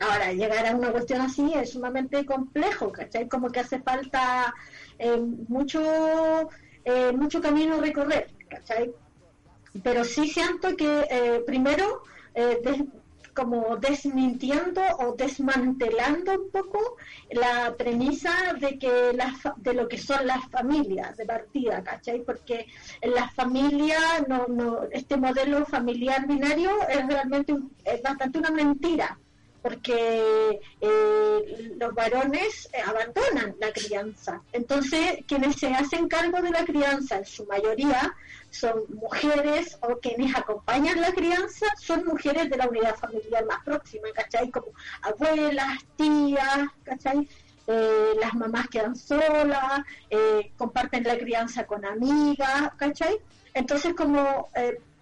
Ahora, 0.00 0.32
llegar 0.32 0.66
a 0.66 0.74
una 0.74 0.90
cuestión 0.90 1.20
así 1.20 1.52
es 1.54 1.70
sumamente 1.70 2.24
complejo, 2.24 2.90
¿cachai? 2.90 3.28
Como 3.28 3.50
que 3.50 3.60
hace 3.60 3.80
falta 3.80 4.52
eh, 4.98 5.16
mucho, 5.48 6.48
eh, 6.84 7.12
mucho 7.12 7.40
camino 7.40 7.74
a 7.74 7.80
recorrer, 7.80 8.30
¿cachai? 8.48 8.92
Pero 9.82 10.04
sí 10.04 10.28
siento 10.28 10.76
que 10.76 11.06
eh, 11.10 11.42
primero 11.46 12.02
como 13.34 13.76
desmintiendo 13.76 14.82
o 14.98 15.14
desmantelando 15.14 16.32
un 16.32 16.50
poco 16.50 16.96
la 17.30 17.74
premisa 17.76 18.30
de 18.58 18.78
que 18.78 19.16
de 19.56 19.74
lo 19.74 19.88
que 19.88 19.98
son 19.98 20.26
las 20.26 20.44
familias 20.50 21.16
de 21.16 21.24
partida, 21.24 21.82
¿cachai? 21.82 22.22
Porque 22.24 22.66
en 23.00 23.14
las 23.14 23.32
no, 24.28 24.46
no, 24.48 24.82
este 24.90 25.16
modelo 25.16 25.64
familiar 25.64 26.26
binario 26.26 26.70
es 26.88 27.06
realmente 27.06 27.56
es 27.84 28.02
bastante 28.02 28.38
una 28.38 28.50
mentira 28.50 29.18
porque 29.62 30.60
eh, 30.80 31.72
los 31.78 31.94
varones 31.94 32.68
eh, 32.72 32.82
abandonan 32.84 33.54
la 33.60 33.72
crianza. 33.72 34.42
Entonces, 34.52 35.18
quienes 35.26 35.56
se 35.56 35.68
hacen 35.68 36.08
cargo 36.08 36.42
de 36.42 36.50
la 36.50 36.64
crianza, 36.64 37.18
en 37.18 37.24
su 37.24 37.46
mayoría, 37.46 38.14
son 38.50 38.82
mujeres 38.88 39.78
o 39.80 39.98
quienes 39.98 40.36
acompañan 40.36 41.00
la 41.00 41.12
crianza 41.12 41.66
son 41.80 42.04
mujeres 42.04 42.50
de 42.50 42.56
la 42.56 42.68
unidad 42.68 42.96
familiar 42.96 43.46
más 43.46 43.64
próxima, 43.64 44.08
¿cachai? 44.14 44.50
Como 44.50 44.66
abuelas, 45.00 45.78
tías, 45.96 46.68
¿cachai? 46.84 47.28
Eh, 47.68 48.12
las 48.20 48.34
mamás 48.34 48.66
quedan 48.68 48.96
solas, 48.96 49.82
comparten 50.58 51.04
la 51.04 51.16
crianza 51.16 51.64
con 51.64 51.84
amigas, 51.84 52.72
¿cachai? 52.76 53.16
Entonces, 53.54 53.94
como 53.94 54.48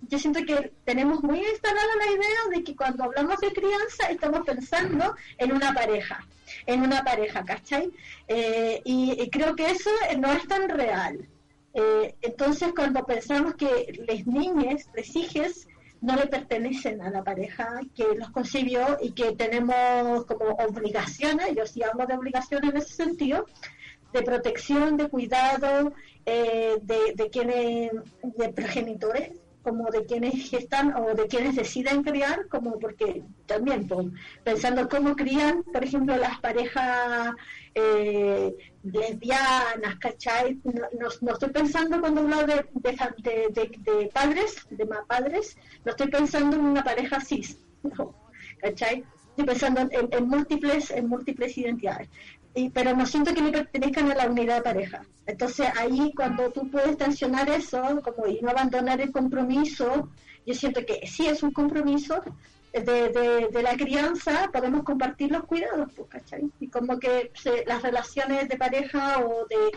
yo 0.09 0.19
siento 0.19 0.41
que 0.45 0.73
tenemos 0.85 1.23
muy 1.23 1.39
instalada 1.39 1.89
la 1.99 2.13
idea 2.13 2.57
de 2.57 2.65
que 2.65 2.75
cuando 2.75 3.05
hablamos 3.05 3.39
de 3.41 3.53
crianza 3.53 4.07
estamos 4.11 4.47
pensando 4.47 5.15
en 5.39 5.53
una 5.53 5.73
pareja, 5.75 6.27
en 6.67 6.83
una 6.83 7.05
pareja, 7.05 7.45
¿cachai? 7.45 7.91
Eh, 8.29 8.81
y, 8.85 9.29
creo 9.31 9.55
que 9.55 9.71
eso 9.71 9.91
no 10.19 10.33
es 10.33 10.47
tan 10.49 10.69
real. 10.69 11.29
Eh, 11.75 12.15
entonces, 12.23 12.73
cuando 12.75 13.05
pensamos 13.05 13.55
que 13.55 14.05
las 14.09 14.27
niñas, 14.27 14.89
las 14.95 15.15
hijas, 15.15 15.69
no 16.01 16.17
le 16.17 16.27
pertenecen 16.27 17.03
a 17.03 17.11
la 17.11 17.23
pareja 17.23 17.81
que 17.95 18.15
los 18.17 18.31
concibió 18.31 18.97
y 19.03 19.13
que 19.13 19.33
tenemos 19.33 20.25
como 20.25 20.47
obligaciones, 20.55 21.55
yo 21.55 21.67
sí 21.67 21.83
hablo 21.83 22.07
de 22.07 22.15
obligaciones 22.15 22.71
en 22.71 22.77
ese 22.79 22.95
sentido, 22.95 23.45
de 24.13 24.23
protección, 24.23 24.97
de 24.97 25.09
cuidado, 25.09 25.93
eh, 26.25 26.79
de, 26.83 27.13
de 27.15 27.31
quienes, 27.31 27.93
de 28.23 28.49
progenitores, 28.49 29.33
como 29.63 29.91
de 29.91 30.05
quienes 30.07 30.53
están 30.53 30.95
o 30.97 31.15
de 31.15 31.27
quienes 31.27 31.57
deciden 31.57 32.03
criar, 32.03 32.47
como 32.49 32.79
porque 32.79 33.23
también 33.47 33.89
pensando 34.45 34.89
cómo 34.89 35.17
crían, 35.17 35.63
por 35.65 35.85
ejemplo, 35.85 36.17
las 36.17 36.39
parejas 36.41 37.35
eh, 37.75 38.55
lesbianas, 38.83 39.97
¿cachai? 40.01 40.61
No, 41.21 41.33
estoy 41.33 41.51
pensando 41.51 42.01
cuando 42.01 42.23
hablo 42.23 42.47
de, 42.47 42.67
de, 42.83 44.11
padres, 44.13 44.67
de 44.71 44.85
más 44.87 45.07
padres, 45.07 45.57
no 45.85 45.91
estoy 45.91 46.09
pensando 46.09 46.57
en 46.57 46.65
una 46.65 46.85
pareja 46.85 47.21
cis, 47.21 47.59
¿cachai? 48.59 49.05
Estoy 49.31 49.45
pensando 49.45 49.89
en, 49.91 50.29
múltiples, 50.29 50.91
en 50.91 51.09
múltiples 51.09 51.57
identidades 51.57 52.09
pero 52.75 52.97
no 52.97 53.07
siento 53.07 53.33
que 53.33 53.43
le 53.43 53.53
pertenezcan 53.53 54.11
a 54.11 54.15
la 54.15 54.27
unidad 54.27 54.57
de 54.57 54.63
pareja. 54.63 55.03
Entonces 55.27 55.69
ahí 55.79 56.13
cuando 56.15 56.51
tú 56.51 56.71
puedes 56.71 56.97
tensionar 56.97 57.49
eso 57.49 58.01
como 58.03 58.27
y 58.27 58.41
no 58.41 58.51
abandonar 58.51 59.01
el 59.01 59.13
compromiso, 59.13 60.11
yo 60.47 60.55
siento 60.55 60.85
que 60.85 61.07
sí 61.07 61.27
es 61.27 61.43
un 61.43 61.53
compromiso 61.53 62.23
de, 62.73 63.49
de, 63.51 63.63
la 63.63 63.77
crianza, 63.77 64.49
podemos 64.53 64.85
compartir 64.85 65.33
los 65.33 65.45
cuidados, 65.45 65.93
pues, 65.95 66.09
¿cachai? 66.09 66.51
Y 66.61 66.69
como 66.69 66.99
que 66.99 67.33
las 67.67 67.83
relaciones 67.83 68.49
de 68.49 68.57
pareja 68.57 69.19
o 69.25 69.47
de 69.47 69.73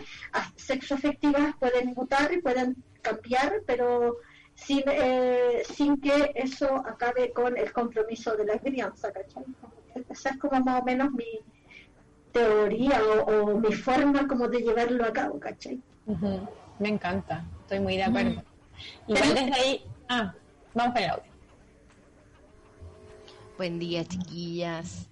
sexo 0.56 0.94
afectivas 0.94 1.56
pueden 1.58 1.92
mutar 1.96 2.32
y 2.32 2.40
pueden 2.40 2.76
cambiar, 3.02 3.62
pero 3.66 4.16
sin, 4.54 4.84
eh, 4.86 5.62
sin 5.74 6.00
que 6.00 6.32
eso 6.34 6.76
acabe 6.86 7.32
con 7.32 7.56
el 7.56 7.72
compromiso 7.72 8.36
de 8.36 8.44
la 8.44 8.58
crianza, 8.58 9.12
¿cachai? 9.12 9.44
Esa 10.08 10.30
es 10.30 10.38
como 10.38 10.60
más 10.60 10.82
o 10.82 10.84
menos 10.84 11.10
mi, 11.12 11.40
teoría 12.34 13.00
o, 13.26 13.58
mi 13.58 13.72
forma 13.72 14.26
como 14.26 14.48
de 14.48 14.58
llevarlo 14.58 15.04
a 15.04 15.12
cabo, 15.12 15.38
¿cachai? 15.38 15.80
Me 16.80 16.88
encanta, 16.88 17.44
estoy 17.62 17.78
muy 17.78 17.96
de 17.96 18.02
acuerdo. 18.02 18.42
Igual 19.06 19.34
desde 19.34 19.54
ahí, 19.54 19.84
ah, 20.08 20.34
vamos 20.74 20.94
para 20.94 21.04
el 21.06 21.10
audio. 21.12 21.32
Buen 23.56 23.78
día, 23.78 24.04
chiquillas. 24.04 25.08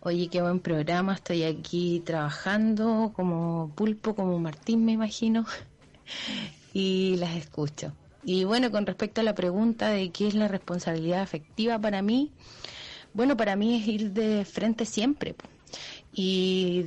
Oye, 0.00 0.28
qué 0.28 0.42
buen 0.42 0.58
programa. 0.58 1.14
Estoy 1.14 1.44
aquí 1.44 2.02
trabajando 2.04 3.12
como 3.14 3.70
pulpo, 3.76 4.16
como 4.16 4.36
Martín, 4.40 4.84
me 4.84 4.92
imagino, 4.92 5.46
y 6.74 7.14
las 7.18 7.36
escucho. 7.36 7.92
Y 8.24 8.42
bueno, 8.42 8.72
con 8.72 8.86
respecto 8.86 9.20
a 9.20 9.24
la 9.24 9.36
pregunta 9.36 9.88
de 9.90 10.10
qué 10.10 10.26
es 10.26 10.34
la 10.34 10.48
responsabilidad 10.48 11.22
afectiva 11.22 11.78
para 11.78 12.02
mí, 12.02 12.32
bueno, 13.14 13.36
para 13.36 13.54
mí 13.54 13.76
es 13.76 13.86
ir 13.86 14.10
de 14.10 14.44
frente 14.44 14.84
siempre 14.84 15.36
y 16.16 16.86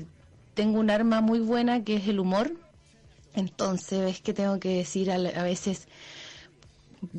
tengo 0.55 0.79
un 0.79 0.89
arma 0.89 1.21
muy 1.21 1.39
buena 1.39 1.83
que 1.83 1.95
es 1.95 2.07
el 2.07 2.19
humor. 2.19 2.51
Entonces 3.35 4.09
es 4.09 4.21
que 4.21 4.33
tengo 4.33 4.59
que 4.59 4.77
decir 4.77 5.11
a, 5.11 5.43
veces, 5.43 5.87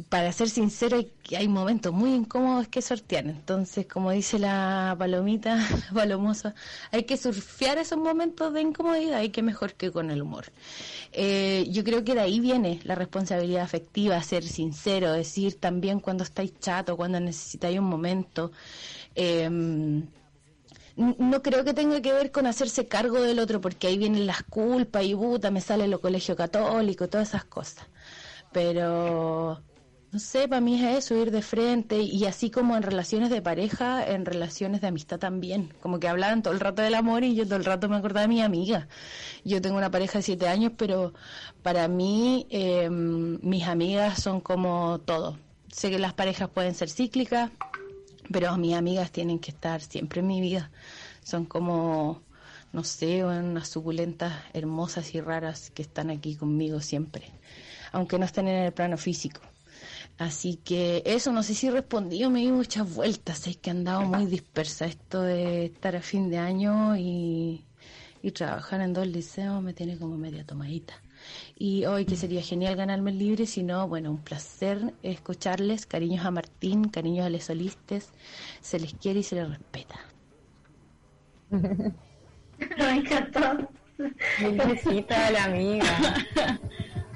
para 0.09 0.33
ser 0.33 0.51
sincero, 0.51 0.97
hay, 0.97 1.13
hay 1.37 1.47
momentos 1.47 1.93
muy 1.93 2.13
incómodos 2.13 2.67
que 2.67 2.83
sortear. 2.83 3.27
Entonces, 3.27 3.87
como 3.87 4.11
dice 4.11 4.41
la 4.41 4.97
palomita 4.99 5.65
palomosa, 5.95 6.57
hay 6.91 7.05
que 7.05 7.17
surfear 7.17 7.79
esos 7.79 7.97
momentos 7.97 8.53
de 8.53 8.61
incomodidad 8.61 9.23
y 9.23 9.29
que 9.29 9.43
mejor 9.43 9.75
que 9.75 9.93
con 9.93 10.11
el 10.11 10.21
humor. 10.21 10.47
Eh, 11.13 11.69
yo 11.71 11.85
creo 11.85 12.03
que 12.03 12.15
de 12.15 12.23
ahí 12.23 12.41
viene 12.41 12.81
la 12.83 12.97
responsabilidad 12.97 13.63
afectiva, 13.63 14.21
ser 14.25 14.43
sincero, 14.43 15.13
decir 15.13 15.61
también 15.61 16.01
cuando 16.01 16.25
estáis 16.25 16.59
chato, 16.59 16.97
cuando 16.97 17.21
necesitáis 17.21 17.79
un 17.79 17.87
momento. 17.87 18.51
Eh, 19.15 20.03
no 21.01 21.43
creo 21.43 21.65
que 21.65 21.75
tenga 21.75 22.01
que 22.03 22.13
ver 22.13 22.31
con 22.31 22.47
hacerse 22.47 22.87
cargo 22.87 23.21
del 23.23 23.39
otro, 23.39 23.61
porque 23.61 23.87
ahí 23.87 23.99
vienen 23.99 24.27
las 24.27 24.43
culpas 24.43 25.05
y 25.05 25.15
puta, 25.15 25.51
me 25.51 25.61
sale 25.61 25.89
lo 25.89 26.01
colegio 26.01 26.37
católico, 26.37 27.09
todas 27.09 27.29
esas 27.29 27.45
cosas. 27.45 27.87
Pero, 28.53 29.63
no 30.13 30.19
sé, 30.19 30.49
para 30.49 30.61
mí 30.61 30.83
es 30.85 30.99
eso, 31.05 31.15
ir 31.17 31.31
de 31.31 31.41
frente, 31.41 31.99
y 32.01 32.27
así 32.27 32.51
como 32.51 32.77
en 32.77 32.83
relaciones 32.83 33.31
de 33.31 33.41
pareja, 33.41 34.07
en 34.07 34.27
relaciones 34.27 34.81
de 34.83 34.89
amistad 34.89 35.19
también. 35.19 35.73
Como 35.81 35.99
que 36.01 36.09
hablaban 36.09 36.43
todo 36.43 36.53
el 36.53 36.61
rato 36.61 36.83
del 36.83 36.95
amor 36.95 37.25
y 37.25 37.35
yo 37.35 37.45
todo 37.47 37.57
el 37.57 37.65
rato 37.65 37.89
me 37.89 37.97
acordaba 37.97 38.23
de 38.23 38.29
mi 38.29 38.43
amiga. 38.43 38.89
Yo 39.45 39.63
tengo 39.63 39.79
una 39.79 39.91
pareja 39.91 40.19
de 40.19 40.23
siete 40.23 40.49
años, 40.49 40.73
pero 40.77 41.15
para 41.63 41.89
mí 41.89 42.47
em, 42.51 43.39
mis 43.43 43.67
amigas 43.67 44.23
son 44.23 44.41
como 44.41 44.99
todo. 45.01 45.39
Sé 45.73 45.91
que 45.91 45.99
las 45.99 46.13
parejas 46.13 46.51
pueden 46.51 46.75
ser 46.75 46.91
cíclicas, 46.91 47.51
pero 48.33 48.57
mis 48.57 48.75
amigas 48.75 49.11
tienen 49.11 49.39
que 49.39 49.51
estar 49.51 49.81
siempre 49.81 50.21
en 50.21 50.27
mi 50.27 50.41
vida. 50.41 50.71
Son 51.23 51.45
como, 51.45 52.23
no 52.73 52.85
sé, 52.85 53.25
unas 53.25 53.69
suculentas 53.69 54.33
hermosas 54.53 55.15
y 55.15 55.21
raras 55.21 55.71
que 55.71 55.83
están 55.83 56.11
aquí 56.11 56.37
conmigo 56.37 56.81
siempre, 56.81 57.31
aunque 57.93 58.19
no 58.19 58.25
estén 58.25 58.49
en 58.49 58.65
el 58.65 58.73
plano 58.73 58.97
físico. 58.97 59.41
Así 60.19 60.57
que 60.57 61.03
eso, 61.07 61.33
no 61.33 61.43
sé 61.43 61.55
si 61.55 61.71
respondí 61.71 62.23
o 62.25 62.31
me 62.31 62.41
di 62.41 62.53
muchas 62.53 62.95
vueltas, 62.95 63.47
es 63.47 63.57
que 63.57 63.71
he 63.71 63.73
andado 63.73 64.03
muy 64.03 64.27
dispersa. 64.27 64.85
Esto 64.85 65.23
de 65.23 65.67
estar 65.67 65.97
a 65.97 66.03
fin 66.03 66.29
de 66.29 66.39
año 66.39 66.97
y, 66.97 67.65
y 68.23 68.31
trabajar 68.33 68.83
en 68.83 68.93
dos 68.93 69.07
liceos 69.07 69.63
me 69.63 69.73
tiene 69.73 69.99
como 69.99 70.19
media 70.19 70.45
tomadita 70.45 70.95
y 71.59 71.85
hoy 71.87 72.05
que 72.05 72.17
sería 72.17 72.43
genial 72.43 72.77
ganarme 72.77 73.11
el 73.11 73.19
libre, 73.19 73.47
si 73.47 73.63
no, 73.63 73.87
bueno, 73.89 74.11
un 74.11 74.19
placer 74.19 74.95
escucharles, 75.03 75.87
cariños 75.87 76.25
a 76.25 76.31
Martín, 76.31 76.89
cariños 76.89 77.27
a 77.27 77.31
les 77.31 77.45
solistes, 77.45 78.11
se 78.61 78.79
les 78.81 78.95
quiere 78.95 79.21
y 79.21 79.23
se 79.23 79.37
les 79.37 79.49
respeta. 79.49 80.01
Me 81.51 82.91
encantó. 82.97 83.69
Felicita 84.39 85.31
la 85.31 85.45
amiga. 85.45 85.87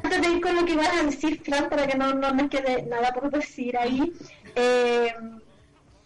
Antes 0.03 0.21
de 0.21 0.29
ir 0.29 0.41
con 0.41 0.55
lo 0.55 0.65
que 0.67 0.73
ibas 0.73 0.89
a 0.89 1.03
decir, 1.03 1.41
Fran, 1.43 1.71
para 1.71 1.87
que 1.87 1.97
no, 1.97 2.13
no 2.13 2.35
me 2.35 2.49
quede 2.51 2.83
nada 2.83 3.13
por 3.15 3.31
decir 3.31 3.77
ahí, 3.79 4.13
eh, 4.55 5.15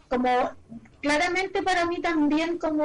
como 0.08 0.52
claramente 1.00 1.62
para 1.62 1.86
mí 1.86 2.00
también 2.00 2.58
como 2.58 2.84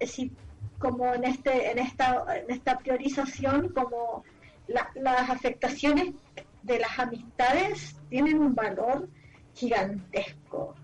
si 0.00 0.32
como 0.78 1.14
en 1.14 1.24
este 1.24 1.70
en 1.70 1.78
esta 1.78 2.24
en 2.36 2.50
esta 2.50 2.78
priorización 2.78 3.68
como 3.70 4.24
las 4.66 5.30
afectaciones 5.30 6.14
de 6.62 6.78
las 6.78 6.98
amistades 6.98 7.96
tienen 8.08 8.38
un 8.38 8.54
valor 8.54 9.06
gigantesco. 9.54 10.74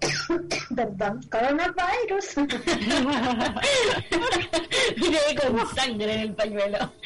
Perdón 0.76 1.20
coronavirus. 1.30 2.36
Miré 4.96 5.18
con 5.40 5.66
sangre 5.74 6.14
en 6.14 6.20
el 6.20 6.34
pañuelo. 6.34 6.92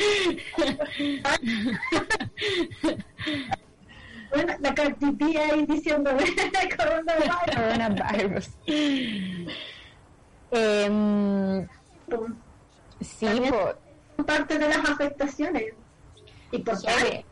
Bueno 4.31 4.53
la 4.61 4.75
Cardi 4.75 5.37
ahí 5.39 5.65
diciendo 5.65 6.11
coronavirus. 6.77 7.35
Coronavirus. 7.55 8.51
Eh, 10.51 11.67
sí 13.01 13.27
por 13.49 13.79
parte 14.27 14.59
de 14.59 14.69
las 14.69 14.87
afectaciones 14.87 15.73
Importante. 16.53 17.25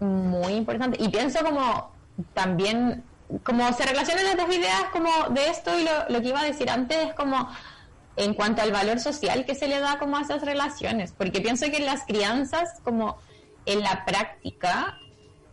Muy 0.00 0.54
importante. 0.54 1.02
Y 1.02 1.08
pienso 1.08 1.44
como 1.44 1.92
también, 2.32 3.04
como 3.42 3.72
se 3.72 3.84
relacionan 3.84 4.24
las 4.24 4.36
dos 4.36 4.54
ideas 4.54 4.84
como 4.92 5.10
de 5.30 5.48
esto 5.48 5.78
y 5.78 5.84
lo, 6.12 6.20
que 6.20 6.28
iba 6.28 6.40
a 6.40 6.44
decir 6.44 6.70
antes 6.70 7.08
es 7.08 7.14
como 7.14 7.48
en 8.16 8.34
cuanto 8.34 8.62
al 8.62 8.72
valor 8.72 8.98
social 8.98 9.44
que 9.44 9.54
se 9.54 9.68
le 9.68 9.78
da 9.80 9.98
como 9.98 10.16
a 10.16 10.22
esas 10.22 10.42
relaciones. 10.42 11.12
Porque 11.12 11.40
pienso 11.40 11.66
que 11.66 11.78
en 11.78 11.86
las 11.86 12.04
crianzas, 12.04 12.80
como 12.82 13.18
en 13.66 13.80
la 13.80 14.04
práctica, 14.04 14.98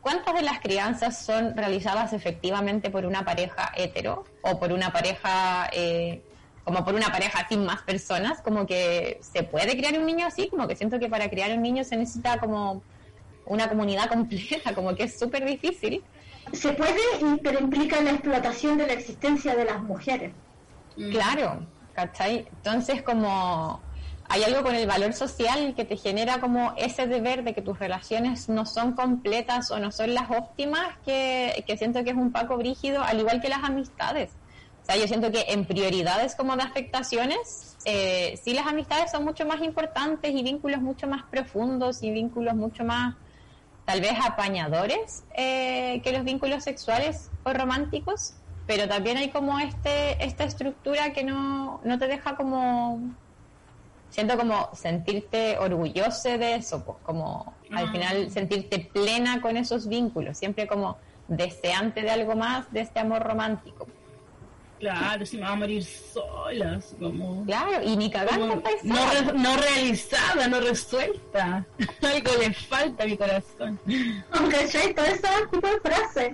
¿cuántas 0.02 0.34
de 0.36 0.42
las 0.42 0.60
crianzas 0.60 1.26
son 1.26 1.56
realizadas 1.56 2.14
efectivamente 2.14 2.90
por 2.90 3.06
una 3.06 3.26
pareja 3.26 3.72
hetero 3.76 4.26
o 4.42 4.60
por 4.60 4.72
una 4.72 4.92
pareja... 4.92 5.70
Eh, 5.74 6.24
como 6.68 6.84
por 6.84 6.96
una 6.96 7.10
pareja 7.10 7.48
sin 7.48 7.66
más 7.66 7.82
personas, 7.84 8.42
como 8.42 8.68
que 8.68 9.22
se 9.22 9.44
puede 9.44 9.78
criar 9.78 9.98
un 9.98 10.06
niño 10.06 10.28
así, 10.28 10.50
como 10.50 10.68
que 10.68 10.76
siento 10.76 11.00
que 11.00 11.08
para 11.08 11.30
criar 11.30 11.54
un 11.54 11.62
niño 11.62 11.86
se 11.86 11.96
necesita 11.96 12.42
como 12.42 12.84
una 13.48 13.68
comunidad 13.68 14.10
completa, 14.10 14.74
como 14.74 14.96
que 14.96 15.04
es 15.04 15.18
súper 15.18 15.46
difícil. 15.46 16.04
Se 16.54 16.72
puede, 16.74 17.02
pero 17.44 17.60
implica 17.60 18.02
la 18.02 18.12
explotación 18.12 18.78
de 18.78 18.88
la 18.88 18.94
existencia 18.94 19.56
de 19.56 19.66
las 19.66 19.82
mujeres. 19.82 20.32
Mm. 20.96 21.12
Claro, 21.12 21.66
¿cachai? 21.94 22.48
Entonces 22.50 23.02
como 23.02 23.82
hay 24.30 24.44
algo 24.44 24.62
con 24.62 24.76
el 24.76 24.88
valor 24.88 25.14
social 25.14 25.74
que 25.76 25.86
te 25.86 25.96
genera 25.96 26.40
como 26.40 26.74
ese 26.78 27.08
deber 27.08 27.44
de 27.44 27.54
que 27.54 27.62
tus 27.62 27.80
relaciones 27.80 28.50
no 28.50 28.66
son 28.66 28.94
completas 28.94 29.72
o 29.72 29.80
no 29.80 29.92
son 29.92 30.14
las 30.14 30.30
óptimas, 30.30 30.98
que, 31.06 31.64
que 31.66 31.78
siento 31.78 32.04
que 32.04 32.10
es 32.10 32.16
un 32.16 32.32
paco 32.32 32.58
brígido, 32.58 33.04
al 33.04 33.20
igual 33.20 33.40
que 33.42 33.48
las 33.48 33.64
amistades. 33.64 34.32
O 34.84 34.86
sea, 34.86 34.98
yo 34.98 35.08
siento 35.08 35.32
que 35.32 35.46
en 35.50 35.66
prioridades 35.66 36.36
como 36.36 36.56
de 36.56 36.64
afectaciones, 36.64 37.78
eh, 37.86 38.40
sí 38.42 38.54
las 38.54 38.68
amistades 38.68 39.12
son 39.12 39.24
mucho 39.24 39.46
más 39.46 39.62
importantes 39.62 40.32
y 40.34 40.44
vínculos 40.44 40.82
mucho 40.82 41.08
más 41.08 41.24
profundos 41.24 42.04
y 42.04 42.12
vínculos 42.12 42.56
mucho 42.56 42.84
más 42.84 43.16
tal 43.88 44.02
vez 44.02 44.16
apañadores 44.22 45.24
eh, 45.34 46.02
que 46.04 46.12
los 46.12 46.26
vínculos 46.26 46.66
sexuales 46.66 47.32
o 47.46 47.54
románticos, 47.54 48.34
pero 48.68 48.86
también 48.90 49.16
hay 49.16 49.30
como 49.30 49.58
este 49.60 50.22
esta 50.24 50.44
estructura 50.44 51.14
que 51.14 51.24
no, 51.24 51.80
no 51.86 51.98
te 51.98 52.08
deja 52.08 52.36
como 52.36 53.00
siento 54.10 54.38
como 54.38 54.70
sentirte 54.74 55.58
orgulloso 55.58 56.38
de 56.38 56.56
eso, 56.56 56.84
pues 56.84 56.98
como 57.04 57.54
al 57.72 57.88
ah. 57.88 57.92
final 57.94 58.30
sentirte 58.30 58.80
plena 58.80 59.42
con 59.42 59.56
esos 59.56 59.88
vínculos, 59.88 60.38
siempre 60.38 60.68
como 60.68 60.98
deseante 61.30 62.02
de 62.02 62.12
algo 62.12 62.36
más 62.36 62.70
de 62.74 62.82
este 62.82 63.00
amor 63.00 63.24
romántico. 63.24 63.88
Claro, 64.80 65.26
si 65.26 65.38
me 65.38 65.44
va 65.44 65.50
a 65.50 65.56
morir 65.56 65.84
sola, 65.84 66.80
como... 67.00 67.44
Claro, 67.46 67.84
y 67.84 67.96
ni 67.96 68.12
cagando 68.12 68.62
no, 68.84 69.34
no 69.34 69.58
realizada, 69.58 70.48
no 70.48 70.60
resuelta. 70.60 71.66
Algo 72.02 72.32
le 72.40 72.54
falta 72.54 73.04
a 73.04 73.08
mi 73.08 73.18
corazón. 73.18 73.80
Aunque 74.32 74.68
yo 74.68 74.96
todo 74.96 75.06
ese 75.06 75.28
tipo 75.52 75.68
de 75.68 75.80
frases. 75.80 76.34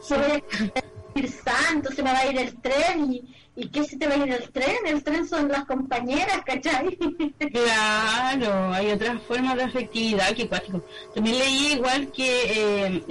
Se 0.00 0.16
va 0.16 0.26
a 0.26 1.18
ir 1.18 1.30
santo, 1.30 1.92
se 1.92 2.02
me 2.02 2.12
va 2.12 2.18
a 2.20 2.26
ir 2.26 2.38
el 2.38 2.60
tren 2.60 3.12
y... 3.12 3.34
¿Y 3.56 3.68
qué 3.68 3.84
se 3.84 3.96
te 3.96 4.08
va 4.08 4.14
a 4.14 4.16
ir 4.16 4.32
el 4.32 4.50
tren? 4.50 4.84
El 4.84 5.04
tren 5.04 5.28
son 5.28 5.46
las 5.48 5.64
compañeras, 5.64 6.40
¿cachai? 6.44 6.98
Claro, 7.52 8.72
hay 8.72 8.90
otras 8.90 9.22
formas 9.22 9.54
de 9.54 9.62
afectividad 9.62 10.34
que 10.34 10.48
cuático. 10.48 10.84
También 11.14 11.38
leí 11.38 11.74
igual 11.74 12.10
que 12.10 12.96
eh, 12.96 13.02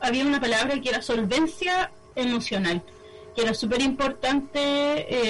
había 0.00 0.24
una 0.24 0.40
palabra 0.40 0.80
que 0.80 0.90
era 0.90 1.02
solvencia 1.02 1.90
emocional 2.14 2.80
que 3.34 3.42
era 3.42 3.54
súper 3.54 3.82
importante 3.82 4.58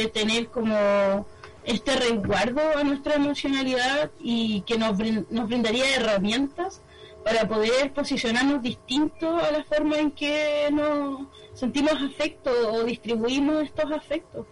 eh, 0.03 0.09
tener 0.09 0.49
como 0.49 1.27
este 1.65 1.97
resguardo 1.97 2.61
a 2.77 2.83
nuestra 2.83 3.15
emocionalidad 3.17 4.11
y 4.19 4.63
que 4.63 4.79
nos, 4.79 4.99
nos 5.31 5.49
brindaría 5.49 5.97
herramientas 5.97 6.81
para 7.25 7.47
poder 7.47 7.93
posicionarnos 7.93 8.63
distintos 8.63 9.43
a 9.43 9.51
la 9.53 9.65
forma 9.65 9.99
en 9.99 10.11
que 10.11 10.69
nos 10.73 11.27
sentimos 11.53 11.95
afecto 12.01 12.51
o 12.73 12.85
distribuimos 12.85 13.65
estos 13.65 13.91
afectos. 13.93 14.47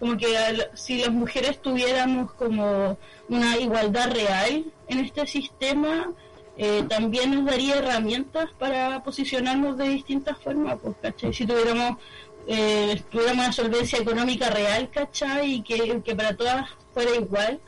Como 0.00 0.16
que 0.16 0.26
si 0.74 0.98
las 0.98 1.10
mujeres 1.10 1.60
tuviéramos 1.60 2.32
como 2.32 2.98
una 3.28 3.58
igualdad 3.58 4.10
real 4.10 4.64
en 4.88 4.98
este 4.98 5.26
sistema, 5.26 6.12
eh, 6.56 6.84
también 6.88 7.34
nos 7.34 7.44
daría 7.44 7.76
herramientas 7.76 8.50
para 8.58 9.02
posicionarnos 9.02 9.76
de 9.78 9.88
distintas 9.90 10.36
formas, 10.38 10.78
pues, 10.82 11.36
Si 11.36 11.46
tuviéramos 11.46 11.98
eh, 12.46 13.02
tuviéramos 13.10 13.44
una 13.44 13.52
solvencia 13.52 13.98
económica 13.98 14.50
real, 14.50 14.90
¿cachai? 14.90 15.54
Y 15.54 15.62
que, 15.62 16.14
para 16.14 16.36
todas 16.36 16.68
fuera 16.92 17.14
igual, 17.14 17.60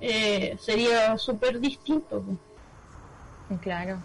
eh, 0.00 0.56
sería 0.60 1.16
súper 1.18 1.60
distinto. 1.60 2.22
Claro. 3.60 3.98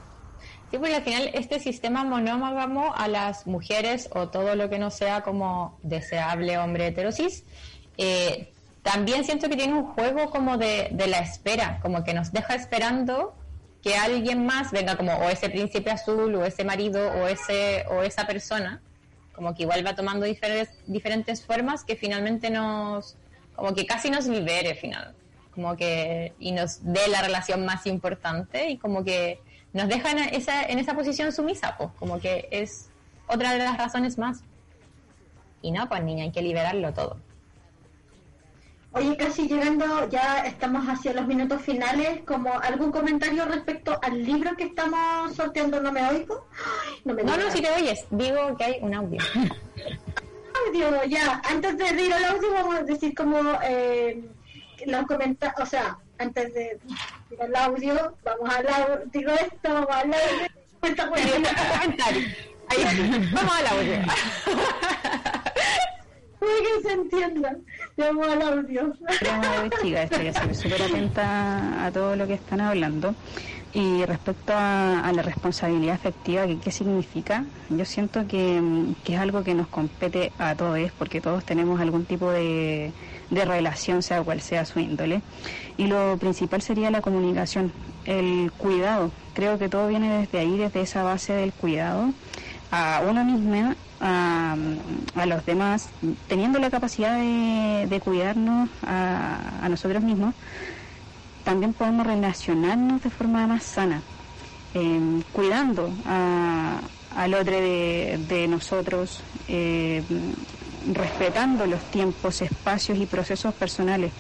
Sí, 0.72 0.78
porque 0.78 0.95
al 0.95 1.03
final 1.03 1.30
este 1.34 1.59
sistema 1.59 2.03
monógamo 2.03 2.93
a 2.95 3.07
las 3.07 3.45
mujeres 3.45 4.09
o 4.14 4.30
todo 4.30 4.55
lo 4.55 4.70
que 4.70 4.80
no 4.80 4.89
sea 4.89 5.22
como 5.22 5.78
deseable 5.84 6.57
hombre 6.57 6.88
heterosis, 6.88 7.43
eh, 7.97 8.51
también 8.82 9.24
siento 9.24 9.49
que 9.49 9.55
tiene 9.55 9.74
un 9.74 9.86
juego 9.93 10.30
como 10.30 10.57
de, 10.57 10.89
de 10.91 11.07
la 11.07 11.20
espera, 11.20 11.80
como 11.82 12.03
que 12.03 12.14
nos 12.14 12.32
deja 12.32 12.55
esperando 12.55 13.36
que 13.84 13.95
alguien 13.95 14.45
más 14.45 14.72
venga 14.72 14.95
como 14.95 15.14
o 15.14 15.30
ese 15.30 15.49
príncipe 15.49 15.91
azul 15.91 16.34
o 16.36 16.45
ese 16.45 16.64
marido 16.64 17.11
o 17.11 17.28
ese 17.28 17.86
o 17.89 18.01
esa 18.01 18.26
persona 18.26 18.82
como 19.34 19.53
que 19.55 19.63
igual 19.63 19.86
va 19.86 19.95
tomando 19.95 20.25
diferentes, 20.25 20.69
diferentes 20.88 21.45
formas 21.45 21.84
que 21.84 21.95
finalmente 21.95 22.49
nos, 22.49 23.15
como 23.55 23.73
que 23.73 23.86
casi 23.86 24.09
nos 24.09 24.27
libere 24.27 24.75
final, 24.75 25.13
como 25.53 25.75
que, 25.75 26.34
y 26.39 26.51
nos 26.51 26.84
dé 26.84 27.07
la 27.09 27.21
relación 27.21 27.65
más 27.65 27.86
importante 27.86 28.69
y 28.69 28.77
como 28.77 29.03
que 29.03 29.39
nos 29.73 29.88
deja 29.88 30.11
en 30.11 30.19
esa, 30.19 30.63
en 30.63 30.79
esa 30.79 30.93
posición 30.93 31.31
sumisa, 31.31 31.75
pues, 31.77 31.89
como 31.97 32.19
que 32.19 32.47
es 32.51 32.89
otra 33.27 33.53
de 33.53 33.59
las 33.59 33.77
razones 33.77 34.17
más. 34.17 34.41
Y 35.61 35.71
no, 35.71 35.88
pues 35.88 36.03
niña, 36.03 36.25
hay 36.25 36.31
que 36.31 36.41
liberarlo 36.41 36.93
todo. 36.93 37.17
Oye, 38.95 39.17
casi 39.17 39.47
llegando, 39.47 40.07
ya 40.09 40.45
estamos 40.45 40.85
hacia 40.87 41.13
los 41.13 41.25
minutos 41.25 41.63
finales, 41.63 42.21
como 42.27 42.53
algún 42.59 42.91
comentario 42.91 43.43
respecto 43.45 43.99
al 44.03 44.23
libro 44.23 44.55
que 44.55 44.65
estamos 44.65 45.35
sorteando, 45.35 45.81
¿no 45.81 45.91
me 45.91 46.07
oigo? 46.07 46.47
No, 47.03 47.15
me 47.15 47.23
no, 47.23 47.35
no, 47.35 47.49
si 47.49 47.59
te 47.59 47.71
oyes, 47.71 48.05
digo 48.11 48.55
que 48.55 48.63
hay 48.65 48.77
un 48.81 48.93
audio. 48.93 49.19
audio, 50.67 51.03
ya, 51.05 51.41
antes 51.49 51.75
de 51.75 52.03
ir 52.03 52.13
al 52.13 52.23
audio 52.25 52.53
vamos 52.53 52.75
a 52.75 52.83
decir 52.83 53.15
como 53.15 53.39
eh, 53.63 54.23
los 54.85 55.07
comentarios, 55.07 55.59
o 55.59 55.65
sea, 55.65 55.97
antes 56.19 56.53
de 56.53 56.79
ir 57.31 57.41
al 57.41 57.55
audio, 57.55 58.15
vamos 58.23 58.55
al 58.55 58.67
audio, 58.67 59.01
digo 59.11 59.31
esto, 59.31 59.73
vamos 59.73 59.89
al 59.89 60.13
audio, 60.13 60.47
Ahí, 62.69 63.29
vamos 63.33 63.55
al 63.57 63.67
audio. 63.67 63.95
que 66.83 66.87
se 66.87 66.93
entienda. 66.93 67.57
Llamo 67.97 68.23
al 68.23 68.41
audio. 68.41 68.93
estoy 69.01 70.55
súper 70.55 70.81
atenta 70.81 71.85
a 71.85 71.91
todo 71.91 72.15
lo 72.15 72.27
que 72.27 72.33
están 72.35 72.61
hablando. 72.61 73.15
Y 73.75 74.05
respecto 74.05 74.53
a, 74.55 75.11
la 75.15 75.23
responsabilidad 75.23 75.95
afectiva, 75.95 76.45
¿qué, 76.45 76.59
¿qué, 76.59 76.71
significa? 76.71 77.45
Yo 77.69 77.85
siento 77.85 78.27
que, 78.27 78.61
es 79.07 79.19
algo 79.19 79.43
que 79.43 79.55
nos 79.55 79.67
compete 79.67 80.31
a 80.37 80.53
todos, 80.53 80.79
porque 80.99 81.21
todos 81.21 81.43
tenemos 81.43 81.81
algún 81.81 82.05
tipo 82.05 82.29
de 82.29 82.91
relación, 83.31 84.03
sea 84.03 84.21
cual 84.21 84.41
sea 84.41 84.65
su 84.65 84.79
índole. 84.79 85.21
Y 85.77 85.87
lo 85.87 86.17
principal 86.17 86.61
sería 86.61 86.91
la 86.91 87.01
comunicación, 87.01 87.71
el 88.05 88.51
cuidado. 88.51 89.11
Creo 89.33 89.57
que 89.57 89.69
todo 89.69 89.87
viene 89.87 90.19
desde 90.19 90.37
ahí, 90.37 90.55
desde 90.55 90.81
esa 90.81 91.01
base 91.01 91.33
del 91.33 91.51
cuidado 91.51 92.13
a 92.74 93.03
uno 93.07 93.24
misma 93.24 93.76
a, 94.01 94.55
los 95.28 95.45
demás, 95.45 95.89
teniendo 96.28 96.57
la 96.57 96.71
capacidad 96.71 97.15
de, 97.15 98.01
cuidarnos 98.03 98.67
a, 98.82 99.67
nosotros 99.69 100.03
mismos, 100.03 100.34
también 101.43 101.74
podemos 101.74 102.07
relacionarnos 102.07 103.03
de 103.03 103.11
forma 103.11 103.45
más 103.45 103.63
sana, 103.63 104.01
em, 104.74 105.21
cuidando 105.34 105.91
al 107.15 107.34
otro 107.36 107.53
de, 107.53 108.47
nosotros, 108.49 109.21
em, 109.47 110.03
respetando 110.93 111.67
los 111.67 111.82
tiempos, 111.91 112.41
espacios 112.41 112.97
y 112.97 113.05
procesos 113.05 113.53
personales. 113.53 114.11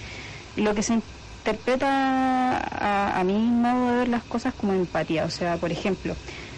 Lo 0.57 0.75
que 0.75 0.83
se 0.83 0.93
interpreta 0.93 2.57
a, 2.57 3.19
a 3.19 3.23
mi 3.23 3.33
modo 3.33 3.89
de 3.89 3.97
ver 3.97 4.07
las 4.09 4.23
cosas 4.23 4.53
como 4.53 4.73
empatía. 4.73 5.25
O 5.25 5.31
sea, 5.31 5.57
por 5.57 5.71
ejemplo, 5.71 6.15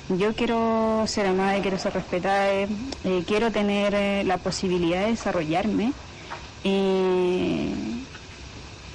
yo 0.10 0.36
quiero 0.36 1.06
ser 1.08 1.28
amada 1.28 1.58
y 1.58 1.62
quiero 1.62 1.78
ser 1.78 1.94
respetada, 1.94 2.54
eh, 2.54 2.68
eh, 3.04 3.24
quiero 3.26 3.52
tener 3.52 3.94
eh, 3.96 4.24
la 4.24 4.38
posibilidad 4.38 5.02
de 5.02 5.12
desarrollarme 5.12 5.94
y 6.64 7.72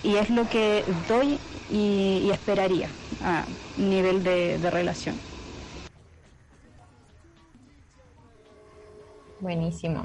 es 0.03 0.31
lo 0.31 0.49
que 0.49 0.85
doy 1.09 1.39
y, 1.71 2.23
y 2.25 2.31
esperaría 2.31 2.91
a 3.23 3.45
nivel 3.77 4.25
de, 4.25 4.59
de 4.59 4.71
relación. 4.71 5.21
Buenísimo. 9.41 10.05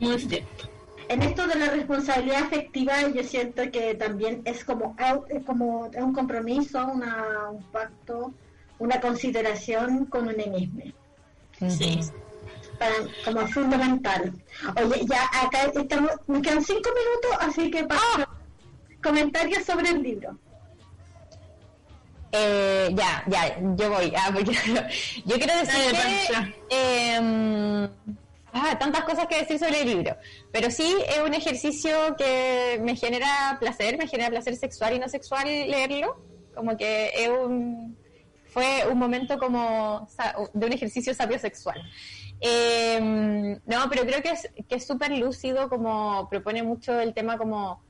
Muy 0.00 0.18
cierto. 0.18 0.68
En 1.08 1.22
esto 1.22 1.46
de 1.46 1.54
la 1.54 1.70
responsabilidad 1.70 2.42
afectiva, 2.42 3.08
yo 3.08 3.22
siento 3.22 3.62
que 3.70 3.94
también 3.94 4.42
es 4.44 4.64
como, 4.64 4.96
es 5.28 5.44
como 5.44 5.88
un 5.96 6.12
compromiso, 6.12 6.84
una, 6.86 7.50
un 7.50 7.62
pacto, 7.64 8.32
una 8.78 9.00
consideración 9.00 10.06
con 10.06 10.28
uno 10.28 10.46
mismo. 10.58 10.82
Sí. 11.68 12.00
Para, 12.78 12.94
como 13.24 13.46
fundamental. 13.48 14.32
Oye, 14.76 15.06
ya 15.06 15.24
acá 15.42 15.70
estamos, 15.74 16.10
me 16.26 16.42
quedan 16.42 16.62
cinco 16.62 16.90
minutos, 16.90 17.48
así 17.48 17.70
que 17.70 17.84
para 17.84 18.28
comentarios 19.02 19.64
sobre 19.64 19.90
el 19.90 20.02
libro. 20.02 20.38
Eh, 22.32 22.90
ya, 22.94 23.24
ya, 23.26 23.58
yo 23.76 23.90
voy. 23.90 24.12
Ah, 24.16 24.30
porque 24.32 24.52
yo 25.24 25.36
quiero 25.36 25.56
decir 25.56 25.92
Dale, 25.92 26.54
que 26.68 26.76
eh, 26.76 27.88
ah, 28.52 28.78
tantas 28.78 29.04
cosas 29.04 29.26
que 29.26 29.38
decir 29.38 29.58
sobre 29.58 29.82
el 29.82 29.88
libro, 29.88 30.16
pero 30.52 30.70
sí 30.70 30.96
es 31.08 31.20
un 31.20 31.32
ejercicio 31.32 32.14
que 32.18 32.78
me 32.82 32.94
genera 32.96 33.56
placer, 33.58 33.96
me 33.96 34.06
genera 34.06 34.30
placer 34.30 34.56
sexual 34.56 34.94
y 34.94 34.98
no 34.98 35.08
sexual 35.08 35.46
leerlo, 35.46 36.20
como 36.54 36.76
que 36.76 37.10
es 37.14 37.28
un 37.28 37.96
fue 38.56 38.90
un 38.90 38.98
momento 38.98 39.38
como 39.38 40.08
de 40.54 40.66
un 40.66 40.72
ejercicio 40.72 41.12
sabio 41.12 41.38
sexual. 41.38 41.78
Eh, 42.40 42.98
no, 42.98 43.90
pero 43.90 44.06
creo 44.06 44.22
que 44.22 44.30
es 44.30 44.48
que 44.66 44.76
es 44.76 44.86
súper 44.86 45.10
lúcido, 45.10 45.68
como 45.68 46.26
propone 46.30 46.62
mucho 46.62 46.98
el 46.98 47.12
tema 47.12 47.36
como 47.36 47.82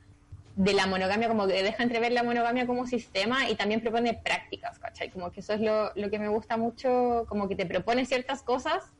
de 0.57 0.73
la 0.73 0.85
monogamia, 0.85 1.29
como 1.29 1.47
que 1.47 1.63
deja 1.63 1.83
entrever 1.83 2.11
la 2.11 2.23
monogamia 2.23 2.67
como 2.67 2.85
sistema 2.85 3.49
y 3.49 3.55
también 3.55 3.79
propone 3.79 4.13
prácticas, 4.13 4.77
¿cachai? 4.77 5.09
Como 5.09 5.31
que 5.31 5.39
eso 5.39 5.53
es 5.53 5.61
lo, 5.61 5.93
lo 5.95 6.09
que 6.09 6.19
me 6.19 6.27
gusta 6.27 6.57
mucho, 6.57 7.25
como 7.29 7.47
que 7.47 7.55
te 7.55 7.65
propone 7.65 8.05
ciertas 8.05 8.43
cosas 8.43 8.91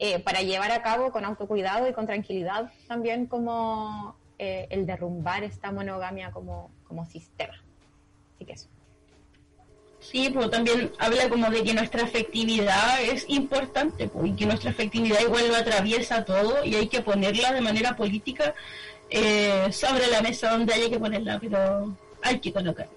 eh, 0.00 0.18
para 0.18 0.42
llevar 0.42 0.72
a 0.72 0.82
cabo 0.82 1.12
con 1.12 1.24
autocuidado 1.24 1.88
y 1.88 1.92
con 1.92 2.06
tranquilidad 2.06 2.72
también 2.88 3.26
como 3.26 4.16
eh, 4.40 4.66
el 4.68 4.84
derrumbar 4.84 5.44
esta 5.44 5.70
monogamia 5.70 6.32
como, 6.32 6.72
como 6.88 7.06
sistema. 7.06 7.54
Así 8.34 8.44
que 8.44 8.54
eso. 8.54 8.73
Sí, 10.14 10.30
pero 10.32 10.48
también 10.48 10.92
habla 11.00 11.28
como 11.28 11.50
de 11.50 11.64
que 11.64 11.74
nuestra 11.74 12.04
afectividad 12.04 13.02
es 13.02 13.28
importante 13.28 14.06
pues, 14.06 14.30
y 14.30 14.36
que 14.36 14.46
nuestra 14.46 14.70
afectividad 14.70 15.18
igual 15.20 15.48
lo 15.48 15.56
atraviesa 15.56 16.24
todo 16.24 16.64
y 16.64 16.76
hay 16.76 16.86
que 16.86 17.00
ponerla 17.00 17.52
de 17.52 17.60
manera 17.60 17.96
política 17.96 18.54
eh, 19.10 19.66
sobre 19.72 20.06
la 20.06 20.22
mesa 20.22 20.52
donde 20.52 20.72
haya 20.72 20.88
que 20.88 21.00
ponerla, 21.00 21.40
pero 21.40 21.96
hay 22.22 22.38
que 22.38 22.52
colocarla. 22.52 22.92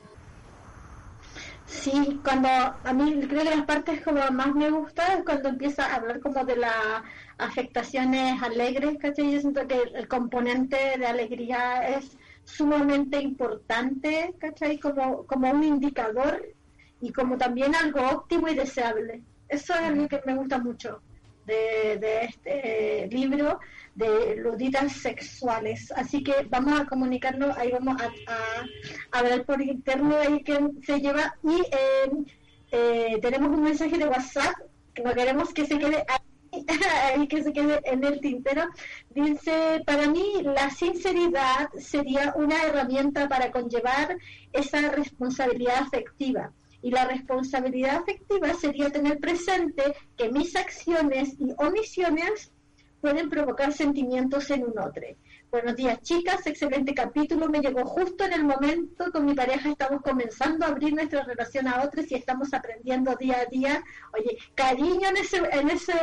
Sí, 1.66 2.20
cuando 2.24 2.50
a 2.50 2.94
mí 2.94 3.20
creo 3.28 3.44
que 3.44 3.56
las 3.56 3.66
partes 3.66 4.02
como 4.02 4.22
más 4.30 4.54
me 4.54 4.70
gusta 4.70 5.16
es 5.16 5.24
cuando 5.26 5.50
empieza 5.50 5.88
a 5.88 5.96
hablar 5.96 6.20
como 6.20 6.46
de 6.46 6.58
las 6.58 7.02
afectaciones 7.40 8.44
alegres, 8.44 8.96
¿cachai? 9.00 9.32
Yo 9.32 9.42
siento 9.42 9.68
que 9.68 9.82
el 9.96 10.08
componente 10.08 10.78
de 11.00 11.08
alegría 11.08 11.98
es 11.98 12.16
sumamente 12.44 13.20
importante, 13.20 14.36
¿cachai? 14.38 14.78
Como, 14.78 15.26
como 15.26 15.50
un 15.50 15.64
indicador 15.64 16.57
y 17.02 17.12
como 17.12 17.38
también 17.38 17.76
algo 17.76 18.02
óptimo 18.08 18.48
y 18.48 18.56
deseable. 18.56 19.22
Eso 19.50 19.74
es 19.74 19.80
algo 19.80 20.08
que 20.08 20.22
me 20.26 20.36
gusta 20.36 20.58
mucho 20.58 21.02
de, 21.48 22.24
este 22.24 23.08
libro 23.10 23.60
de 23.96 24.36
luditas 24.38 24.92
sexuales. 24.92 25.92
Así 25.96 26.24
que 26.24 26.46
vamos 26.50 26.80
a 26.80 26.86
comunicarlo, 26.86 27.54
ahí 27.58 27.72
vamos 27.72 28.02
a, 28.02 28.08
a, 28.32 29.20
a 29.20 29.22
ver 29.24 29.46
por 29.46 29.62
interno 29.62 30.16
ahí 30.18 30.44
que 30.44 30.60
se 30.86 31.00
lleva 31.00 31.36
y 31.44 31.62
eh, 31.62 32.26
eh, 32.72 33.20
tenemos 33.22 33.50
un 33.50 33.64
mensaje 33.64 33.98
de 33.98 34.08
WhatsApp 34.08 34.56
que 34.94 35.04
no 35.04 35.14
queremos 35.14 35.54
que 35.54 35.66
se 35.66 35.80
quede 35.80 36.04
ahí, 36.08 36.66
ahí 37.16 37.28
que 37.28 37.44
se 37.44 37.54
quede 37.54 37.80
en 37.86 38.04
el 38.04 38.20
tintero. 38.20 38.66
Dice, 39.10 39.82
para 39.86 40.08
mí 40.08 40.42
la 40.44 40.70
sinceridad 40.70 41.70
sería 41.80 42.34
una 42.36 42.64
herramienta 42.64 43.30
para 43.30 43.52
conllevar 43.52 44.18
esa 44.52 44.90
responsabilidad 44.92 45.78
afectiva. 45.82 46.52
Y 46.88 46.90
la 46.90 47.04
responsabilidad 47.04 47.98
afectiva 47.98 48.54
sería 48.54 48.90
tener 48.90 49.20
presente 49.20 49.94
que 50.16 50.32
mis 50.32 50.56
acciones 50.56 51.36
y 51.38 51.52
omisiones 51.58 52.54
pueden 53.02 53.30
provocar 53.30 53.74
sentimientos 53.74 54.50
en 54.52 54.64
un 54.64 54.80
otro. 54.80 55.04
Buenos 55.52 55.76
días, 55.76 56.00
chicas. 56.02 56.48
Excelente 56.48 56.94
capítulo. 56.94 57.50
Me 57.50 57.60
llegó 57.60 57.84
justo 57.84 58.24
en 58.24 58.32
el 58.32 58.46
momento 58.46 59.12
con 59.12 59.26
mi 59.26 59.34
pareja. 59.36 59.70
Estamos 59.70 60.02
comenzando 60.02 60.66
a 60.66 60.70
abrir 60.70 60.94
nuestra 60.94 61.26
relación 61.26 61.68
a 61.68 61.84
otros 61.84 62.10
y 62.10 62.16
estamos 62.16 62.54
aprendiendo 62.54 63.14
día 63.18 63.42
a 63.42 63.46
día. 63.48 63.84
Oye, 64.18 64.38
cariño 64.56 65.10
en 65.10 65.18
ese, 65.18 65.38
en 65.52 65.70
ese, 65.70 65.94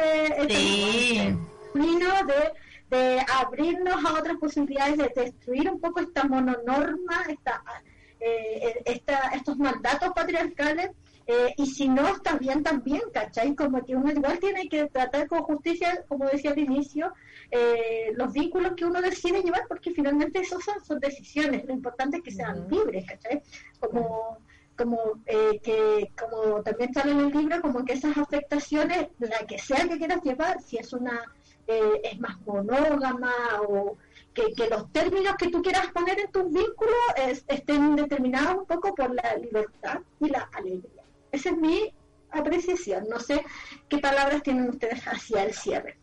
Sí. 0.51 1.17
ese 1.19 1.37
camino 1.73 2.09
de, 2.27 2.95
de 2.95 3.27
abrirnos 3.41 4.05
a 4.05 4.19
otras 4.21 4.37
posibilidades, 4.37 4.99
de 4.99 5.11
destruir 5.17 5.71
un 5.71 5.81
poco 5.81 6.01
esta 6.01 6.25
mononorma, 6.25 7.25
esta, 7.31 7.63
eh, 8.21 8.83
esta, 8.85 9.31
estos 9.35 9.59
mandatos 9.59 10.11
patriarcales. 10.15 10.91
Eh, 11.27 11.55
y 11.57 11.67
si 11.67 11.89
no, 11.89 12.07
está 12.07 12.37
bien 12.37 12.63
también, 12.63 13.01
¿cachai? 13.13 13.55
Como 13.55 13.83
que 13.83 13.97
uno 13.97 14.13
igual 14.13 14.39
tiene 14.39 14.69
que 14.69 14.87
tratar 14.87 15.27
con 15.27 15.43
justicia, 15.43 16.05
como 16.07 16.27
decía 16.27 16.51
al 16.51 16.59
inicio, 16.59 17.15
eh, 17.51 18.13
los 18.15 18.33
vínculos 18.33 18.73
que 18.77 18.85
uno 18.85 19.01
decide 19.01 19.43
llevar, 19.43 19.63
porque 19.67 19.93
finalmente 19.93 20.41
esos 20.41 20.63
son, 20.63 20.85
son 20.85 21.01
decisiones, 21.01 21.65
lo 21.65 21.73
importante 21.73 22.19
es 22.19 22.23
que 22.23 22.31
sean 22.31 22.69
libres, 22.69 23.07
¿cachai? 23.07 23.43
Como, 23.81 24.39
como 24.77 24.99
eh, 25.25 25.61
que 25.63 26.11
como 26.19 26.63
también 26.63 26.93
sale 26.93 27.13
en 27.13 27.21
el 27.21 27.31
libro, 27.31 27.63
como 27.63 27.85
que 27.87 27.95
esas 27.95 28.19
afectaciones, 28.19 29.09
la 29.19 29.39
que 29.47 29.59
sea 29.59 29.89
que 29.89 29.97
quieras 29.97 30.23
llevar, 30.23 30.61
si 30.61 30.77
es 30.77 30.93
una 30.93 31.23
eh, 31.67 32.01
es 32.05 32.21
más 32.21 32.39
monógama 32.47 33.33
o 33.69 33.97
que, 34.35 34.69
los 34.69 34.91
términos 34.93 35.35
que 35.39 35.49
tú 35.49 35.63
quieras 35.63 35.87
poner 35.93 36.19
en 36.21 36.31
tus 36.33 36.45
vínculos 36.45 36.95
es- 37.17 37.45
estén 37.49 37.97
determinados 37.97 38.57
un 38.57 38.67
poco 38.67 38.95
por 38.95 39.15
la 39.15 39.37
libertad 39.37 40.01
y 40.21 40.29
la 40.29 40.49
alegría. 40.53 41.03
Esa 41.33 41.51
es 41.51 41.57
mi 41.57 41.93
apreciación. 42.31 43.07
No 43.09 43.21
sé 43.21 43.45
qué 43.89 43.99
palabras 43.99 44.43
tienen 44.43 44.69
ustedes 44.69 45.03
hacia 45.07 45.45
el 45.45 45.55
cierre. 45.55 45.97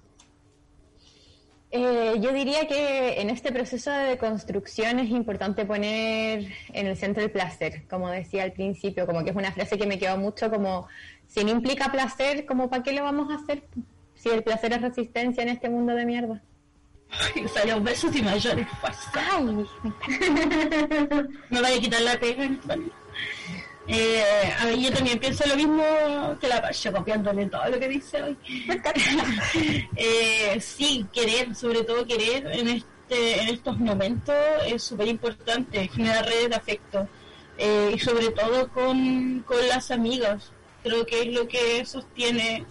Eh, 1.73 2.15
yo 2.19 2.34
diría 2.34 2.67
que 2.67 3.21
en 3.21 3.29
este 3.29 3.51
proceso 3.53 3.91
de 3.91 4.17
construcción 4.17 4.99
es 4.99 5.09
importante 5.09 5.65
poner 5.65 6.51
en 6.73 6.88
el 6.88 6.97
centro 6.97 7.23
el 7.23 7.32
placer, 7.32 7.88
como 7.89 8.09
decía 8.09 8.43
al 8.43 8.51
principio, 8.51 9.05
como 9.05 9.23
que 9.23 9.29
es 9.29 9.36
una 9.38 9.53
frase 9.53 9.77
que 9.77 9.88
me 9.88 9.97
quedó 9.97 10.17
mucho 10.17 10.49
como, 10.51 10.88
si 11.27 11.45
no 11.45 11.51
implica 11.51 11.89
placer, 11.89 12.45
como 12.45 12.69
para 12.69 12.84
qué 12.84 12.91
lo 12.91 13.03
vamos 13.03 13.32
a 13.32 13.36
hacer? 13.36 13.63
Si 14.15 14.27
el 14.27 14.43
placer 14.43 14.73
es 14.73 14.82
resistencia 14.82 15.43
en 15.43 15.49
este 15.49 15.69
mundo 15.69 15.95
de 15.95 16.05
mierda. 16.05 16.41
Y 17.36 17.47
salió 17.47 17.82
besos 17.82 18.16
y 18.16 18.22
mayores. 18.22 18.68
Me 21.49 21.62
vaya 21.62 21.78
a 21.78 21.80
quitar 21.80 22.01
la 22.01 22.20
pega. 22.20 22.49
Eh, 23.88 24.53
a 24.59 24.66
ver, 24.66 24.78
yo 24.78 24.93
también 24.93 25.20
pienso 25.20 25.45
lo 25.47 25.55
mismo 25.55 25.84
que 26.39 26.47
la 26.47 26.62
Pasha, 26.62 26.91
copiándole 26.91 27.47
todo 27.47 27.68
lo 27.70 27.80
que 27.80 27.88
dice 27.89 28.22
hoy. 28.22 28.38
eh, 29.95 30.57
sí, 30.62 31.05
querer, 31.12 31.55
sobre 31.55 31.84
todo 31.84 32.05
querer 32.05 32.47
en 32.53 32.70
este 32.70 32.88
en 33.12 33.49
estos 33.49 33.78
momentos 33.78 34.36
es 34.66 34.84
súper 34.84 35.09
importante, 35.09 35.89
generar 35.89 36.26
redes 36.26 36.49
de 36.49 36.55
afecto. 36.55 37.07
Eh, 37.57 37.91
y 37.93 37.99
sobre 37.99 38.30
todo 38.30 38.70
con, 38.70 39.43
con 39.45 39.68
las 39.68 39.91
amigas. 39.91 40.51
Creo 40.84 41.05
que 41.05 41.22
es 41.22 41.28
lo 41.28 41.47
que 41.47 41.86
sostiene 41.86 42.66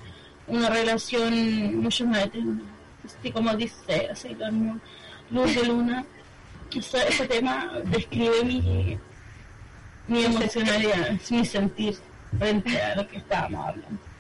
una 0.47 0.69
relación 0.71 1.77
mucho 1.77 2.07
más 2.07 2.25
eterna. 2.25 2.63
Así 3.21 3.33
como 3.33 3.55
dice 3.55 4.09
así, 4.11 4.35
la 4.35 4.51
Luz 5.31 5.55
de 5.55 5.65
Luna, 5.65 6.05
ese, 6.75 7.07
ese 7.07 7.29
tema 7.29 7.71
describe 7.85 8.45
mi, 8.45 8.99
mi 10.09 10.25
emocionalidad, 10.25 11.21
mi 11.29 11.45
sentir 11.45 11.97
frente 12.39 12.81
a 12.81 12.97
lo 12.97 13.07
que 13.07 13.19
estábamos 13.19 13.69
hablando. 13.69 14.11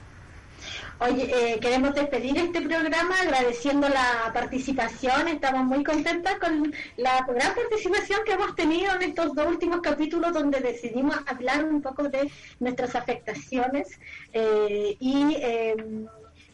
Oye, 0.99 1.31
eh, 1.55 1.59
queremos 1.61 1.95
despedir 1.95 2.37
este 2.37 2.61
programa 2.61 3.15
agradeciendo 3.23 3.89
la 3.89 4.31
participación. 4.35 5.29
Estamos 5.29 5.65
muy 5.65 5.83
contentas 5.83 6.39
con 6.39 6.75
la 6.99 7.25
gran 7.27 7.55
participación 7.55 8.21
que 8.27 8.33
hemos 8.33 8.55
tenido 8.55 8.95
en 8.97 9.03
estos 9.03 9.35
dos 9.35 9.47
últimos 9.47 9.81
capítulos 9.81 10.35
donde 10.35 10.61
decidimos 10.61 11.17
hablar 11.27 11.65
un 11.65 11.81
poco 11.81 12.11
de 12.11 12.31
nuestras 12.59 12.95
afectaciones 12.95 13.99
eh, 14.35 14.95
y 15.01 15.37
eh, 15.39 15.75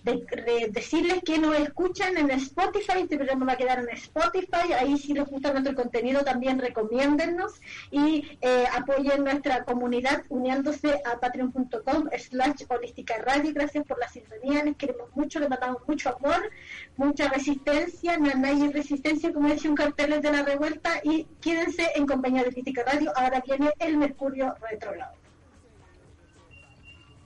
de, 0.07 0.69
decirles 0.71 1.23
que 1.25 1.39
nos 1.39 1.59
escuchan 1.59 2.17
en 2.17 2.31
Spotify, 2.31 3.01
este 3.03 3.17
programa 3.17 3.47
va 3.47 3.53
a 3.53 3.57
quedar 3.57 3.81
en 3.81 3.89
Spotify, 3.91 4.73
ahí 4.79 4.97
si 4.99 5.13
les 5.13 5.27
gusta 5.27 5.53
nuestro 5.53 5.75
contenido 5.75 6.23
también 6.23 6.59
recomiéndennos 6.61 7.61
y 7.91 8.39
eh, 8.41 8.65
apoyen 8.73 9.25
nuestra 9.25 9.65
comunidad 9.65 10.23
uniéndose 10.29 11.03
a 11.05 11.19
patreon.com 11.19 12.09
slash 12.19 12.63
holística 12.69 13.17
radio, 13.19 13.53
gracias 13.53 13.85
por 13.85 13.99
la 13.99 14.09
sintonía, 14.09 14.63
les 14.65 14.77
queremos 14.77 15.09
mucho, 15.17 15.41
les 15.41 15.49
mandamos 15.49 15.83
mucho 15.89 16.17
amor, 16.17 16.51
mucha 16.97 17.29
resistencia, 17.29 18.17
no 18.17 18.47
hay 18.47 18.71
resistencia, 18.71 19.33
como 19.33 19.49
decía 19.49 19.71
un 19.71 19.77
cartel 19.77 20.21
de 20.21 20.33
la 20.33 20.43
revuelta 20.43 21.01
y 21.03 21.25
quédense 21.41 21.91
en 21.97 22.07
compañía 22.07 22.43
de 22.43 22.49
Holística 22.49 22.85
Radio, 22.85 23.13
ahora 23.17 23.43
viene 23.45 23.73
el 23.81 23.97
Mercurio 23.97 24.55
retrogrado. 24.71 25.15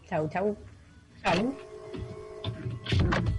Chau, 0.08 0.28
chau. 0.28 0.56
Chau. 1.22 1.69
action. 2.93 3.29